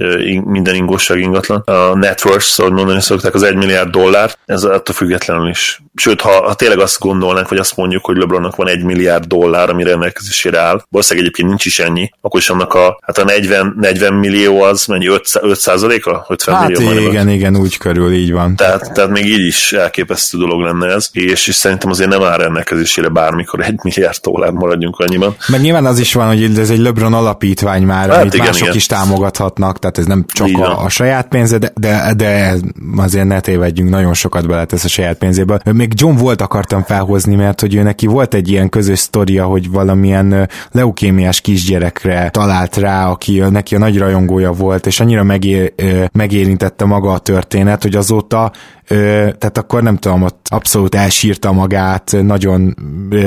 minden 0.44 0.74
ingóság 0.74 1.18
ingatlan. 1.18 1.60
A 1.60 1.96
net 1.96 2.18
szóval 2.38 2.72
mondani 2.72 3.00
szokták, 3.00 3.34
az 3.34 3.42
egy 3.42 3.56
milliárd 3.56 3.90
dollár, 3.90 4.34
ez 4.46 4.64
attól 4.64 4.94
függetlenül 4.94 5.48
is. 5.48 5.82
Sőt, 5.94 6.20
ha, 6.20 6.30
ha 6.30 6.54
tényleg 6.54 6.78
azt 6.78 7.00
gondolnánk, 7.00 7.48
vagy 7.48 7.58
azt 7.58 7.76
mondjuk, 7.76 8.04
hogy 8.04 8.16
LeBronnak 8.16 8.56
van 8.56 8.68
egy 8.68 8.84
milliárd 8.84 9.24
dollár, 9.24 9.70
ami 9.70 9.84
rendelkezésére 10.12 10.58
áll, 10.58 10.82
valószínűleg 10.90 11.24
egyébként 11.24 11.48
nincs 11.48 11.64
is 11.64 11.78
ennyi, 11.78 12.10
akkor 12.20 12.40
is 12.40 12.50
annak 12.50 12.74
a, 12.74 12.98
hát 13.02 13.18
a 13.18 13.24
40, 13.24 13.74
40 13.80 14.14
millió 14.14 14.62
az 14.62 14.86
mennyi, 14.86 15.06
5, 15.06 15.28
5 15.40 15.58
százaléka? 15.58 16.24
50 16.28 16.54
hát 16.54 16.68
millió 16.68 16.90
igen, 16.90 17.24
van. 17.24 17.28
igen, 17.28 17.56
úgy 17.56 17.76
körül, 17.76 18.12
így 18.12 18.32
van. 18.32 18.56
Tehát, 18.56 18.92
tehát 18.92 19.10
még 19.10 19.26
így 19.26 19.46
is 19.46 19.72
elképesztő 19.72 20.38
dolog 20.38 20.60
lenne 20.60 20.94
ez, 20.94 21.08
és, 21.12 21.46
és 21.46 21.54
szerintem 21.54 21.90
azért 21.90 22.10
nem 22.10 22.22
áll 22.22 22.36
rendelkezésére 22.36 23.08
bármikor 23.08 23.60
egy 23.60 23.78
milliárd 23.84 24.18
dollár 24.22 24.50
maradjunk 24.50 24.98
annyiban. 24.98 25.36
Meg 25.48 25.60
nyilván 25.60 25.86
az 25.86 25.98
is 25.98 26.14
van, 26.14 26.26
hogy 26.26 26.58
ez 26.58 26.70
egy 26.70 26.78
LeBron 26.78 27.14
alapítvány 27.14 27.82
már, 27.82 28.08
hát 28.08 28.20
amit 28.20 28.34
igen, 28.34 28.46
mások 28.46 28.62
igen. 28.62 28.76
is 28.76 28.86
támogathatnak, 28.86 29.78
tehát 29.78 29.98
ez 29.98 30.06
nem 30.06 30.24
csak 30.28 30.48
a, 30.58 30.84
a 30.84 30.88
saját 30.88 31.28
pénze, 31.28 31.58
de, 31.58 31.72
de, 31.74 32.12
de 32.16 32.54
azért 32.96 33.26
ne 33.26 33.40
tévedjünk, 33.40 33.90
nagyon 33.90 34.14
sokat 34.14 34.46
beletesz 34.46 34.84
a 34.84 34.88
saját 34.88 35.18
pénzéből. 35.18 35.60
Még 35.72 35.92
John 35.94 36.16
volt 36.16 36.40
akartam 36.40 36.82
felhozni, 36.82 37.34
mert 37.34 37.60
hogy 37.60 37.74
ő 37.74 37.82
neki 37.82 38.06
volt 38.06 38.34
egy 38.34 38.50
ilyen 38.50 38.68
közös 38.68 38.98
sztoria, 38.98 39.44
hogy 39.44 39.70
valamilyen 40.02 40.48
leukémiás 40.70 41.40
kisgyerekre 41.40 42.30
talált 42.30 42.76
rá, 42.76 43.06
aki 43.06 43.38
neki 43.38 43.74
a 43.74 43.78
nagy 43.78 43.98
rajongója 43.98 44.52
volt, 44.52 44.86
és 44.86 45.00
annyira 45.00 45.22
megér, 45.22 45.72
megérintette 46.12 46.84
maga 46.84 47.12
a 47.12 47.18
történet, 47.18 47.82
hogy 47.82 47.96
azóta 47.96 48.52
tehát 48.88 49.58
akkor 49.58 49.82
nem 49.82 49.96
tudom, 49.96 50.22
ott 50.22 50.46
abszolút 50.50 50.94
elsírta 50.94 51.52
magát, 51.52 52.16
nagyon 52.22 52.76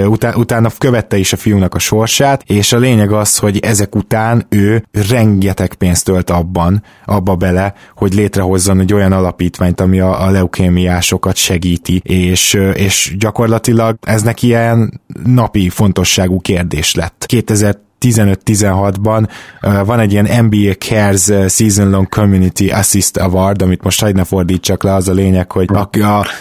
utá, 0.06 0.34
utána 0.36 0.70
követte 0.78 1.18
is 1.18 1.34
a 1.34 1.38
fiúnak 1.38 1.76
a 1.76 1.80
sorsát, 1.80 2.44
és 2.46 2.74
a 2.74 2.78
lényeg 2.78 3.12
az, 3.12 3.38
hogy 3.38 3.60
ezek 3.60 3.96
után 3.96 4.46
ő 4.50 4.84
rengeteg 5.10 5.74
pénzt 5.74 6.06
tölt 6.06 6.30
abban, 6.30 6.84
abba 7.06 7.36
bele, 7.36 7.74
hogy 7.96 8.14
létrehozzon 8.14 8.80
egy 8.80 8.94
olyan 8.94 9.12
alapítványt, 9.12 9.82
ami 9.82 10.00
a, 10.00 10.24
a 10.24 10.30
leukémiásokat 10.30 11.36
segíti, 11.36 12.02
és, 12.04 12.54
és 12.74 13.16
gyakorlatilag 13.20 13.98
ez 14.02 14.22
neki 14.22 14.48
ilyen 14.48 15.02
napi 15.24 15.70
fontosságú 15.70 16.40
kérdés 16.40 16.64
lett. 16.95 17.28
2000 17.30 17.85
15-16-ban 18.06 19.28
van 19.86 19.99
egy 19.99 20.12
ilyen 20.12 20.45
NBA 20.45 20.74
Cares 20.74 21.24
Season 21.47 21.89
Long 21.89 22.10
Community 22.10 22.72
Assist 22.72 23.18
Award, 23.18 23.62
amit 23.62 23.84
most 23.84 24.01
hagyd 24.01 24.16
ne 24.16 24.24
fordítsak 24.24 24.84
le, 24.84 24.93
az 24.93 25.08
a 25.08 25.14
lényeg, 25.14 25.51
hogy 25.51 25.70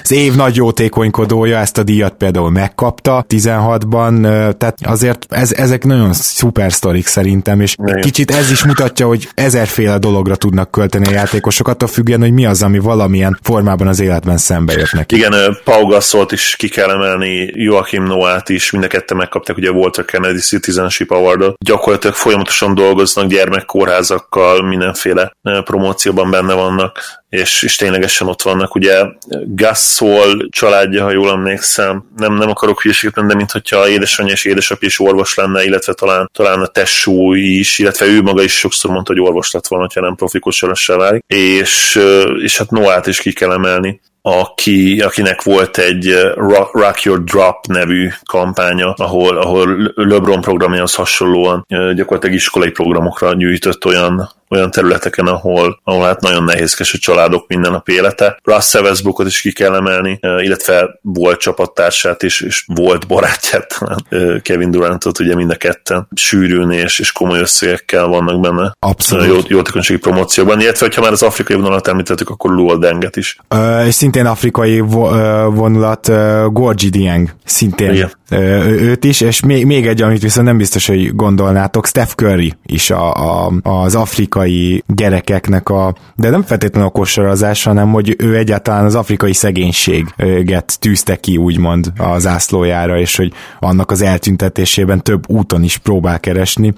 az 0.02 0.12
év 0.12 0.34
nagy 0.34 0.56
jótékonykodója 0.56 1.58
ezt 1.58 1.78
a 1.78 1.82
díjat 1.82 2.12
például 2.12 2.50
megkapta 2.50 3.24
16-ban, 3.28 4.22
tehát 4.56 4.78
azért 4.82 5.26
ez, 5.28 5.52
ezek 5.52 5.84
nagyon 5.84 6.12
szuper 6.12 6.72
sztorik 6.72 7.06
szerintem, 7.06 7.60
és 7.60 7.74
egy 7.84 8.04
kicsit 8.04 8.30
ez 8.30 8.50
is 8.50 8.64
mutatja, 8.64 9.06
hogy 9.06 9.28
ezerféle 9.34 9.98
dologra 9.98 10.36
tudnak 10.36 10.70
költeni 10.70 11.06
a 11.06 11.10
játékosok, 11.10 11.68
attól 11.68 11.88
függően, 11.88 12.20
hogy 12.20 12.32
mi 12.32 12.46
az, 12.46 12.62
ami 12.62 12.78
valamilyen 12.78 13.38
formában 13.42 13.86
az 13.86 14.00
életben 14.00 14.36
szembe 14.36 14.72
jött 14.72 14.92
neki. 14.92 15.16
Igen, 15.16 15.32
Pau 15.64 15.86
Gasolt 15.86 16.32
is 16.32 16.56
ki 16.58 16.68
kell 16.68 16.90
emelni, 16.90 17.50
Joachim 17.52 18.04
Noát 18.04 18.48
is, 18.48 18.70
mind 18.70 18.84
a 18.84 18.86
ketten 18.86 19.16
megkapták 19.16 19.56
ugye 19.56 19.70
Walter 19.70 20.04
Kennedy 20.04 20.38
Citizenship 20.38 21.10
Award 21.10 21.53
gyakorlatilag 21.58 22.16
folyamatosan 22.16 22.74
dolgoznak 22.74 23.26
gyermekkórházakkal, 23.26 24.62
mindenféle 24.62 25.32
promócióban 25.64 26.30
benne 26.30 26.54
vannak, 26.54 27.22
és, 27.28 27.62
és 27.62 27.76
ténylegesen 27.76 28.28
ott 28.28 28.42
vannak. 28.42 28.74
Ugye 28.74 29.04
Gasol 29.46 30.48
családja, 30.48 31.02
ha 31.02 31.10
jól 31.10 31.30
emlékszem, 31.30 32.04
nem, 32.16 32.34
nem 32.34 32.50
akarok 32.50 32.82
hülyeséget 32.82 33.26
de 33.26 33.34
mintha 33.34 33.88
édesanyja 33.88 34.32
és 34.32 34.44
édesapja 34.44 34.88
is 34.88 35.00
orvos 35.00 35.34
lenne, 35.34 35.64
illetve 35.64 35.92
talán, 35.92 36.30
talán 36.32 36.60
a 36.60 36.66
tesó 36.66 37.32
is, 37.32 37.78
illetve 37.78 38.06
ő 38.06 38.22
maga 38.22 38.42
is 38.42 38.58
sokszor 38.58 38.90
mondta, 38.90 39.12
hogy 39.12 39.22
orvos 39.22 39.50
lett 39.50 39.66
volna, 39.66 39.86
ha 39.94 40.00
nem 40.00 40.14
profi 40.14 40.38
válik. 40.86 41.24
És, 41.26 42.00
és 42.42 42.58
hát 42.58 42.70
Noát 42.70 43.06
is 43.06 43.20
ki 43.20 43.32
kell 43.32 43.52
emelni 43.52 44.00
aki, 44.26 45.00
akinek 45.00 45.42
volt 45.42 45.78
egy 45.78 46.14
Rock, 46.34 46.74
Rock 46.74 47.02
Your 47.02 47.24
Drop 47.24 47.66
nevű 47.66 48.08
kampánya, 48.24 48.92
ahol, 48.92 49.36
ahol 49.36 49.92
LeBron 49.94 50.40
programjához 50.40 50.94
hasonlóan 50.94 51.66
gyakorlatilag 51.68 52.34
iskolai 52.34 52.70
programokra 52.70 53.32
nyújtott 53.32 53.84
olyan 53.84 54.30
olyan 54.48 54.70
területeken, 54.70 55.26
ahol, 55.26 55.80
ahol 55.84 56.04
hát 56.04 56.20
nagyon 56.20 56.44
nehézkes 56.44 56.94
a 56.94 56.98
családok 56.98 57.46
minden 57.48 57.72
nap 57.72 57.88
élete. 57.88 58.38
Russell 58.44 58.82
Westbrookot 58.82 59.26
is 59.26 59.40
ki 59.40 59.52
kell 59.52 59.74
emelni, 59.74 60.18
illetve 60.20 60.98
volt 61.02 61.40
csapattársát 61.40 62.22
is, 62.22 62.40
és 62.40 62.64
volt 62.74 63.06
barátját, 63.06 63.78
Kevin 64.42 64.70
Durantot, 64.70 65.18
ugye 65.18 65.34
mind 65.34 65.50
a 65.50 65.56
ketten 65.56 66.08
sűrűn 66.14 66.70
és, 66.70 66.98
és 66.98 67.12
komoly 67.12 67.38
összegekkel 67.38 68.06
vannak 68.06 68.40
benne. 68.40 68.76
Abszolút. 68.78 69.26
Jó, 69.26 69.56
jótékonysági 69.56 70.00
promócióban, 70.00 70.60
illetve 70.60 70.88
ha 70.94 71.00
már 71.00 71.12
az 71.12 71.22
afrikai 71.22 71.56
vonalat 71.56 71.88
említettük, 71.88 72.30
akkor 72.30 72.50
Luol 72.50 72.78
Denget 72.78 73.16
is. 73.16 73.36
Uh, 73.54 73.86
és 73.86 73.94
szintén 73.94 74.26
afrikai 74.26 74.80
vo- 74.80 75.12
vonulat 75.54 76.10
Gorgi 76.52 76.88
Dieng, 76.88 77.34
szintén 77.44 77.92
Igen. 77.92 78.12
Őt 78.30 79.04
is, 79.04 79.20
és 79.20 79.40
még, 79.40 79.66
még 79.66 79.86
egy, 79.86 80.02
amit 80.02 80.22
viszont 80.22 80.46
nem 80.46 80.56
biztos, 80.56 80.86
hogy 80.86 81.14
gondolnátok, 81.14 81.86
Steph 81.86 82.12
Curry 82.12 82.54
is 82.66 82.90
a, 82.90 83.14
a, 83.14 83.52
az 83.62 83.94
afrikai 83.94 84.84
gyerekeknek 84.86 85.68
a, 85.68 85.94
de 86.16 86.30
nem 86.30 86.42
feltétlenül 86.42 86.88
a 86.88 86.92
kosarazás, 86.92 87.64
hanem 87.64 87.90
hogy 87.90 88.14
ő 88.18 88.36
egyáltalán 88.36 88.84
az 88.84 88.94
afrikai 88.94 89.32
szegénységet 89.32 90.78
tűzte 90.80 91.16
ki, 91.16 91.36
úgymond 91.36 91.92
az 91.96 92.26
ászlójára, 92.26 92.98
és 92.98 93.16
hogy 93.16 93.32
annak 93.60 93.90
az 93.90 94.02
eltüntetésében 94.02 95.02
több 95.02 95.30
úton 95.30 95.62
is 95.62 95.76
próbál 95.76 96.20
keresni. 96.20 96.74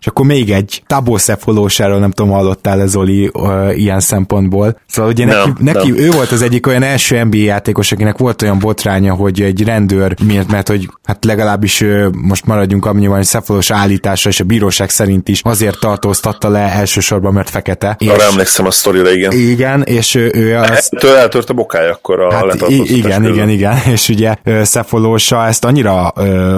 És 0.00 0.06
akkor 0.06 0.26
még 0.26 0.50
egy 0.50 0.82
tabószefolósáról 0.86 1.98
nem 1.98 2.10
tudom, 2.10 2.32
hallottál 2.32 2.80
ez 2.80 2.90
Zoli 2.90 3.30
uh, 3.32 3.78
ilyen 3.78 4.00
szempontból. 4.00 4.80
Szóval 4.86 5.10
ugye 5.10 5.24
neki, 5.24 5.38
nem, 5.38 5.56
neki 5.74 5.90
nem. 5.90 5.98
ő 5.98 6.10
volt 6.10 6.30
az 6.30 6.42
egyik 6.42 6.66
olyan 6.66 6.82
első 6.82 7.24
NBA 7.24 7.36
játékos, 7.36 7.92
akinek 7.92 8.18
volt 8.18 8.42
olyan 8.42 8.58
botránya, 8.58 9.14
hogy 9.14 9.42
egy 9.42 9.64
rendőr, 9.64 10.14
miért, 10.26 10.50
mert 10.50 10.68
hogy 10.68 10.88
hát 11.04 11.24
legalábbis 11.24 11.80
ő, 11.80 12.10
most 12.22 12.46
maradjunk 12.46 12.86
annyiban, 12.86 13.16
hogy 13.16 13.24
szefolós 13.24 13.70
állítása 13.70 14.28
és 14.28 14.40
a 14.40 14.44
bíróság 14.44 14.90
szerint 14.90 15.28
is 15.28 15.40
azért 15.44 15.80
tartóztatta 15.80 16.48
le 16.48 16.60
elsősorban, 16.60 17.32
mert 17.32 17.50
fekete. 17.50 17.96
És, 17.98 18.08
Arra 18.08 18.22
emlékszem 18.22 18.66
a 18.66 18.70
sztorira, 18.70 19.10
igen. 19.10 19.32
Igen, 19.32 19.82
és 19.82 20.14
ő, 20.14 20.30
ő 20.34 20.56
az... 20.56 20.88
Től 20.98 21.16
eltört 21.16 21.50
a 21.50 21.54
bokája 21.54 21.92
akkor 21.92 22.20
a 22.20 22.34
hát 22.34 22.68
Igen, 22.68 23.24
igen, 23.24 23.48
igen, 23.48 23.76
és 23.94 24.08
ugye 24.08 24.34
szefolósa 24.62 25.46
ezt 25.46 25.64
annyira 25.64 26.08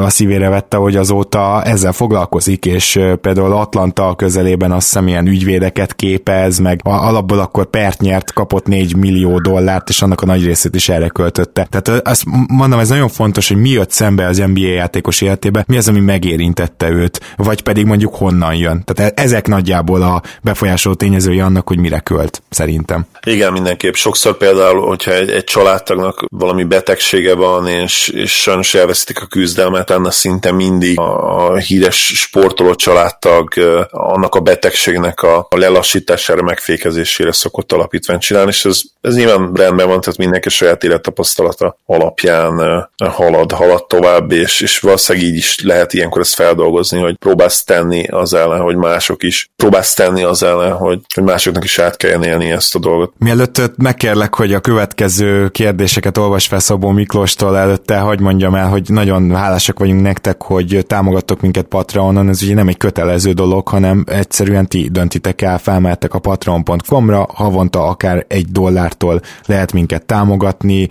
a 0.05 0.11
szívére 0.11 0.49
vette, 0.49 0.76
hogy 0.76 0.97
azóta 0.97 1.62
ezzel 1.62 1.93
foglalkozik, 1.93 2.66
és 2.66 2.93
például 2.93 3.32
Atlanta 3.39 4.14
közelében 4.16 4.72
azt 4.72 4.87
hiszem 4.87 5.09
ilyen 5.09 5.26
ügyvédeket 5.26 5.95
képez, 5.95 6.59
meg 6.59 6.80
alapból 6.83 7.39
akkor 7.39 7.66
pert 7.66 8.01
nyert, 8.01 8.33
kapott 8.33 8.66
4 8.66 8.97
millió 8.97 9.39
dollárt, 9.39 9.89
és 9.89 10.03
annak 10.03 10.20
a 10.20 10.26
nagy 10.26 10.45
részét 10.45 10.74
is 10.74 10.89
erre 10.89 11.09
költötte. 11.09 11.66
Tehát 11.70 12.07
azt 12.07 12.24
mondom, 12.49 12.78
ez 12.78 12.89
nagyon 12.89 13.09
fontos, 13.09 13.49
hogy 13.49 13.57
mi 13.57 13.68
jött 13.68 13.91
szembe 13.91 14.26
az 14.26 14.37
NBA 14.37 14.66
játékos 14.66 15.20
életébe, 15.20 15.64
mi 15.66 15.76
az, 15.76 15.89
ami 15.89 16.01
megérintette 16.01 16.91
őt, 16.91 17.20
vagy 17.37 17.62
pedig 17.62 17.87
mondjuk 17.87 18.14
honnan 18.14 18.55
jön. 18.55 18.85
Tehát 18.85 19.12
e- 19.12 19.22
ezek 19.22 19.47
nagyjából 19.47 20.03
a 20.03 20.22
befolyásoló 20.43 20.95
tényezői 20.95 21.41
annak, 21.41 21.68
hogy 21.68 21.78
mire 21.78 21.99
költ, 21.99 22.43
szerintem. 22.51 23.07
Igen, 23.26 23.53
mindenképp. 23.53 23.95
Sokszor 23.95 24.37
például, 24.37 24.87
hogyha 24.87 25.12
egy, 25.14 25.30
egy 25.30 25.45
családtagnak 25.45 26.24
valami 26.28 26.64
betegsége 26.64 27.35
van, 27.35 27.68
és, 27.68 28.09
és 28.09 28.41
sajnos 28.41 28.74
elveszítik 28.74 29.20
a 29.20 29.26
küzdelmet, 29.26 29.91
annak 29.91 30.12
szinte 30.12 30.53
mindig 30.53 30.99
a, 30.99 31.47
a 31.47 31.57
híres 31.57 32.12
sportoló 32.14 32.74
családtag 33.23 33.89
annak 33.91 34.35
a 34.35 34.41
betegségnek 34.41 35.23
a, 35.23 35.47
a 35.51 35.57
lelassítására, 35.57 36.43
megfékezésére 36.43 37.33
szokott 37.33 37.73
alapítványt 37.73 38.20
csinálni, 38.20 38.49
és 38.51 38.64
ez, 38.64 38.81
ez 39.01 39.16
nyilván 39.16 39.53
rendben 39.55 39.89
van, 39.89 40.01
tehát 40.01 40.18
mindenki 40.18 40.49
saját 40.49 40.85
élettapasztalata 40.85 41.77
alapján 41.87 42.89
halad, 42.97 43.53
halad 43.53 43.87
tovább, 43.87 44.33
és, 44.33 44.61
és 44.61 44.79
valószínűleg 44.79 45.29
így 45.29 45.37
is 45.37 45.61
lehet 45.62 45.93
ilyenkor 45.93 46.20
ezt 46.20 46.35
feldolgozni, 46.35 47.01
hogy 47.01 47.16
próbálsz 47.16 47.64
tenni 47.64 48.07
az 48.09 48.35
ellen, 48.35 48.61
hogy 48.61 48.77
mások 48.77 49.23
is, 49.23 49.51
próbálsz 49.57 49.95
tenni 49.95 50.23
az 50.23 50.43
ellen, 50.43 50.73
hogy, 50.73 51.01
hogy 51.14 51.25
másoknak 51.25 51.64
is 51.64 51.79
át 51.79 51.97
kelljen 51.97 52.23
élni 52.23 52.51
ezt 52.51 52.75
a 52.75 52.79
dolgot. 52.79 53.12
Mielőtt 53.18 53.77
megkérlek, 53.77 54.35
hogy 54.35 54.55
a 54.55 54.61
következő 54.61 55.49
kérdéseket 55.49 56.18
olvas 56.18 56.47
fel 56.47 56.59
Szabó 56.59 56.91
Miklóstól 56.91 57.59
előtte, 57.59 57.99
hogy 57.99 58.20
mondjam 58.20 58.55
el, 58.55 58.68
hogy 58.68 58.83
nagyon 58.87 59.35
hálásak 59.35 59.79
vagyunk 59.79 60.03
nektek, 60.03 60.43
hogy 60.43 60.85
támogattok 60.87 61.41
minket 61.41 61.66
Patreonon, 61.66 62.29
ez 62.29 62.43
ugye 62.43 62.55
nem 62.55 62.68
egy 62.68 62.77
kötelező 62.77 63.12
kötelező 63.13 63.33
dolog, 63.33 63.69
hanem 63.69 64.05
egyszerűen 64.09 64.67
ti 64.67 64.89
döntitek 64.93 65.43
el, 65.43 65.59
felmehettek 65.59 66.15
a 66.15 66.19
patreon.com-ra, 66.19 67.27
havonta 67.35 67.87
akár 67.87 68.25
egy 68.29 68.47
dollártól 68.47 69.21
lehet 69.47 69.73
minket 69.73 70.07
támogatni, 70.07 70.89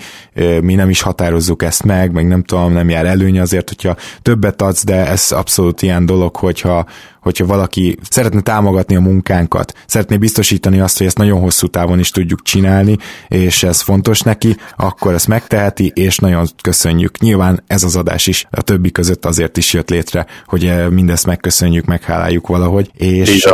mi 0.61 0.75
nem 0.75 0.89
is 0.89 1.01
határozzuk 1.01 1.63
ezt 1.63 1.83
meg, 1.83 2.11
meg 2.11 2.27
nem 2.27 2.43
tudom, 2.43 2.73
nem 2.73 2.89
jár 2.89 3.05
előny 3.05 3.39
azért, 3.39 3.67
hogyha 3.67 3.95
többet 4.21 4.61
adsz, 4.61 4.83
de 4.83 5.07
ez 5.07 5.31
abszolút 5.31 5.81
ilyen 5.81 6.05
dolog, 6.05 6.35
hogyha 6.35 6.85
hogyha 7.21 7.45
valaki 7.45 7.97
szeretne 8.09 8.41
támogatni 8.41 8.95
a 8.95 8.99
munkánkat, 8.99 9.73
szeretné 9.87 10.17
biztosítani 10.17 10.79
azt, 10.79 10.97
hogy 10.97 11.07
ezt 11.07 11.17
nagyon 11.17 11.39
hosszú 11.39 11.67
távon 11.67 11.99
is 11.99 12.09
tudjuk 12.09 12.41
csinálni, 12.41 12.97
és 13.27 13.63
ez 13.63 13.81
fontos 13.81 14.21
neki, 14.21 14.55
akkor 14.75 15.13
ezt 15.13 15.27
megteheti, 15.27 15.91
és 15.95 16.17
nagyon 16.17 16.47
köszönjük. 16.61 17.19
Nyilván 17.19 17.63
ez 17.67 17.83
az 17.83 17.95
adás 17.95 18.27
is 18.27 18.45
a 18.51 18.61
többi 18.61 18.91
között 18.91 19.25
azért 19.25 19.57
is 19.57 19.73
jött 19.73 19.89
létre, 19.89 20.25
hogy 20.45 20.65
eh, 20.65 20.89
mindezt 20.89 21.25
megköszönjük, 21.25 21.85
megháláljuk 21.85 22.47
valahogy, 22.47 22.91
és 22.93 23.47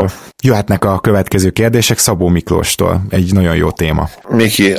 jöhetnek 0.43 0.85
a 0.85 0.99
következő 0.99 1.49
kérdések 1.49 1.97
Szabó 1.97 2.27
Miklóstól. 2.27 3.05
Egy 3.09 3.33
nagyon 3.33 3.55
jó 3.55 3.71
téma. 3.71 4.09
Miki, 4.29 4.73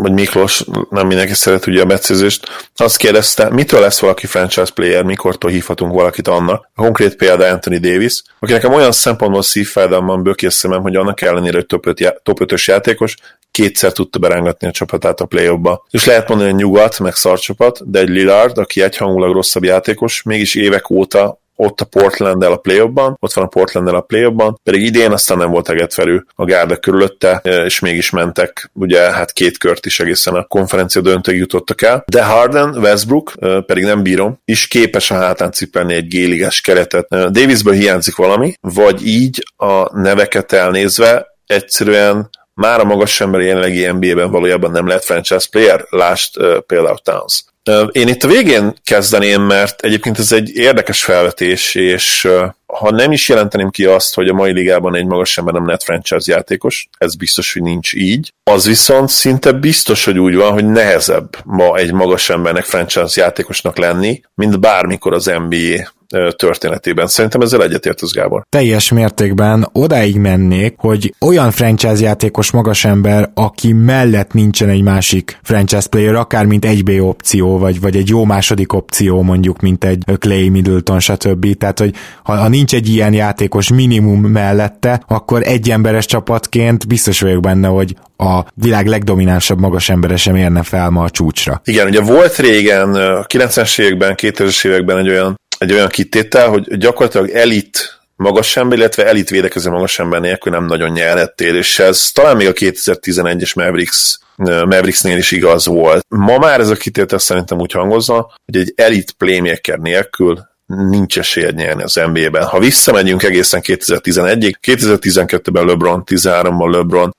vagy 0.00 0.12
Miklós, 0.12 0.64
nem 0.90 1.06
mindenki 1.06 1.34
szeret 1.34 1.66
ugye 1.66 1.82
a 1.82 1.86
becézést, 1.86 2.48
azt 2.76 2.96
kérdezte, 2.96 3.50
mitől 3.50 3.80
lesz 3.80 4.00
valaki 4.00 4.26
franchise 4.26 4.72
player, 4.74 5.04
mikortól 5.04 5.50
hívhatunk 5.50 5.92
valakit 5.92 6.28
annak. 6.28 6.70
A 6.74 6.82
konkrét 6.82 7.16
példa 7.16 7.50
Anthony 7.50 7.80
Davis, 7.80 8.22
aki 8.38 8.52
nekem 8.52 8.72
olyan 8.72 8.92
szempontból 8.92 9.42
szívfájdalman 9.42 10.22
bökész 10.22 10.54
szemem, 10.54 10.82
hogy 10.82 10.96
annak 10.96 11.20
ellenére, 11.20 11.56
hogy 11.56 11.66
top, 11.66 11.86
5, 11.86 12.20
top 12.22 12.38
5-ös 12.44 12.64
játékos, 12.64 13.14
kétszer 13.50 13.92
tudta 13.92 14.18
berángatni 14.18 14.66
a 14.66 14.70
csapatát 14.70 15.20
a 15.20 15.24
play 15.24 15.56
ba 15.56 15.86
És 15.90 16.04
lehet 16.04 16.28
mondani, 16.28 16.50
hogy 16.50 16.60
nyugat, 16.60 16.98
meg 16.98 17.14
szarcsapat, 17.14 17.90
de 17.90 17.98
egy 17.98 18.08
Lillard, 18.08 18.58
aki 18.58 18.82
egyhangulag 18.82 19.32
rosszabb 19.32 19.64
játékos, 19.64 20.22
mégis 20.22 20.54
évek 20.54 20.90
óta 20.90 21.40
ott 21.56 21.80
a 21.80 21.84
portland 21.84 22.42
a 22.42 22.56
play 22.56 22.80
ott 22.80 23.32
van 23.32 23.44
a 23.44 23.46
portland 23.46 23.88
a 23.88 24.00
play 24.00 24.32
pedig 24.62 24.82
idén 24.82 25.12
aztán 25.12 25.38
nem 25.38 25.50
volt 25.50 25.68
egetverő 25.68 26.26
a 26.34 26.44
gárda 26.44 26.76
körülötte, 26.76 27.40
és 27.64 27.78
mégis 27.78 28.10
mentek, 28.10 28.70
ugye 28.72 29.00
hát 29.00 29.32
két 29.32 29.58
kört 29.58 29.86
is 29.86 30.00
egészen 30.00 30.34
a 30.34 30.44
konferencia 30.44 31.00
döntőig 31.00 31.38
jutottak 31.38 31.82
el, 31.82 32.04
de 32.06 32.24
Harden, 32.24 32.78
Westbrook, 32.78 33.32
pedig 33.66 33.84
nem 33.84 34.02
bírom, 34.02 34.40
is 34.44 34.68
képes 34.68 35.10
a 35.10 35.14
hátán 35.14 35.52
cipelni 35.52 35.94
egy 35.94 36.08
géliges 36.08 36.60
keretet. 36.60 37.08
Davisből 37.08 37.74
hiányzik 37.74 38.16
valami, 38.16 38.54
vagy 38.60 39.06
így 39.06 39.46
a 39.56 39.98
neveket 40.00 40.52
elnézve 40.52 41.26
egyszerűen 41.46 42.30
már 42.54 42.80
a 42.80 42.84
magas 42.84 43.20
ember 43.20 43.40
jelenlegi 43.40 43.86
NBA-ben 43.86 44.30
valójában 44.30 44.70
nem 44.70 44.86
lehet 44.86 45.04
franchise 45.04 45.46
player, 45.50 45.86
lást 45.90 46.38
uh, 46.38 46.58
például 46.58 46.98
Towns. 46.98 47.44
Én 47.92 48.08
itt 48.08 48.22
a 48.22 48.28
végén 48.28 48.74
kezdeném, 48.84 49.42
mert 49.42 49.80
egyébként 49.80 50.18
ez 50.18 50.32
egy 50.32 50.56
érdekes 50.56 51.04
felvetés, 51.04 51.74
és 51.74 52.28
ha 52.66 52.90
nem 52.90 53.12
is 53.12 53.28
jelenteném 53.28 53.70
ki 53.70 53.84
azt, 53.84 54.14
hogy 54.14 54.28
a 54.28 54.34
mai 54.34 54.52
ligában 54.52 54.96
egy 54.96 55.06
magas 55.06 55.38
ember 55.38 55.54
nem 55.54 55.64
net 55.64 55.82
franchise 55.82 56.32
játékos, 56.32 56.88
ez 56.98 57.14
biztos, 57.14 57.52
hogy 57.52 57.62
nincs 57.62 57.94
így, 57.94 58.32
az 58.50 58.66
viszont 58.66 59.08
szinte 59.08 59.52
biztos, 59.52 60.04
hogy 60.04 60.18
úgy 60.18 60.34
van, 60.34 60.52
hogy 60.52 60.66
nehezebb 60.66 61.36
ma 61.44 61.76
egy 61.76 61.92
magas 61.92 62.30
embernek 62.30 62.64
franchise 62.64 63.20
játékosnak 63.20 63.76
lenni, 63.76 64.20
mint 64.34 64.60
bármikor 64.60 65.14
az 65.14 65.24
NBA 65.48 65.94
történetében. 66.36 67.06
Szerintem 67.06 67.40
ezzel 67.40 67.62
egyetért 67.62 68.00
az 68.00 68.12
Gábor. 68.12 68.42
Teljes 68.48 68.90
mértékben 68.90 69.68
odáig 69.72 70.16
mennék, 70.16 70.74
hogy 70.76 71.14
olyan 71.20 71.50
franchise 71.50 72.00
játékos 72.00 72.50
magas 72.50 72.84
ember, 72.84 73.30
aki 73.34 73.72
mellett 73.72 74.32
nincsen 74.32 74.68
egy 74.68 74.82
másik 74.82 75.38
franchise 75.42 75.88
player, 75.88 76.14
akár 76.14 76.44
mint 76.44 76.64
egy 76.64 76.82
B 76.82 76.90
opció, 77.00 77.58
vagy, 77.58 77.80
vagy 77.80 77.96
egy 77.96 78.08
jó 78.08 78.24
második 78.24 78.72
opció, 78.72 79.22
mondjuk, 79.22 79.60
mint 79.60 79.84
egy 79.84 80.04
Clay 80.18 80.48
Middleton, 80.48 81.00
stb. 81.00 81.56
Tehát, 81.58 81.78
hogy 81.78 81.94
ha, 82.22 82.36
ha 82.36 82.48
nincs 82.48 82.74
egy 82.74 82.88
ilyen 82.88 83.12
játékos 83.12 83.70
minimum 83.70 84.20
mellette, 84.20 85.02
akkor 85.06 85.42
egy 85.42 85.70
emberes 85.70 86.06
csapatként 86.06 86.86
biztos 86.88 87.20
vagyok 87.20 87.40
benne, 87.40 87.68
hogy 87.68 87.94
a 88.16 88.44
világ 88.54 88.86
legdominánsabb 88.86 89.60
magas 89.60 89.88
embere 89.88 90.16
sem 90.16 90.36
érne 90.36 90.62
fel 90.62 90.90
ma 90.90 91.02
a 91.02 91.10
csúcsra. 91.10 91.60
Igen, 91.64 91.86
ugye 91.86 92.00
volt 92.00 92.36
régen, 92.36 92.94
a 92.94 93.24
90-es 93.24 93.80
években, 93.80 94.14
2000-es 94.16 94.66
években 94.66 94.98
egy 94.98 95.08
olyan 95.08 95.36
egy 95.58 95.72
olyan 95.72 95.88
kitétel, 95.88 96.48
hogy 96.48 96.76
gyakorlatilag 96.76 97.30
elit 97.30 98.00
magas 98.16 98.56
ember, 98.56 98.78
illetve 98.78 99.06
elit 99.06 99.30
védekező 99.30 99.70
magas 99.70 99.98
ember 99.98 100.20
nélkül 100.20 100.52
nem 100.52 100.64
nagyon 100.64 100.90
nyerhettél, 100.90 101.56
és 101.56 101.78
ez 101.78 102.10
talán 102.12 102.36
még 102.36 102.46
a 102.46 102.52
2011-es 102.52 103.54
Mavericks 103.54 104.18
Mavericksnél 104.36 105.16
is 105.16 105.30
igaz 105.30 105.66
volt. 105.66 106.06
Ma 106.08 106.38
már 106.38 106.60
ez 106.60 106.68
a 106.68 106.74
kitétel 106.74 107.18
szerintem 107.18 107.60
úgy 107.60 107.72
hangozza, 107.72 108.34
hogy 108.44 108.56
egy 108.56 108.72
elit 108.76 109.12
playmaker 109.12 109.78
nélkül 109.78 110.48
nincs 110.66 111.18
esélyed 111.18 111.54
nyerni 111.54 111.82
az 111.82 112.00
NBA-ben. 112.12 112.44
Ha 112.44 112.58
visszamegyünk 112.58 113.22
egészen 113.22 113.60
2011-ig, 113.64 114.54
2012-ben 114.66 115.64
LeBron, 115.64 116.02
13-ban 116.06 116.70
LeBron, 116.70 117.14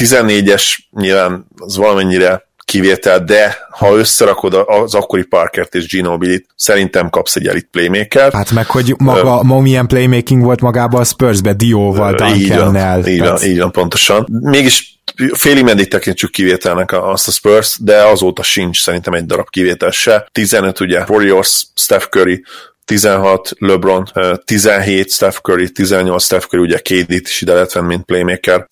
14-es 0.00 0.62
nyilván 0.90 1.46
az 1.56 1.76
valamennyire 1.76 2.48
kivétel, 2.70 3.24
de 3.24 3.56
ha 3.70 3.96
összerakod 3.96 4.54
az 4.66 4.94
akkori 4.94 5.22
Parkert 5.22 5.74
és 5.74 5.86
Ginobili-t, 5.86 6.46
szerintem 6.56 7.10
kapsz 7.10 7.36
egy 7.36 7.46
elit 7.46 7.68
playmaker. 7.70 8.32
Hát 8.32 8.50
meg, 8.50 8.66
hogy 8.66 8.94
maga, 8.98 9.36
uh, 9.36 9.42
ma 9.42 9.60
milyen 9.60 9.86
playmaking 9.86 10.42
volt 10.42 10.60
magában 10.60 11.00
a 11.00 11.04
Spurs-be, 11.04 11.52
Dióval, 11.52 12.14
Duncan-nel. 12.14 13.06
Így 13.06 13.20
van, 13.20 13.42
így 13.42 13.58
van, 13.58 13.72
pontosan. 13.72 14.26
Mégis 14.40 15.00
félig 15.32 15.64
meddig 15.64 15.88
tekintsük 15.88 16.30
kivételnek 16.30 16.92
azt 16.92 17.28
a 17.28 17.30
Spurs, 17.30 17.76
de 17.80 18.02
azóta 18.02 18.42
sincs 18.42 18.80
szerintem 18.80 19.12
egy 19.12 19.26
darab 19.26 19.48
kivétel 19.48 19.90
se. 19.90 20.28
15 20.32 20.80
ugye 20.80 21.04
Warriors, 21.08 21.66
Steph 21.74 22.06
Curry, 22.06 22.44
16 22.84 23.50
LeBron, 23.58 24.12
17 24.44 25.10
Steph 25.10 25.36
Curry, 25.36 25.70
18 25.70 26.22
Steph 26.22 26.46
Curry, 26.46 26.62
ugye 26.62 26.78
KD-t 26.78 27.28
is 27.28 27.40
ide 27.40 27.52
lehet 27.52 27.72
venni, 27.72 27.86
mint 27.86 28.04
playmaker, 28.04 28.66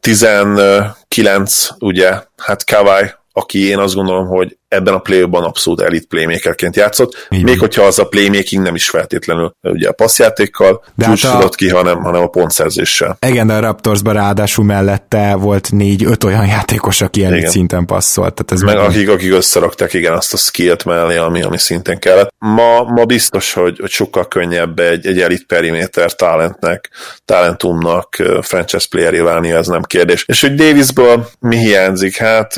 19 0.00 1.68
ugye, 1.78 2.22
hát 2.36 2.64
Kawai, 2.64 3.04
aki 3.36 3.58
én 3.58 3.78
azt 3.78 3.94
gondolom, 3.94 4.26
hogy 4.26 4.58
ebben 4.74 4.94
a 4.94 4.98
play 4.98 5.22
abszolút 5.30 5.80
elit 5.80 6.06
playmakerként 6.06 6.76
játszott, 6.76 7.26
Igen. 7.28 7.44
még 7.44 7.58
hogyha 7.58 7.82
az 7.82 7.98
a 7.98 8.04
playmaking 8.04 8.62
nem 8.62 8.74
is 8.74 8.88
feltétlenül 8.88 9.54
ugye 9.62 9.88
a 9.88 9.92
passzjátékkal 9.92 10.84
csúcsodott 10.98 11.42
hát 11.42 11.44
a... 11.44 11.48
ki, 11.48 11.68
hanem, 11.68 12.02
hanem 12.02 12.22
a 12.22 12.26
pontszerzéssel. 12.26 13.16
Igen, 13.26 13.46
de 13.46 13.52
a 13.52 13.60
Raptorsban 13.60 14.14
ráadásul 14.14 14.64
mellette 14.64 15.34
volt 15.34 15.72
négy-öt 15.72 16.24
olyan 16.24 16.46
játékos, 16.46 17.00
aki 17.00 17.24
elit 17.24 17.38
igen. 17.38 17.50
szinten 17.50 17.86
passzolt. 17.86 18.34
Tehát 18.34 18.52
ez 18.52 18.60
meg 18.60 18.74
meg 18.76 18.84
akik, 18.84 19.08
akik 19.08 19.32
összerakták 19.32 19.92
igen 19.92 20.12
azt 20.12 20.32
a 20.32 20.36
skillt 20.36 20.84
mellé, 20.84 21.16
ami, 21.16 21.42
ami 21.42 21.58
szintén 21.58 21.98
kellett. 21.98 22.34
Ma, 22.38 22.82
ma 22.82 23.04
biztos, 23.04 23.52
hogy, 23.52 23.78
hogy 23.78 23.90
sokkal 23.90 24.28
könnyebb 24.28 24.78
egy, 24.78 25.06
egy 25.06 25.20
elit 25.20 25.46
periméter 25.46 26.14
talentnek, 26.14 26.90
talentumnak 27.24 28.22
franchise 28.40 28.86
playeré 28.90 29.18
válni, 29.18 29.52
ez 29.52 29.66
nem 29.66 29.82
kérdés. 29.82 30.24
És 30.26 30.40
hogy 30.40 30.54
Davisből 30.54 31.28
mi 31.40 31.56
hiányzik? 31.56 32.16
Hát 32.16 32.56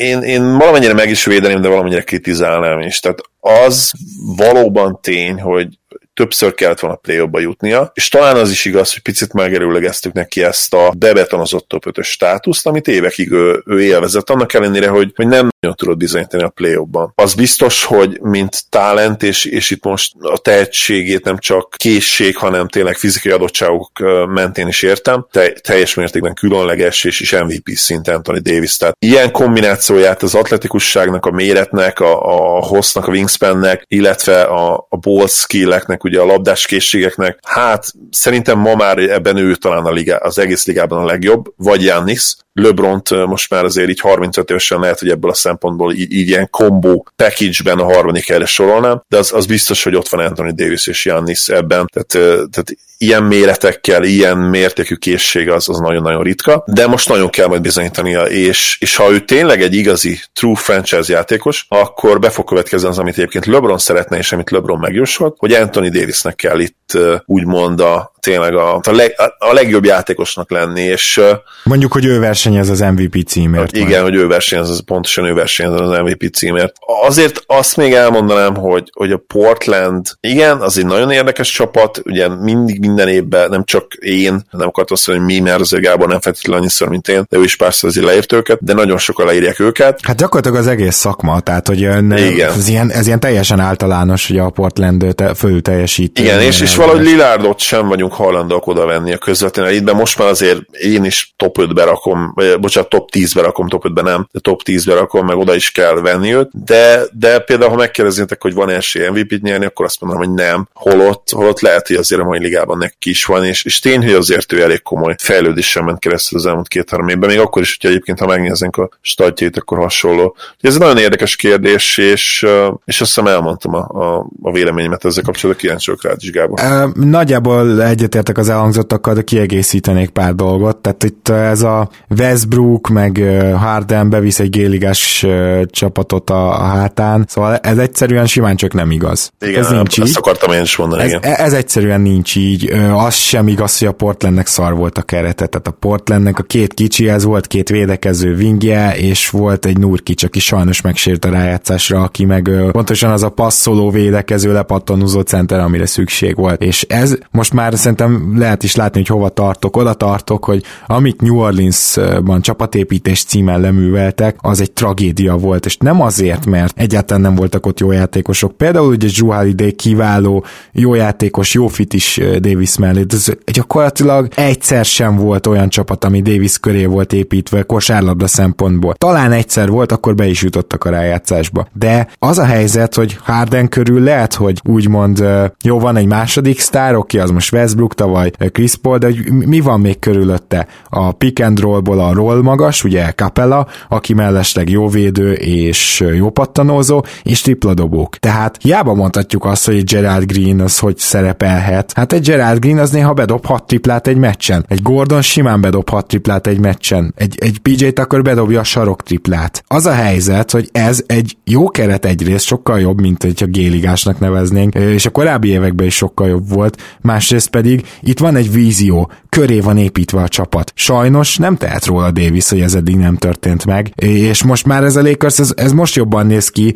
én, 0.00 0.22
én 0.22 0.58
valamennyire 0.58 0.94
meg 0.94 1.10
is 1.10 1.26
védeném, 1.36 1.60
de 1.60 1.68
valamennyire 1.68 2.02
kritizálnám 2.02 2.80
is. 2.80 3.00
Tehát 3.00 3.18
az 3.40 3.92
valóban 4.36 4.98
tény, 5.02 5.40
hogy 5.40 5.78
többször 6.16 6.54
kellett 6.54 6.80
volna 6.80 6.96
play 6.96 7.28
jutnia, 7.32 7.90
és 7.94 8.08
talán 8.08 8.36
az 8.36 8.50
is 8.50 8.64
igaz, 8.64 8.92
hogy 8.92 9.02
picit 9.02 9.32
megerőlegeztük 9.32 10.12
neki 10.12 10.42
ezt 10.42 10.74
a 10.74 10.92
bebetonozott 10.98 11.68
top 11.68 11.86
5 11.86 12.04
státuszt, 12.04 12.66
amit 12.66 12.88
évekig 12.88 13.30
ő, 13.30 13.62
ő 13.66 13.82
élvezett, 13.82 14.30
annak 14.30 14.54
ellenére, 14.54 14.88
hogy, 14.88 15.12
hogy 15.14 15.26
nem 15.26 15.48
nagyon 15.60 15.76
tudod 15.76 15.96
bizonyítani 15.96 16.42
a 16.42 16.48
play 16.48 16.76
-ban. 16.90 17.12
Az 17.14 17.34
biztos, 17.34 17.84
hogy 17.84 18.20
mint 18.20 18.70
talent, 18.70 19.22
és, 19.22 19.44
és 19.44 19.70
itt 19.70 19.84
most 19.84 20.12
a 20.20 20.38
tehetségét 20.38 21.24
nem 21.24 21.38
csak 21.38 21.74
készség, 21.76 22.36
hanem 22.36 22.68
tényleg 22.68 22.96
fizikai 22.96 23.32
adottságok 23.32 23.90
mentén 24.28 24.68
is 24.68 24.82
értem, 24.82 25.26
te, 25.30 25.52
teljes 25.52 25.94
mértékben 25.94 26.34
különleges, 26.34 27.04
és 27.04 27.20
is 27.20 27.32
MVP 27.32 27.68
szinten 27.68 28.14
Anthony 28.14 28.42
Davis. 28.42 28.76
Tehát 28.76 28.96
ilyen 28.98 29.30
kombinációját 29.30 30.22
az 30.22 30.34
atletikusságnak, 30.34 31.26
a 31.26 31.30
méretnek, 31.30 32.00
a, 32.00 32.56
a 32.56 32.64
hossznak, 32.64 33.06
a 33.06 33.10
wingspannek, 33.10 33.82
illetve 33.86 34.42
a, 34.42 34.86
a 34.88 34.96
ball 34.96 35.26
skilleknek, 35.26 36.04
ugye 36.06 36.20
a 36.20 36.24
labdás 36.24 36.66
készségeknek, 36.66 37.38
hát 37.42 37.86
szerintem 38.10 38.58
ma 38.58 38.74
már 38.74 38.98
ebben 38.98 39.36
ő 39.36 39.54
talán 39.54 39.84
a 39.84 39.92
liga, 39.92 40.16
az 40.16 40.38
egész 40.38 40.66
ligában 40.66 41.02
a 41.02 41.06
legjobb, 41.06 41.52
vagy 41.56 41.82
Jannis, 41.82 42.36
LeBront 42.52 43.26
most 43.26 43.50
már 43.50 43.64
azért 43.64 43.88
így 43.88 44.00
35 44.00 44.50
évesen 44.50 44.80
lehet, 44.80 44.98
hogy 44.98 45.10
ebből 45.10 45.30
a 45.30 45.34
szempontból 45.34 45.92
így, 45.92 46.12
így 46.12 46.28
ilyen 46.28 46.48
combo 46.50 47.02
package-ben 47.16 47.78
a 47.78 47.92
harmadik 47.92 48.28
helyre 48.28 48.46
sorolnám, 48.46 49.02
de 49.08 49.16
az, 49.16 49.32
az 49.32 49.46
biztos, 49.46 49.82
hogy 49.82 49.94
ott 49.94 50.08
van 50.08 50.26
Anthony 50.26 50.54
Davis 50.54 50.86
és 50.86 51.04
Jannis 51.04 51.48
ebben, 51.48 51.86
tehát, 51.92 52.48
tehát 52.50 52.76
ilyen 52.98 53.22
méretekkel, 53.22 54.04
ilyen 54.04 54.38
mértékű 54.38 54.94
készség 54.94 55.50
az, 55.50 55.68
az 55.68 55.78
nagyon-nagyon 55.78 56.22
ritka, 56.22 56.64
de 56.66 56.86
most 56.86 57.08
nagyon 57.08 57.30
kell 57.30 57.46
majd 57.46 57.60
bizonyítania, 57.60 58.22
és, 58.24 58.76
és 58.80 58.96
ha 58.96 59.10
ő 59.10 59.20
tényleg 59.20 59.62
egy 59.62 59.74
igazi 59.74 60.20
true 60.32 60.56
franchise 60.56 61.12
játékos, 61.12 61.66
akkor 61.68 62.18
be 62.18 62.30
fog 62.30 62.44
következni 62.44 62.88
az, 62.88 62.98
amit 62.98 63.18
egyébként 63.18 63.46
LeBron 63.46 63.78
szeretne, 63.78 64.16
és 64.16 64.32
amit 64.32 64.50
LeBron 64.50 64.78
megjósolt, 64.78 65.34
hogy 65.38 65.52
Anthony 65.52 65.90
Davisnek 65.90 66.36
kell 66.36 66.60
itt 66.60 66.98
úgymond 67.24 67.80
a 67.80 68.14
tényleg 68.26 68.54
a, 68.54 68.74
a, 68.74 68.92
leg, 68.92 69.14
a 69.38 69.52
legjobb 69.52 69.84
játékosnak 69.84 70.50
lenni, 70.50 70.80
és 70.80 71.20
Mondjuk, 71.64 71.92
hogy 71.92 72.04
ő 72.04 72.18
versenyez 72.18 72.68
az 72.68 72.80
MVP 72.80 73.26
címért. 73.26 73.76
Igen, 73.76 73.88
majd. 73.88 74.02
hogy 74.02 74.14
ő 74.14 74.26
versenyez, 74.26 74.70
az 74.70 74.84
pontosan 74.84 75.24
ő 75.24 75.34
versenyez 75.34 75.80
az 75.80 75.98
MVP 75.98 76.34
címért. 76.34 76.72
Azért 77.06 77.42
azt 77.46 77.76
még 77.76 77.92
elmondanám, 77.92 78.56
hogy, 78.56 78.90
hogy 78.92 79.12
a 79.12 79.22
Portland, 79.26 80.06
igen, 80.20 80.60
az 80.60 80.78
egy 80.78 80.86
nagyon 80.86 81.10
érdekes 81.10 81.50
csapat, 81.50 82.00
ugye 82.04 82.28
mindig 82.28 82.80
minden 82.80 83.08
évben, 83.08 83.50
nem 83.50 83.64
csak 83.64 83.94
én, 83.94 84.42
nem 84.50 84.68
akartam 84.68 84.96
azt 84.96 85.06
mondani, 85.06 85.32
hogy 85.32 85.36
mi, 85.36 85.48
mert 85.48 85.60
azért 85.60 85.82
Gábor 85.82 86.08
nem 86.08 86.20
feltétlenül 86.20 86.60
annyiszor, 86.60 86.88
mint 86.88 87.08
én, 87.08 87.24
de 87.28 87.38
ő 87.38 87.42
is 87.42 87.56
párszor 87.56 87.88
azért 87.88 88.06
leírt 88.06 88.32
őket, 88.32 88.64
de 88.64 88.72
nagyon 88.72 88.98
sokan 88.98 89.26
leírják 89.26 89.60
őket. 89.60 90.00
Hát 90.02 90.16
gyakorlatilag 90.16 90.58
az 90.58 90.66
egész 90.66 90.96
szakma, 90.96 91.40
tehát 91.40 91.66
hogy 91.66 92.04
ne, 92.04 92.30
igen. 92.30 92.52
Ez, 92.52 92.68
ilyen, 92.68 92.90
ez 92.90 93.06
ilyen 93.06 93.20
teljesen 93.20 93.60
általános, 93.60 94.26
hogy 94.26 94.38
a 94.38 94.50
Portland 94.50 95.14
fölül 95.36 95.62
teljesít. 95.62 96.18
Igen, 96.18 96.40
és, 96.40 96.60
és 96.60 96.76
valahogy 96.76 97.04
Lilárdot 97.04 97.58
sem 97.58 97.88
vagyunk 97.88 98.12
hajlandóak 98.16 98.66
oda 98.66 98.86
venni 98.86 99.12
a 99.12 99.18
közvetlenül. 99.18 99.72
Itt 99.72 99.92
most 99.92 100.18
már 100.18 100.28
azért 100.28 100.60
én 100.70 101.04
is 101.04 101.34
top 101.36 101.56
5-be 101.60 101.84
rakom, 101.84 102.32
vagy 102.34 102.60
bocsánat, 102.60 102.88
top 102.88 103.08
10-be 103.12 103.42
rakom, 103.42 103.68
top 103.68 103.84
5-be 103.88 104.02
nem, 104.02 104.28
de 104.32 104.40
top 104.40 104.60
10-be 104.64 104.94
rakom, 104.94 105.26
meg 105.26 105.36
oda 105.36 105.54
is 105.54 105.70
kell 105.70 105.94
venni 105.94 106.34
őt, 106.34 106.64
de, 106.64 107.02
de 107.12 107.38
például, 107.38 107.70
ha 107.70 107.76
megkérdeznétek, 107.76 108.42
hogy 108.42 108.54
van 108.54 108.70
esély 108.70 109.08
MVP-t 109.08 109.42
nyerni, 109.42 109.64
akkor 109.64 109.84
azt 109.84 110.00
mondom, 110.00 110.18
hogy 110.18 110.30
nem. 110.30 110.68
Holott, 110.72 111.30
holott 111.30 111.60
lehet, 111.60 111.86
hogy 111.86 111.96
azért 111.96 112.20
a 112.20 112.24
mai 112.24 112.38
ligában 112.38 112.78
neki 112.78 113.10
is 113.10 113.24
van, 113.24 113.44
és, 113.44 113.64
és 113.64 113.78
tény, 113.78 114.02
hogy 114.02 114.14
azért 114.14 114.52
ő 114.52 114.62
elég 114.62 114.82
komoly 114.82 115.14
fejlődéssel 115.18 115.82
ment 115.82 115.98
keresztül 115.98 116.38
az 116.38 116.46
elmúlt 116.46 116.68
két-három 116.68 117.08
évben, 117.08 117.28
még 117.28 117.38
akkor 117.38 117.62
is, 117.62 117.70
hogyha 117.70 117.88
egyébként, 117.88 118.18
ha 118.18 118.26
megnéznénk 118.26 118.76
a 118.76 118.88
statjait, 119.00 119.56
akkor 119.56 119.78
hasonló. 119.78 120.36
Ez 120.60 120.74
egy 120.74 120.80
nagyon 120.80 120.98
érdekes 120.98 121.36
kérdés, 121.36 121.98
és, 121.98 122.46
és 122.84 123.00
azt 123.00 123.14
hiszem 123.14 123.26
elmondtam 123.26 123.74
a, 123.74 123.88
a, 123.88 124.26
a 124.42 124.52
véleményemet 124.52 125.04
ezzel 125.04 125.22
kapcsolatban, 125.22 125.64
kíváncsi 125.64 125.92
rád 126.02 126.16
is, 126.20 126.30
Gábor. 126.30 126.92
Nagyjából 126.94 127.82
egyetértek 128.06 128.38
az 128.38 128.48
elhangzottakkal, 128.48 129.14
de 129.14 129.22
kiegészítenék 129.22 130.10
pár 130.10 130.34
dolgot. 130.34 130.76
Tehát 130.76 131.04
itt 131.04 131.28
ez 131.28 131.62
a 131.62 131.88
Westbrook, 132.18 132.88
meg 132.88 133.22
Harden 133.56 134.10
bevisz 134.10 134.38
egy 134.38 134.50
géligás 134.50 135.26
csapatot 135.66 136.30
a, 136.30 136.50
hátán, 136.50 137.24
szóval 137.28 137.56
ez 137.56 137.78
egyszerűen 137.78 138.26
simán 138.26 138.56
csak 138.56 138.72
nem 138.72 138.90
igaz. 138.90 139.30
Igen, 139.40 139.60
ez 139.60 139.70
nincs 139.70 140.00
ezt 140.00 140.08
így. 140.08 140.14
akartam 140.18 140.52
én 140.52 140.62
is 140.62 140.76
mondani. 140.76 141.02
Ez, 141.02 141.08
igen. 141.08 141.22
ez 141.22 141.52
egyszerűen 141.52 142.00
nincs 142.00 142.36
így. 142.36 142.70
Az 142.94 143.14
sem 143.14 143.48
igaz, 143.48 143.78
hogy 143.78 143.88
a 143.88 143.92
Portlandnek 143.92 144.46
szar 144.46 144.74
volt 144.74 144.98
a 144.98 145.02
kerete. 145.02 145.46
Tehát 145.46 145.66
a 145.66 145.70
Portlandnek 145.70 146.38
a 146.38 146.42
két 146.42 146.74
kicsi, 146.74 147.08
ez 147.08 147.24
volt 147.24 147.46
két 147.46 147.68
védekező 147.68 148.34
vingje, 148.34 148.96
és 148.96 149.30
volt 149.30 149.66
egy 149.66 149.78
Nurkic, 149.78 150.22
aki 150.22 150.38
sajnos 150.38 150.80
megsért 150.80 151.24
a 151.24 151.30
rájátszásra, 151.30 152.02
aki 152.02 152.24
meg 152.24 152.50
pontosan 152.70 153.10
az 153.10 153.22
a 153.22 153.28
passzoló 153.28 153.90
védekező, 153.90 154.52
lepattanúzó 154.52 155.20
center, 155.20 155.60
amire 155.60 155.86
szükség 155.86 156.36
volt. 156.36 156.62
És 156.62 156.82
ez 156.82 157.16
most 157.30 157.52
már 157.52 157.74
szerintem 157.74 157.95
lehet 158.34 158.62
is 158.62 158.74
látni, 158.74 159.00
hogy 159.00 159.08
hova 159.08 159.28
tartok. 159.28 159.76
Oda 159.76 159.94
tartok, 159.94 160.44
hogy 160.44 160.62
amit 160.86 161.20
New 161.20 161.38
Orleansban 161.38 162.40
csapatépítés 162.40 163.24
címen 163.24 163.60
leműveltek, 163.60 164.36
az 164.40 164.60
egy 164.60 164.72
tragédia 164.72 165.36
volt, 165.36 165.66
és 165.66 165.76
nem 165.76 166.02
azért, 166.02 166.46
mert 166.46 166.78
egyáltalán 166.78 167.22
nem 167.22 167.34
voltak 167.34 167.66
ott 167.66 167.80
jó 167.80 167.92
játékosok. 167.92 168.56
Például 168.56 168.88
ugye 168.88 169.08
Drew 169.16 169.32
Holiday 169.32 169.72
kiváló, 169.72 170.44
jó 170.72 170.94
játékos, 170.94 171.54
jó 171.54 171.66
fit 171.66 171.94
is 171.94 172.20
Davis 172.38 172.78
mellé. 172.78 173.04
Ez 173.08 173.26
gyakorlatilag 173.52 174.28
egyszer 174.34 174.84
sem 174.84 175.16
volt 175.16 175.46
olyan 175.46 175.68
csapat, 175.68 176.04
ami 176.04 176.22
Davis 176.22 176.58
köré 176.58 176.84
volt 176.84 177.12
építve 177.12 177.62
kosárlabda 177.62 178.26
szempontból. 178.26 178.94
Talán 178.94 179.32
egyszer 179.32 179.68
volt, 179.68 179.92
akkor 179.92 180.14
be 180.14 180.26
is 180.26 180.42
jutottak 180.42 180.84
a 180.84 180.90
rájátszásba. 180.90 181.66
De 181.72 182.08
az 182.18 182.38
a 182.38 182.44
helyzet, 182.44 182.94
hogy 182.94 183.16
Harden 183.22 183.68
körül 183.68 184.02
lehet, 184.02 184.34
hogy 184.34 184.60
úgymond 184.64 185.24
jó, 185.62 185.78
van 185.78 185.96
egy 185.96 186.06
második 186.06 186.60
sztár, 186.60 186.94
oké, 186.94 187.18
az 187.18 187.30
most 187.30 187.50
Westbrook, 187.76 187.94
tavaly 187.94 188.30
Chris 188.52 188.74
Paul, 188.74 188.98
de 188.98 189.08
mi 189.30 189.60
van 189.60 189.80
még 189.80 189.98
körülötte? 189.98 190.66
A 190.88 191.12
pick 191.12 191.42
and 191.42 191.60
rollból 191.60 192.00
a 192.00 192.12
roll 192.12 192.42
magas, 192.42 192.84
ugye 192.84 193.12
Capella, 193.12 193.66
aki 193.88 194.14
mellesleg 194.14 194.70
jó 194.70 194.88
védő 194.88 195.32
és 195.32 196.04
jó 196.16 196.30
pattanózó, 196.30 197.04
és 197.22 197.40
tripla 197.40 197.74
dobók. 197.74 198.16
Tehát 198.16 198.56
hiába 198.60 198.94
mondhatjuk 198.94 199.44
azt, 199.44 199.66
hogy 199.66 199.84
Gerald 199.84 200.24
Green 200.24 200.60
az 200.60 200.78
hogy 200.78 200.98
szerepelhet. 200.98 201.92
Hát 201.94 202.12
egy 202.12 202.22
Gerald 202.22 202.58
Green 202.58 202.78
az 202.78 202.90
néha 202.90 203.12
bedob 203.12 203.46
hat 203.46 203.66
triplát 203.66 204.06
egy 204.06 204.16
meccsen. 204.16 204.64
Egy 204.68 204.82
Gordon 204.82 205.22
simán 205.22 205.60
bedob 205.60 205.88
hat 205.88 206.06
triplát 206.06 206.46
egy 206.46 206.60
meccsen. 206.60 207.12
Egy, 207.16 207.34
egy 207.38 207.58
PJ 207.58 207.86
akkor 207.94 208.22
bedobja 208.22 208.60
a 208.60 208.64
sarok 208.64 209.02
triplát. 209.02 209.64
Az 209.66 209.86
a 209.86 209.92
helyzet, 209.92 210.50
hogy 210.50 210.68
ez 210.72 211.02
egy 211.06 211.36
jó 211.44 211.68
keret 211.68 212.04
egyrészt, 212.04 212.44
sokkal 212.44 212.80
jobb, 212.80 213.00
mint 213.00 213.24
egy 213.24 213.42
a 213.42 213.46
géligásnak 213.46 214.18
neveznénk, 214.18 214.74
és 214.74 215.06
a 215.06 215.10
korábbi 215.10 215.48
években 215.48 215.86
is 215.86 215.94
sokkal 215.94 216.28
jobb 216.28 216.48
volt, 216.48 216.82
másrészt 217.00 217.48
pedig 217.48 217.65
itt 218.00 218.18
van 218.18 218.36
egy 218.36 218.52
vízió, 218.52 219.10
köré 219.28 219.60
van 219.60 219.76
építve 219.76 220.22
a 220.22 220.28
csapat. 220.28 220.72
Sajnos 220.74 221.36
nem 221.36 221.56
tehet 221.56 221.86
róla 221.86 222.10
Davis, 222.10 222.48
hogy 222.48 222.60
ez 222.60 222.74
eddig 222.74 222.96
nem 222.96 223.16
történt 223.16 223.66
meg, 223.66 223.92
és 223.94 224.44
most 224.44 224.66
már 224.66 224.84
ez 224.84 224.96
a 224.96 225.02
Lakers, 225.02 225.38
ez, 225.38 225.52
ez 225.56 225.72
most 225.72 225.94
jobban 225.94 226.26
néz 226.26 226.48
ki, 226.48 226.74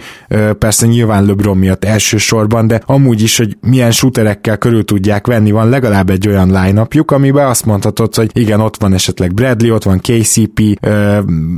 persze 0.58 0.86
nyilván 0.86 1.24
LeBron 1.24 1.56
miatt 1.56 1.84
elsősorban, 1.84 2.66
de 2.66 2.80
amúgy 2.84 3.22
is, 3.22 3.36
hogy 3.36 3.56
milyen 3.60 3.90
shooterekkel 3.90 4.58
körül 4.58 4.84
tudják 4.84 5.26
venni, 5.26 5.50
van 5.50 5.68
legalább 5.68 6.10
egy 6.10 6.28
olyan 6.28 6.46
line 6.46 6.88
amiben 7.06 7.46
azt 7.46 7.64
mondhatod, 7.64 8.14
hogy 8.14 8.30
igen, 8.32 8.60
ott 8.60 8.76
van 8.76 8.92
esetleg 8.92 9.34
Bradley, 9.34 9.74
ott 9.74 9.82
van 9.82 10.00
KCP, 10.00 10.86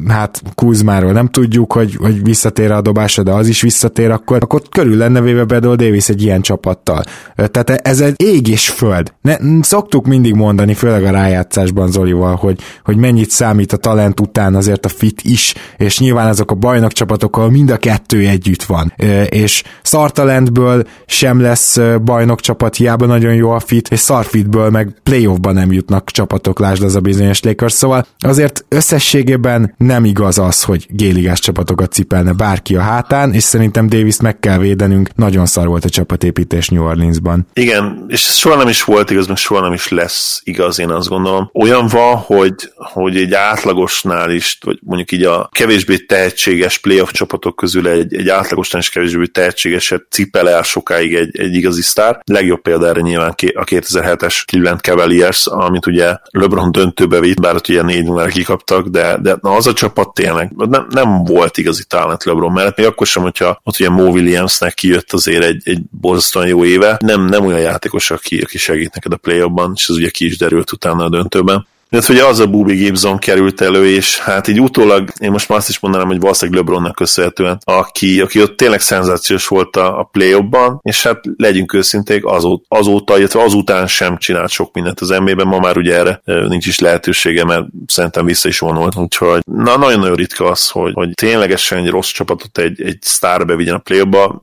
hát 0.08 0.42
Kuzmáról 0.54 1.12
nem 1.12 1.28
tudjuk, 1.28 1.72
hogy, 1.72 1.96
hogy 1.96 2.24
visszatér 2.24 2.70
a 2.70 2.80
dobásra, 2.80 3.22
de 3.22 3.32
az 3.32 3.48
is 3.48 3.60
visszatér, 3.60 4.10
akkor, 4.10 4.38
akkor 4.42 4.62
körül 4.70 4.96
lenne 4.96 5.20
véve 5.20 5.44
Bradley 5.44 5.74
Davis 5.74 6.08
egy 6.08 6.22
ilyen 6.22 6.40
csapattal. 6.40 7.02
Tehát 7.34 7.70
ez 7.70 8.00
egy 8.00 8.22
ég 8.22 8.48
és 8.48 8.68
föld. 8.68 9.12
Ne, 9.22 9.36
szoktuk 9.60 10.06
mindig 10.06 10.34
mondani, 10.34 10.74
főleg 10.74 11.04
a 11.04 11.10
rájátszásban 11.10 11.90
Zolival, 11.90 12.34
hogy, 12.36 12.60
hogy 12.84 12.96
mennyit 12.96 13.30
számít 13.30 13.72
a 13.72 13.76
talent 13.76 14.20
után 14.20 14.54
azért 14.54 14.84
a 14.84 14.88
fit 14.88 15.20
is, 15.22 15.54
és 15.76 15.98
nyilván 15.98 16.28
azok 16.28 16.50
a 16.50 16.54
bajnok 16.54 16.92
csapatok, 16.92 17.36
ahol 17.36 17.50
mind 17.50 17.70
a 17.70 17.76
kettő 17.76 18.26
együtt 18.26 18.62
van. 18.62 18.94
És 19.28 19.62
szartalentből 19.82 20.86
sem 21.06 21.40
lesz 21.40 21.78
bajnok 22.04 22.40
csapat, 22.40 22.76
hiába 22.76 23.06
nagyon 23.06 23.34
jó 23.34 23.50
a 23.50 23.60
fit, 23.60 23.88
és 23.88 23.98
szarfitből 23.98 24.70
meg 24.70 24.94
playoffban 25.02 25.54
nem 25.54 25.72
jutnak 25.72 26.10
csapatok, 26.10 26.58
lásd 26.58 26.82
az 26.82 26.94
a 26.94 27.00
bizonyos 27.00 27.42
Lakers, 27.42 27.72
szóval 27.72 28.06
azért 28.18 28.64
összességében 28.68 29.74
nem 29.76 30.04
igaz 30.04 30.38
az, 30.38 30.62
hogy 30.62 30.86
géligás 30.90 31.40
csapatokat 31.40 31.92
cipelne 31.92 32.32
bárki 32.32 32.76
a 32.76 32.80
hátán, 32.80 33.32
és 33.32 33.42
szerintem 33.42 33.88
Davis 33.88 34.20
meg 34.20 34.38
kell 34.38 34.58
védenünk, 34.58 35.14
nagyon 35.14 35.46
szar 35.46 35.66
volt 35.66 35.84
a 35.84 35.88
csapatépítés 35.88 36.68
New 36.68 36.84
Orleansban. 36.84 37.46
Igen, 37.52 38.04
és 38.08 38.20
soha 38.20 38.56
nem 38.56 38.68
is 38.68 38.84
volt 38.84 39.10
meg 39.14 39.36
soha 39.36 39.60
nem 39.60 39.72
is 39.72 39.88
lesz 39.88 40.40
igaz, 40.44 40.78
én 40.78 40.90
azt 40.90 41.08
gondolom. 41.08 41.50
Olyan 41.52 41.86
van, 41.86 42.16
hogy, 42.16 42.72
hogy 42.74 43.16
egy 43.16 43.34
átlagosnál 43.34 44.30
is, 44.30 44.58
vagy 44.64 44.78
mondjuk 44.82 45.12
így 45.12 45.24
a 45.24 45.48
kevésbé 45.52 45.96
tehetséges 45.96 46.78
playoff 46.78 47.10
csapatok 47.10 47.56
közül 47.56 47.88
egy, 47.88 48.14
egy 48.14 48.28
átlagosnál 48.28 48.82
is 48.82 48.88
kevésbé 48.88 49.24
tehetségeset 49.26 50.06
cipel 50.10 50.48
el 50.48 50.62
sokáig 50.62 51.14
egy, 51.14 51.38
egy 51.38 51.54
igazi 51.54 51.82
sztár. 51.82 52.20
Legjobb 52.24 52.62
példa 52.62 52.88
erre 52.88 53.00
nyilván 53.00 53.34
a 53.54 53.64
2007-es 53.64 54.42
Cleveland 54.46 54.80
Cavaliers, 54.80 55.46
amit 55.46 55.86
ugye 55.86 56.16
LeBron 56.30 56.72
döntőbe 56.72 57.20
vitt, 57.20 57.40
bár 57.40 57.54
ott 57.54 57.68
ugye 57.68 57.82
négy 57.82 58.04
nuller 58.04 58.30
kikaptak, 58.30 58.86
de, 58.86 59.18
de 59.22 59.36
na, 59.40 59.50
az 59.50 59.66
a 59.66 59.72
csapat 59.72 60.14
tényleg 60.14 60.52
nem, 60.56 60.86
nem 60.90 61.24
volt 61.24 61.58
igazi 61.58 61.84
talent 61.84 62.24
LeBron 62.24 62.52
mellett, 62.52 62.76
még 62.76 62.86
akkor 62.86 63.06
sem, 63.06 63.22
hogyha 63.22 63.60
ott 63.64 63.74
ugye 63.78 63.90
Mo 63.90 64.10
Williamsnek 64.10 64.74
kijött 64.74 65.12
azért 65.12 65.44
egy, 65.44 65.62
egy 65.64 65.80
borzasztóan 65.90 66.46
jó 66.46 66.64
éve, 66.64 66.96
nem, 67.00 67.24
nem 67.24 67.46
olyan 67.46 67.60
játékos, 67.60 68.10
aki, 68.10 68.40
aki 68.40 68.58
segít 68.58 68.90
neked 69.02 69.12
a 69.12 69.16
play 69.16 69.70
és 69.74 69.88
ez 69.88 69.96
ugye 69.96 70.10
ki 70.10 70.24
is 70.24 70.38
derült 70.38 70.72
utána 70.72 71.04
a 71.04 71.08
döntőben 71.08 71.66
illetve 71.92 72.14
ugye 72.14 72.24
az 72.24 72.38
a 72.38 72.46
Bobby 72.46 72.74
Gibson 72.74 73.18
került 73.18 73.60
elő, 73.60 73.88
és 73.88 74.18
hát 74.18 74.48
így 74.48 74.60
utólag 74.60 75.12
én 75.18 75.30
most 75.30 75.48
már 75.48 75.58
azt 75.58 75.68
is 75.68 75.78
mondanám, 75.80 76.06
hogy 76.06 76.20
valószínűleg 76.20 76.60
LeBronnak 76.60 76.94
köszönhetően, 76.94 77.58
aki, 77.64 78.20
aki 78.20 78.42
ott 78.42 78.56
tényleg 78.56 78.80
szenzációs 78.80 79.46
volt 79.46 79.76
a, 79.76 79.98
a 79.98 80.02
play 80.02 80.36
és 80.82 81.02
hát 81.02 81.20
legyünk 81.36 81.74
őszinték, 81.74 82.24
azóta, 82.24 82.64
azóta, 82.68 83.18
illetve 83.18 83.42
azután 83.42 83.86
sem 83.86 84.18
csinált 84.18 84.50
sok 84.50 84.74
mindent 84.74 85.00
az 85.00 85.08
NBA-ben, 85.08 85.46
ma 85.46 85.58
már 85.58 85.76
ugye 85.76 85.94
erre 85.94 86.20
nincs 86.24 86.66
is 86.66 86.78
lehetősége, 86.78 87.44
mert 87.44 87.64
szerintem 87.86 88.24
vissza 88.24 88.48
is 88.48 88.58
vonult, 88.58 88.96
úgyhogy 88.96 89.40
na, 89.44 89.78
nagyon-nagyon 89.78 90.16
ritka 90.16 90.50
az, 90.50 90.68
hogy, 90.68 90.92
hogy 90.94 91.10
ténylegesen 91.14 91.78
egy 91.78 91.88
rossz 91.88 92.10
csapatot 92.10 92.58
egy, 92.58 92.82
egy 92.82 92.98
sztár 93.00 93.46
bevigyen 93.46 93.74
a 93.74 93.78
play 93.78 94.02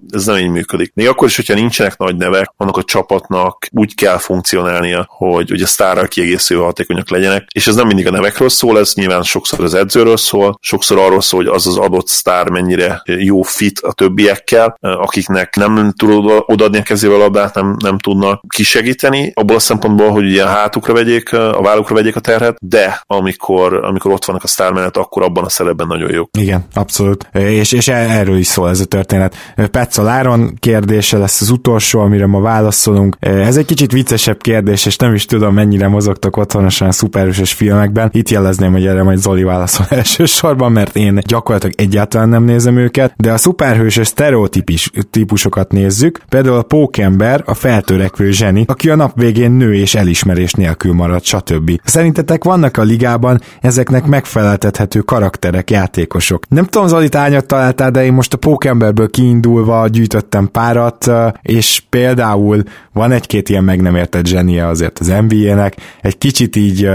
ez 0.09 0.25
nem 0.25 0.37
így 0.37 0.49
működik. 0.49 0.91
Még 0.95 1.07
akkor 1.07 1.27
is, 1.27 1.35
hogyha 1.35 1.53
nincsenek 1.53 1.97
nagy 1.97 2.15
nevek, 2.15 2.53
annak 2.57 2.77
a 2.77 2.83
csapatnak 2.83 3.67
úgy 3.71 3.95
kell 3.95 4.17
funkcionálnia, 4.17 5.05
hogy 5.09 5.51
ugye 5.51 5.65
sztárral 5.65 6.07
kiegészülő 6.07 6.59
hatékonyak 6.59 7.09
legyenek, 7.09 7.38
elismerésnek, 7.39 7.47
és 7.51 7.67
ez 7.67 7.75
nem 7.75 7.87
mindig 7.87 8.07
a 8.07 8.11
nevekről 8.11 8.49
szól, 8.49 8.79
ez 8.79 8.93
nyilván 8.93 9.23
sokszor 9.23 9.63
az 9.63 9.73
edzőről 9.73 10.17
szól, 10.17 10.57
sokszor 10.61 10.97
arról 10.97 11.21
szól, 11.21 11.43
hogy 11.43 11.53
az 11.53 11.67
az 11.67 11.77
adott 11.77 12.07
sztár 12.07 12.49
mennyire 12.49 13.01
jó 13.05 13.41
fit 13.41 13.79
a 13.79 13.93
többiekkel, 13.93 14.77
akiknek 14.79 15.55
nem 15.55 15.93
tudod 15.97 16.43
odaadni 16.45 16.77
a 16.77 16.83
kezével 16.83 17.15
a 17.15 17.19
labdát, 17.19 17.55
nem, 17.55 17.75
nem 17.83 17.97
tudnak 17.97 18.41
kisegíteni, 18.55 19.31
abból 19.35 19.55
a 19.55 19.59
szempontból, 19.59 20.09
hogy 20.11 20.29
ilyen 20.29 20.47
hátukra 20.47 20.93
vegyék, 20.93 21.33
a 21.33 21.61
vállukra 21.61 21.95
vegyék 21.95 22.15
a 22.15 22.19
terhet, 22.19 22.57
de 22.61 23.03
amikor, 23.05 23.73
amikor 23.73 24.11
ott 24.11 24.25
vannak 24.25 24.43
a 24.43 24.47
sztár 24.47 24.71
mellett, 24.71 24.97
akkor 24.97 25.23
abban 25.23 25.43
a 25.43 25.49
szerepben 25.49 25.87
nagyon 25.87 26.11
jó. 26.11 26.23
Igen, 26.37 26.65
abszolút. 26.73 27.29
És, 27.33 27.71
és 27.71 27.87
erről 27.87 28.37
is 28.37 28.47
szól 28.47 28.69
ez 28.69 28.79
a 28.79 28.85
történet. 28.85 29.35
Petszal 29.71 30.07
Áron 30.07 30.53
kérdése 30.59 31.17
lesz 31.17 31.41
az 31.41 31.49
utolsó, 31.49 31.99
amire 31.99 32.25
ma 32.25 32.41
válaszolunk. 32.41 33.17
Ez 33.19 33.57
egy 33.57 33.65
kicsit 33.65 33.91
viccesebb 33.91 34.41
kérdés, 34.41 34.85
és 34.85 34.95
nem 34.95 35.13
is 35.13 35.25
tudom, 35.25 35.53
mennyire 35.53 35.87
mozogtak 35.87 36.37
otthonosan 36.37 36.87
a 36.87 36.91
szuperhősös 37.29 37.53
filmekben. 37.53 38.09
Itt 38.13 38.29
jelezném, 38.29 38.71
hogy 38.71 38.85
erre 38.85 39.03
majd 39.03 39.17
Zoli 39.17 39.43
válaszol 39.43 39.85
elsősorban, 39.97 40.71
mert 40.71 40.95
én 40.95 41.19
gyakorlatilag 41.25 41.75
egyáltalán 41.77 42.29
nem 42.29 42.43
nézem 42.43 42.77
őket, 42.77 43.13
de 43.17 43.31
a 43.31 43.37
szuperhősös 43.37 44.07
sztereotípusokat 44.07 45.71
nézzük. 45.71 46.21
Például 46.29 46.57
a 46.57 46.61
pókember, 46.61 47.43
a 47.45 47.53
feltörekvő 47.53 48.31
zseni, 48.31 48.63
aki 48.67 48.89
a 48.89 48.95
nap 48.95 49.11
végén 49.15 49.51
nő 49.51 49.75
és 49.75 49.95
elismerés 49.95 50.51
nélkül 50.51 50.93
marad, 50.93 51.23
stb. 51.23 51.79
Szerintetek 51.83 52.43
vannak 52.43 52.77
a 52.77 52.83
ligában 52.83 53.41
ezeknek 53.61 54.05
megfeleltethető 54.05 54.99
karakterek, 54.99 55.71
játékosok? 55.71 56.43
Nem 56.49 56.65
tudom, 56.65 56.87
Zoli 56.87 57.09
tányat 57.09 57.45
találtál, 57.45 57.91
de 57.91 58.03
én 58.05 58.13
most 58.13 58.33
a 58.33 58.37
pókemberből 58.37 59.09
kiindulva 59.09 59.87
gyűjtöttem 59.87 60.49
párat, 60.51 61.11
és 61.41 61.83
például 61.89 62.63
van 62.93 63.11
egy-két 63.11 63.49
ilyen 63.49 63.63
meg 63.63 63.81
nem 63.81 63.95
értett 63.95 64.25
zsenie 64.25 64.67
azért 64.67 64.99
az 64.99 65.13
NBA-nek, 65.27 65.75
egy 66.01 66.17
kicsit 66.17 66.55
így 66.55 66.89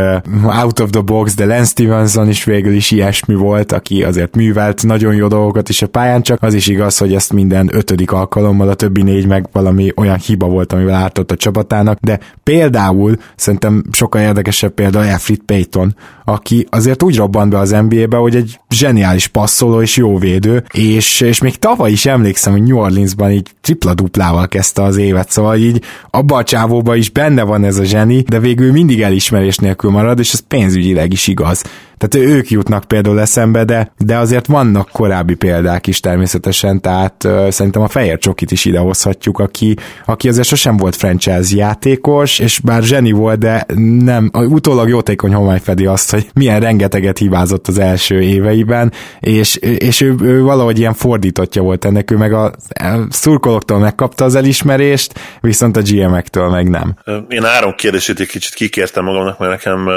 out 0.63 0.81
of 0.81 0.91
the 0.91 1.01
box, 1.01 1.35
de 1.35 1.45
Lance 1.45 1.65
Stevenson 1.65 2.29
is 2.29 2.45
végül 2.45 2.73
is 2.73 2.91
ilyesmi 2.91 3.35
volt, 3.35 3.73
aki 3.73 4.03
azért 4.03 4.37
művelt 4.37 4.83
nagyon 4.83 5.15
jó 5.15 5.29
dolgokat 5.29 5.69
is 5.69 5.83
a 5.83 5.87
pályán, 5.87 6.23
csak 6.23 6.43
az 6.43 6.55
is 6.55 6.67
igaz, 6.67 6.99
hogy 6.99 7.15
ezt 7.15 7.33
minden 7.33 7.71
ötödik 7.73 8.13
alkalommal, 8.13 8.69
a 8.69 8.75
többi 8.75 9.03
négy 9.03 9.27
meg 9.27 9.49
valami 9.53 9.93
olyan 9.97 10.19
hiba 10.19 10.47
volt, 10.47 10.73
amivel 10.73 10.95
ártott 10.95 11.31
a 11.31 11.37
csapatának, 11.37 11.99
de 12.01 12.19
például 12.43 13.17
szerintem 13.37 13.85
sokkal 13.93 14.21
érdekesebb 14.21 14.73
példa 14.73 14.99
Alfred 14.99 15.39
Payton, 15.39 15.95
aki 16.25 16.67
azért 16.71 17.03
úgy 17.03 17.17
robbant 17.17 17.51
be 17.51 17.59
az 17.59 17.71
NBA-be, 17.71 18.17
hogy 18.17 18.37
egy 18.37 18.61
zseniális 18.71 19.27
passzoló 19.27 19.83
és 19.83 19.97
jó 19.97 20.19
védő, 20.19 20.65
és, 20.73 21.21
és 21.21 21.41
még 21.41 21.57
tavaly 21.57 21.91
is 21.91 22.07
emlékszem, 22.07 22.53
hogy 22.53 22.63
New 22.63 22.79
Orleansban 22.79 23.31
így 23.31 23.51
tripla-duplával 23.61 24.49
kezdte 24.49 24.83
az 24.83 24.97
évet, 24.97 25.31
szóval 25.31 25.57
így 25.57 25.83
abba 26.11 26.37
a 26.37 26.43
csávóba 26.45 26.97
is 26.97 27.11
benne 27.11 27.43
van 27.43 27.65
ez 27.65 27.79
a 27.79 27.85
zseni, 27.85 28.21
de 28.21 28.39
végül 28.39 28.73
mindig 28.73 29.03
elismerés 29.03 29.57
nélkül 29.57 29.91
marad, 29.91 30.14
és 30.19 30.33
ez 30.33 30.47
pénzügyileg 30.49 31.13
is 31.13 31.27
igaz. 31.27 31.63
Tehát 31.99 32.29
ők 32.29 32.51
jutnak 32.51 32.85
például 32.85 33.21
eszembe, 33.21 33.65
de, 33.65 33.93
de 33.99 34.17
azért 34.17 34.47
vannak 34.47 34.89
korábbi 34.93 35.35
példák 35.35 35.87
is 35.87 36.01
természetesen, 36.01 36.81
tehát 36.81 37.25
uh, 37.25 37.49
szerintem 37.51 37.83
a 37.83 37.89
Fehér 37.89 38.19
Csokit 38.19 38.51
is 38.51 38.65
idehozhatjuk, 38.65 39.39
aki, 39.39 39.77
aki 40.05 40.29
azért 40.29 40.47
sosem 40.47 40.77
volt 40.77 40.97
franchise 40.97 41.57
játékos, 41.57 42.39
és 42.39 42.59
bár 42.59 42.83
zseni 42.83 43.13
volt, 43.13 43.39
de 43.39 43.67
nem, 44.05 44.31
utólag 44.33 44.89
jótékony 44.89 45.35
homály 45.35 45.61
fedi 45.61 45.87
azt, 45.87 46.11
hogy 46.11 46.27
milyen 46.35 46.61
rengeteget 46.61 47.19
hibázott 47.19 47.69
az 47.69 47.79
első 47.79 48.21
éveiben, 48.21 48.93
és, 49.21 49.57
és 49.57 50.01
ő, 50.01 50.15
ő 50.23 50.43
valahogy 50.43 50.79
ilyen 50.79 50.95
fordítottja 50.95 51.63
volt 51.63 51.85
ennek, 51.85 52.11
ő 52.11 52.17
meg 52.17 52.33
a, 52.33 52.45
a 52.45 53.07
szurkolóktól 53.11 53.79
megkapta 53.79 54.25
az 54.25 54.35
elismerést, 54.35 55.21
viszont 55.41 55.77
a 55.77 55.83
GM-ektől 55.83 56.49
meg 56.49 56.69
nem. 56.69 56.95
Én 57.29 57.45
áron 57.45 57.75
kérdését 57.77 58.21
egy 58.21 58.27
kicsit 58.27 58.55
kikértem 58.55 59.05
magamnak, 59.05 59.39
mert 59.39 59.51
nekem 59.51 59.89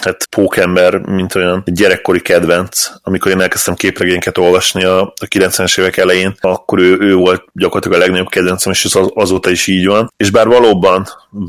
hát 0.00 0.28
pókember, 0.30 0.98
mint 0.98 1.34
olyan 1.34 1.62
gyerekkori 1.64 2.20
kedvenc, 2.20 2.90
amikor 3.02 3.30
én 3.30 3.40
elkezdtem 3.40 3.74
képregényeket 3.74 4.38
olvasni 4.38 4.84
a, 4.84 5.00
a 5.00 5.26
90-es 5.34 5.80
évek 5.80 5.96
elején, 5.96 6.36
akkor 6.40 6.78
ő, 6.78 6.98
ő 7.00 7.14
volt 7.14 7.44
gyakorlatilag 7.52 7.96
a 7.96 8.00
legnagyobb 8.00 8.28
kedvencem, 8.28 8.72
és 8.72 8.84
az, 8.84 9.10
azóta 9.14 9.50
is 9.50 9.66
így 9.66 9.86
van. 9.86 10.12
És 10.16 10.30
bár 10.30 10.46
valóban 10.46 11.06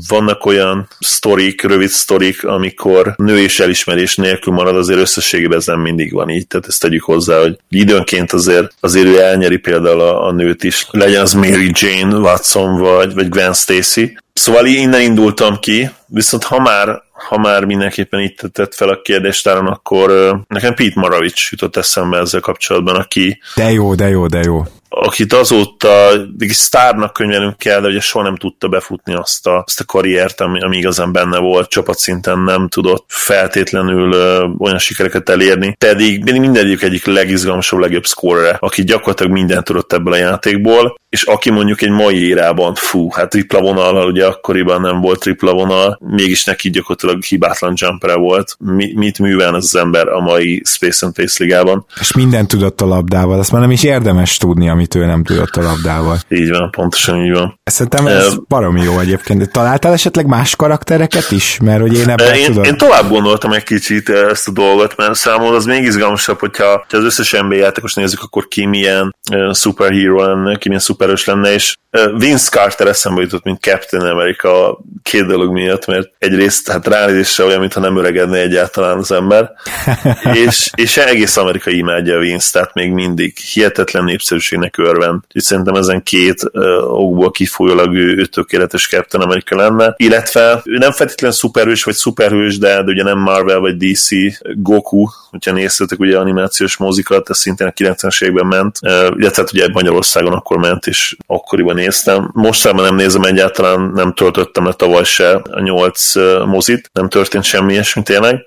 vannak 0.08 0.44
olyan 0.46 0.88
sztorik, 0.98 1.62
rövid 1.62 1.88
sztorik, 1.88 2.44
amikor 2.44 3.14
nő 3.16 3.38
és 3.38 3.60
elismerés 3.60 4.16
nélkül 4.16 4.52
marad, 4.52 4.76
azért 4.76 5.00
összességében 5.00 5.58
ez 5.58 5.66
nem 5.66 5.80
mindig 5.80 6.12
van 6.12 6.28
így, 6.28 6.46
tehát 6.46 6.66
ezt 6.66 6.80
tegyük 6.80 7.02
hozzá, 7.02 7.40
hogy 7.40 7.58
időnként 7.68 8.32
azért, 8.32 8.74
azért 8.80 9.06
ő 9.06 9.20
elnyeri 9.20 9.56
például 9.56 10.00
a, 10.00 10.26
a 10.26 10.32
nőt 10.32 10.64
is, 10.64 10.86
legyen 10.90 11.20
az 11.20 11.32
Mary 11.32 11.70
Jane 11.72 12.16
Watson 12.16 12.78
vagy, 12.78 13.14
vagy 13.14 13.28
Gwen 13.28 13.52
Stacy, 13.52 14.16
Szóval 14.38 14.66
innen 14.66 15.00
indultam 15.00 15.58
ki, 15.58 15.90
viszont 16.06 16.44
ha 16.44 16.60
már, 16.60 17.02
ha 17.18 17.38
már 17.38 17.64
mindenképpen 17.64 18.20
itt 18.20 18.40
tett 18.52 18.74
fel 18.74 18.88
a 18.88 19.00
kérdést, 19.02 19.46
akkor 19.46 20.10
nekem 20.48 20.74
Pete 20.74 21.00
Maravics 21.00 21.50
jutott 21.50 21.76
eszembe 21.76 22.18
ezzel 22.18 22.40
kapcsolatban, 22.40 22.96
aki... 22.96 23.40
De 23.54 23.70
jó, 23.70 23.94
de 23.94 24.08
jó, 24.08 24.26
de 24.26 24.40
jó 24.44 24.62
akit 24.88 25.32
azóta 25.32 26.10
sztárnak 26.48 27.12
könyvelünk 27.12 27.56
kell, 27.56 27.80
de 27.80 27.88
ugye 27.88 28.00
soha 28.00 28.24
nem 28.24 28.36
tudta 28.36 28.68
befutni 28.68 29.14
azt 29.14 29.46
a, 29.46 29.62
azt 29.66 29.80
a 29.80 29.84
karriert, 29.84 30.40
ami, 30.40 30.60
ami 30.60 30.76
igazán 30.76 31.12
benne 31.12 31.38
volt, 31.38 31.68
csapatszinten 31.68 32.38
nem 32.38 32.68
tudott 32.68 33.04
feltétlenül 33.08 34.12
ö, 34.12 34.46
olyan 34.58 34.78
sikereket 34.78 35.28
elérni, 35.28 35.76
pedig 35.78 36.32
mindegyik 36.32 36.82
egyik 36.82 37.06
legizgalmasabb, 37.06 37.80
legjobb 37.80 38.06
szkórere, 38.06 38.56
aki 38.60 38.84
gyakorlatilag 38.84 39.32
mindent 39.32 39.64
tudott 39.64 39.92
ebből 39.92 40.12
a 40.12 40.16
játékból, 40.16 40.96
és 41.08 41.22
aki 41.22 41.50
mondjuk 41.50 41.82
egy 41.82 41.90
mai 41.90 42.28
érában, 42.28 42.74
fú, 42.74 43.10
hát 43.10 43.28
tripla 43.28 43.60
vonal, 43.60 44.06
ugye 44.06 44.26
akkoriban 44.26 44.80
nem 44.80 45.00
volt 45.00 45.20
tripla 45.20 45.52
vonal, 45.52 45.98
mégis 46.00 46.44
neki 46.44 46.70
gyakorlatilag 46.70 47.22
hibátlan 47.22 47.72
jumpere 47.76 48.14
volt. 48.14 48.56
Mi, 48.58 48.92
mit 48.94 49.18
művel 49.18 49.56
ez 49.56 49.64
az 49.64 49.76
ember 49.76 50.08
a 50.08 50.20
mai 50.20 50.62
Space 50.64 51.06
and 51.06 51.14
Pace 51.14 51.44
ligában? 51.44 51.86
És 52.00 52.12
mindent 52.12 52.48
tudott 52.48 52.80
a 52.80 52.86
labdával, 52.86 53.38
azt 53.38 53.52
már 53.52 53.60
nem 53.60 53.70
is 53.70 53.82
érdemes 53.82 54.36
tudni, 54.36 54.68
amit 54.78 54.94
ő 54.94 55.04
nem 55.04 55.24
tudott 55.24 55.56
a 55.56 55.62
labdával. 55.62 56.18
Így 56.28 56.50
van, 56.50 56.70
pontosan 56.70 57.24
így 57.24 57.32
van. 57.32 57.60
Szerintem 57.64 58.06
ez 58.06 58.26
uh, 58.26 58.42
baromi 58.48 58.82
jó 58.82 58.98
egyébként. 58.98 59.38
De 59.38 59.46
találtál 59.46 59.92
esetleg 59.92 60.26
más 60.26 60.56
karaktereket 60.56 61.30
is? 61.30 61.58
Mert 61.62 61.80
hogy 61.80 61.96
én 61.96 62.08
ebben 62.08 62.34
én, 62.34 62.44
tudom. 62.44 62.64
Én 62.64 62.76
tovább 62.76 63.08
gondoltam 63.08 63.52
egy 63.52 63.62
kicsit 63.62 64.08
ezt 64.08 64.48
a 64.48 64.50
dolgot, 64.50 64.96
mert 64.96 65.14
számomra 65.14 65.56
az 65.56 65.64
még 65.64 65.82
izgalmasabb, 65.82 66.38
hogyha, 66.38 66.76
hogyha 66.76 66.96
az 66.96 67.04
összes 67.04 67.30
NBA 67.30 67.54
játékos 67.54 67.94
nézzük, 67.94 68.22
akkor 68.22 68.48
ki 68.48 68.66
milyen 68.66 69.14
uh, 69.32 69.54
superhero 69.54 70.22
lenne, 70.26 70.56
ki 70.56 70.68
milyen 70.68 70.82
szuperős 70.82 71.24
lenne, 71.24 71.52
és 71.52 71.74
Vince 72.16 72.50
Carter 72.50 72.86
eszembe 72.86 73.20
jutott, 73.20 73.44
mint 73.44 73.60
Captain 73.60 74.02
America 74.02 74.80
két 75.02 75.26
dolog 75.26 75.52
miatt, 75.52 75.86
mert 75.86 76.10
egyrészt 76.18 76.70
hát 76.70 76.86
ránézésre 76.86 77.44
olyan, 77.44 77.60
mintha 77.60 77.80
nem 77.80 77.96
öregedne 77.96 78.38
egyáltalán 78.38 78.98
az 78.98 79.12
ember, 79.12 79.50
és, 80.46 80.70
és 80.74 80.96
egész 80.96 81.36
Amerika 81.36 81.70
imádja 81.70 82.18
Vince, 82.18 82.50
tehát 82.52 82.74
még 82.74 82.92
mindig 82.92 83.36
hihetetlen 83.36 84.04
népszerűségnek 84.04 84.67
örvend. 84.76 85.20
És 85.32 85.42
szerintem 85.42 85.74
ezen 85.74 86.02
két 86.02 86.42
uh, 86.52 87.00
okból 87.00 87.30
kifolyólag 87.30 87.94
ő, 87.94 88.16
ő 88.16 88.24
tökéletes 88.24 88.88
Captain 88.88 89.24
America 89.24 89.56
lenne, 89.56 89.94
illetve 89.96 90.60
ő 90.64 90.78
nem 90.78 90.92
feltétlenül 90.92 91.36
szuperhős 91.36 91.84
vagy 91.84 91.94
szuperhős, 91.94 92.58
de, 92.58 92.82
de 92.82 92.90
ugye 92.90 93.02
nem 93.02 93.18
Marvel 93.18 93.58
vagy 93.58 93.76
DC, 93.76 94.08
Goku, 94.54 95.06
hogyha 95.30 95.52
néztetek 95.52 95.98
ugye 95.98 96.18
animációs 96.18 96.76
mozikat, 96.76 97.30
ez 97.30 97.38
szintén 97.38 97.66
a 97.66 97.70
90-es 97.70 98.22
években 98.22 98.46
ment, 98.46 98.78
uh, 98.82 98.90
illetve 99.16 99.42
hát 99.42 99.52
ugye 99.52 99.68
Magyarországon 99.72 100.32
akkor 100.32 100.56
ment, 100.56 100.86
és 100.86 101.16
akkoriban 101.26 101.74
néztem. 101.74 102.30
Mostában 102.32 102.84
nem 102.84 102.94
nézem 102.94 103.22
egyáltalán, 103.22 103.90
nem 103.94 104.12
töltöttem 104.12 104.64
le 104.64 104.72
tavaly 104.72 105.04
se 105.04 105.30
a 105.34 105.60
nyolc 105.60 106.14
mozit, 106.46 106.90
nem 106.92 107.08
történt 107.08 107.44
semmi 107.44 107.72
ilyesmi 107.72 108.02
tényleg. 108.02 108.46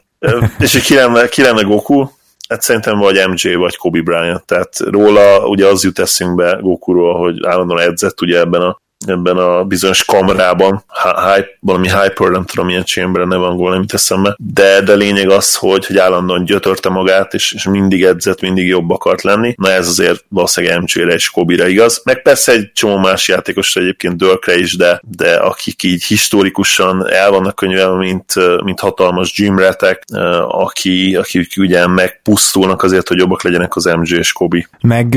És 0.60 0.82
ki 0.86 0.96
lenne, 0.96 1.28
ki 1.28 1.42
lenne 1.42 1.62
Goku? 1.62 2.08
Hát 2.52 2.62
szerintem 2.62 2.98
vagy 2.98 3.28
MJ, 3.28 3.56
vagy 3.56 3.78
Kobe 3.78 4.02
Bryant, 4.02 4.46
tehát 4.46 4.80
róla 4.80 5.48
ugye 5.48 5.68
az 5.68 5.84
jut 5.84 6.00
eszünkbe 6.00 6.60
Gokuról, 6.62 7.18
hogy 7.18 7.46
állandóan 7.46 7.80
edzett 7.80 8.22
ugye 8.22 8.40
ebben 8.40 8.62
a 8.62 8.81
ebben 9.06 9.38
a 9.38 9.64
bizonyos 9.64 10.06
kamrában, 10.06 10.84
hype, 11.04 11.58
valami 11.60 11.88
hyper, 11.88 12.30
nem 12.30 12.46
tudom 12.46 12.66
milyen 12.66 12.86
chamber 12.86 13.26
neve 13.26 13.46
angol, 13.46 13.72
nem 13.72 13.86
eszembe, 13.88 14.36
de, 14.38 14.82
de 14.82 14.94
lényeg 14.94 15.30
az, 15.30 15.56
hogy, 15.56 15.86
hogy 15.86 15.98
állandóan 15.98 16.44
gyötörte 16.44 16.90
magát, 16.90 17.34
és, 17.34 17.52
és 17.52 17.64
mindig 17.64 18.04
edzett, 18.04 18.42
mindig 18.42 18.68
jobb 18.68 18.90
akart 18.90 19.22
lenni. 19.22 19.54
Na 19.58 19.72
ez 19.72 19.88
azért 19.88 20.24
valószínűleg 20.30 20.80
MJ-re 20.80 21.14
és 21.14 21.30
Kobe-re 21.30 21.70
igaz. 21.70 22.02
Meg 22.04 22.22
persze 22.22 22.52
egy 22.52 22.72
csomó 22.74 22.98
más 22.98 23.28
játékosra 23.28 23.82
egyébként 23.82 24.18
Dörkre 24.18 24.58
is, 24.58 24.76
de, 24.76 25.02
de 25.18 25.36
akik 25.36 25.84
így 25.84 26.04
historikusan 26.04 27.08
el 27.10 27.32
vannak 27.32 27.56
könyvelve, 27.56 27.98
mint, 27.98 28.34
mint 28.64 28.80
hatalmas 28.80 29.34
gymretek, 29.34 30.04
aki, 30.48 31.16
akik 31.16 31.54
ugye 31.58 31.88
megpusztulnak 31.88 32.84
azért, 32.84 33.08
hogy 33.08 33.18
jobbak 33.18 33.44
legyenek 33.44 33.76
az 33.76 33.86
MJ 33.86 34.18
és 34.18 34.32
Kobe. 34.34 34.70
Meg 34.82 35.16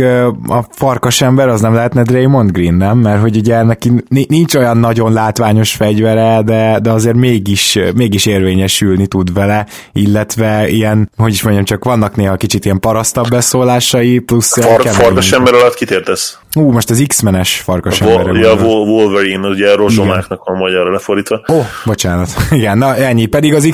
a 0.48 0.64
farkas 0.70 1.20
ember 1.20 1.48
az 1.48 1.60
nem 1.60 1.74
lehetne 1.74 2.02
Draymond 2.02 2.50
Green, 2.50 2.74
nem? 2.74 2.98
Mert 2.98 3.20
hogy 3.20 3.36
ugye 3.36 3.54
neki 3.74 4.24
nincs 4.28 4.54
olyan 4.54 4.76
nagyon 4.76 5.12
látványos 5.12 5.72
fegyvere, 5.72 6.42
de, 6.42 6.78
de 6.82 6.90
azért 6.90 7.16
mégis, 7.16 7.78
mégis 7.94 8.26
érvényesülni 8.26 9.06
tud 9.06 9.32
vele, 9.32 9.66
illetve 9.92 10.68
ilyen, 10.68 11.10
hogy 11.16 11.32
is 11.32 11.42
mondjam, 11.42 11.64
csak 11.64 11.84
vannak 11.84 12.16
néha 12.16 12.36
kicsit 12.36 12.64
ilyen 12.64 12.80
parasztabb 12.80 13.28
beszólásai, 13.28 14.18
plusz... 14.18 14.60
Far, 14.60 14.86
farkas 14.86 15.32
ember 15.32 15.54
alatt 15.54 15.74
kitértesz? 15.74 16.38
Ú, 16.56 16.70
most 16.70 16.90
az 16.90 17.04
X-menes 17.06 17.60
farkas 17.60 17.98
Vol- 17.98 18.36
Ja, 18.36 18.54
Wolverine, 18.54 19.48
ugye 19.48 19.74
rozsomáknak 19.74 20.44
van 20.44 20.56
magyarra 20.56 20.92
lefordítva. 20.92 21.44
Ó, 21.52 21.54
oh, 21.54 21.66
bocsánat. 21.84 22.28
Igen, 22.50 22.78
na 22.78 22.96
ennyi, 22.96 23.26
pedig 23.26 23.54
az 23.54 23.68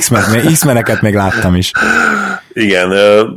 X-meneket 0.51 1.01
még 1.01 1.13
láttam 1.13 1.55
is. 1.55 1.71
Igen, 2.53 2.89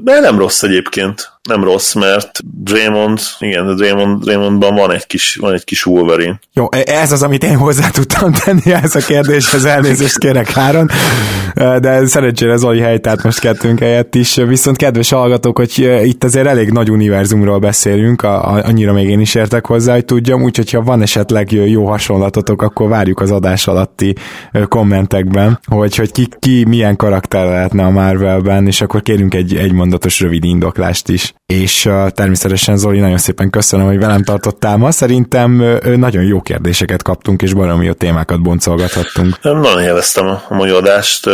de 0.04 0.20
nem 0.20 0.38
rossz 0.38 0.62
egyébként. 0.62 1.33
Nem 1.48 1.64
rossz, 1.64 1.94
mert 1.94 2.40
Draymond, 2.62 3.20
igen, 3.38 3.76
Draymond, 3.76 4.22
Draymondban 4.22 4.74
van 4.74 4.92
egy 4.92 5.06
kis, 5.06 5.36
van 5.40 5.52
egy 5.52 5.64
kis 5.64 5.86
Wolverine. 5.86 6.40
Jó, 6.52 6.66
e- 6.70 6.82
ez 6.86 7.12
az, 7.12 7.22
amit 7.22 7.44
én 7.44 7.56
hozzá 7.56 7.88
tudtam 7.88 8.32
tenni 8.32 8.72
ez 8.72 8.94
a 8.94 9.00
kérdéshez, 9.00 9.64
elnézést 9.64 10.18
kérek 10.18 10.50
Háron, 10.50 10.90
de 11.54 12.06
szerencsére 12.06 12.56
Zoli 12.56 13.00
tehát 13.00 13.22
most 13.22 13.38
kettőnk 13.40 13.78
helyett 13.78 14.14
is, 14.14 14.34
viszont 14.34 14.76
kedves 14.76 15.10
hallgatók, 15.10 15.58
hogy 15.58 16.00
itt 16.02 16.24
azért 16.24 16.46
elég 16.46 16.70
nagy 16.70 16.90
univerzumról 16.90 17.58
beszélünk, 17.58 18.22
annyira 18.22 18.92
még 18.92 19.08
én 19.08 19.20
is 19.20 19.34
értek 19.34 19.66
hozzá, 19.66 19.92
hogy 19.92 20.04
tudjam, 20.04 20.42
úgyhogy 20.42 20.70
ha 20.70 20.82
van 20.82 21.02
esetleg 21.02 21.52
jó 21.52 21.86
hasonlatotok, 21.86 22.62
akkor 22.62 22.88
várjuk 22.88 23.20
az 23.20 23.30
adás 23.30 23.66
alatti 23.66 24.14
kommentekben, 24.68 25.60
hogy, 25.66 25.96
hogy 25.96 26.12
ki, 26.12 26.28
ki 26.38 26.64
milyen 26.68 26.96
karakter 26.96 27.46
lehetne 27.46 27.84
a 27.84 27.90
Marvelben, 27.90 28.66
és 28.66 28.80
akkor 28.80 29.02
kérünk 29.02 29.34
egy, 29.34 29.56
egy 29.56 29.72
mondatos 29.72 30.20
rövid 30.20 30.44
indoklást 30.44 31.08
is. 31.08 31.33
És 31.46 31.84
uh, 31.84 32.08
természetesen 32.08 32.76
Zoli, 32.76 32.98
nagyon 32.98 33.18
szépen 33.18 33.50
köszönöm, 33.50 33.86
hogy 33.86 33.98
velem 33.98 34.22
tartottál 34.22 34.76
ma. 34.76 34.90
Szerintem 34.90 35.60
uh, 35.60 35.96
nagyon 35.96 36.24
jó 36.24 36.40
kérdéseket 36.40 37.02
kaptunk, 37.02 37.42
és 37.42 37.52
baromi 37.52 37.84
jó 37.84 37.92
témákat 37.92 38.42
boncolgathattunk. 38.42 39.42
Nagyon 39.42 39.82
élveztem 39.82 40.26
a 40.26 40.42
mai 40.48 40.70
adást, 40.70 41.26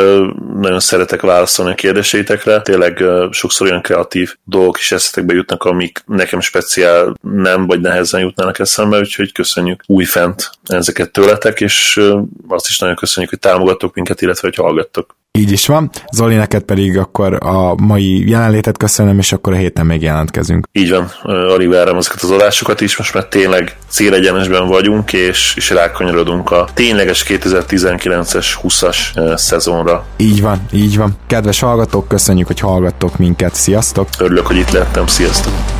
nagyon 0.60 0.80
szeretek 0.80 1.20
válaszolni 1.20 1.72
a 1.72 1.74
kérdéseitekre. 1.74 2.60
Tényleg 2.60 3.04
sokszor 3.30 3.66
olyan 3.66 3.82
kreatív 3.82 4.34
dolgok 4.44 4.78
is 4.78 4.92
eszetekbe 4.92 5.34
jutnak, 5.34 5.64
amik 5.64 6.02
nekem 6.06 6.40
speciál 6.40 7.14
nem, 7.20 7.66
vagy 7.66 7.80
nehezen 7.80 8.20
jutnának 8.20 8.58
eszembe, 8.58 8.98
úgyhogy 8.98 9.32
köszönjük 9.32 9.82
újfent 9.86 10.50
ezeket 10.66 11.10
tőletek, 11.10 11.60
és 11.60 12.00
azt 12.48 12.68
is 12.68 12.78
nagyon 12.78 12.96
köszönjük, 12.96 13.30
hogy 13.30 13.40
támogattok 13.40 13.94
minket, 13.94 14.22
illetve 14.22 14.48
hogy 14.48 14.64
hallgattok. 14.64 15.18
Így 15.38 15.52
is 15.52 15.66
van. 15.66 15.90
Zoli, 16.12 16.34
neked 16.34 16.62
pedig 16.62 16.98
akkor 16.98 17.38
a 17.40 17.74
mai 17.74 18.28
jelenlétet 18.28 18.76
köszönöm, 18.76 19.18
és 19.18 19.32
akkor 19.32 19.52
a 19.52 19.56
héten 19.56 19.86
még 19.86 20.02
jelentkezünk. 20.02 20.66
Így 20.72 20.90
van, 20.90 21.10
alig 21.24 21.68
várom 21.68 21.96
ezeket 21.96 22.22
az 22.22 22.30
adásokat 22.30 22.80
is, 22.80 22.96
most 22.96 23.14
már 23.14 23.24
tényleg 23.24 23.76
célegyenesben 23.88 24.66
vagyunk, 24.66 25.12
és, 25.12 25.54
és 25.56 25.70
rákanyarodunk 25.70 26.50
a 26.50 26.68
tényleges 26.74 27.24
2019-es 27.28 28.46
20-as 28.62 29.36
szezonra. 29.36 30.04
Így 30.16 30.40
van, 30.40 30.60
így 30.72 30.96
van. 30.96 31.16
Kedves 31.26 31.60
hallgatók, 31.60 32.08
köszönjük, 32.08 32.46
hogy 32.46 32.60
hallgattok 32.60 33.18
minket. 33.18 33.54
Sziasztok! 33.54 34.08
Örülök, 34.18 34.46
hogy 34.46 34.56
itt 34.56 34.70
lettem. 34.70 35.06
Sziasztok! 35.06 35.79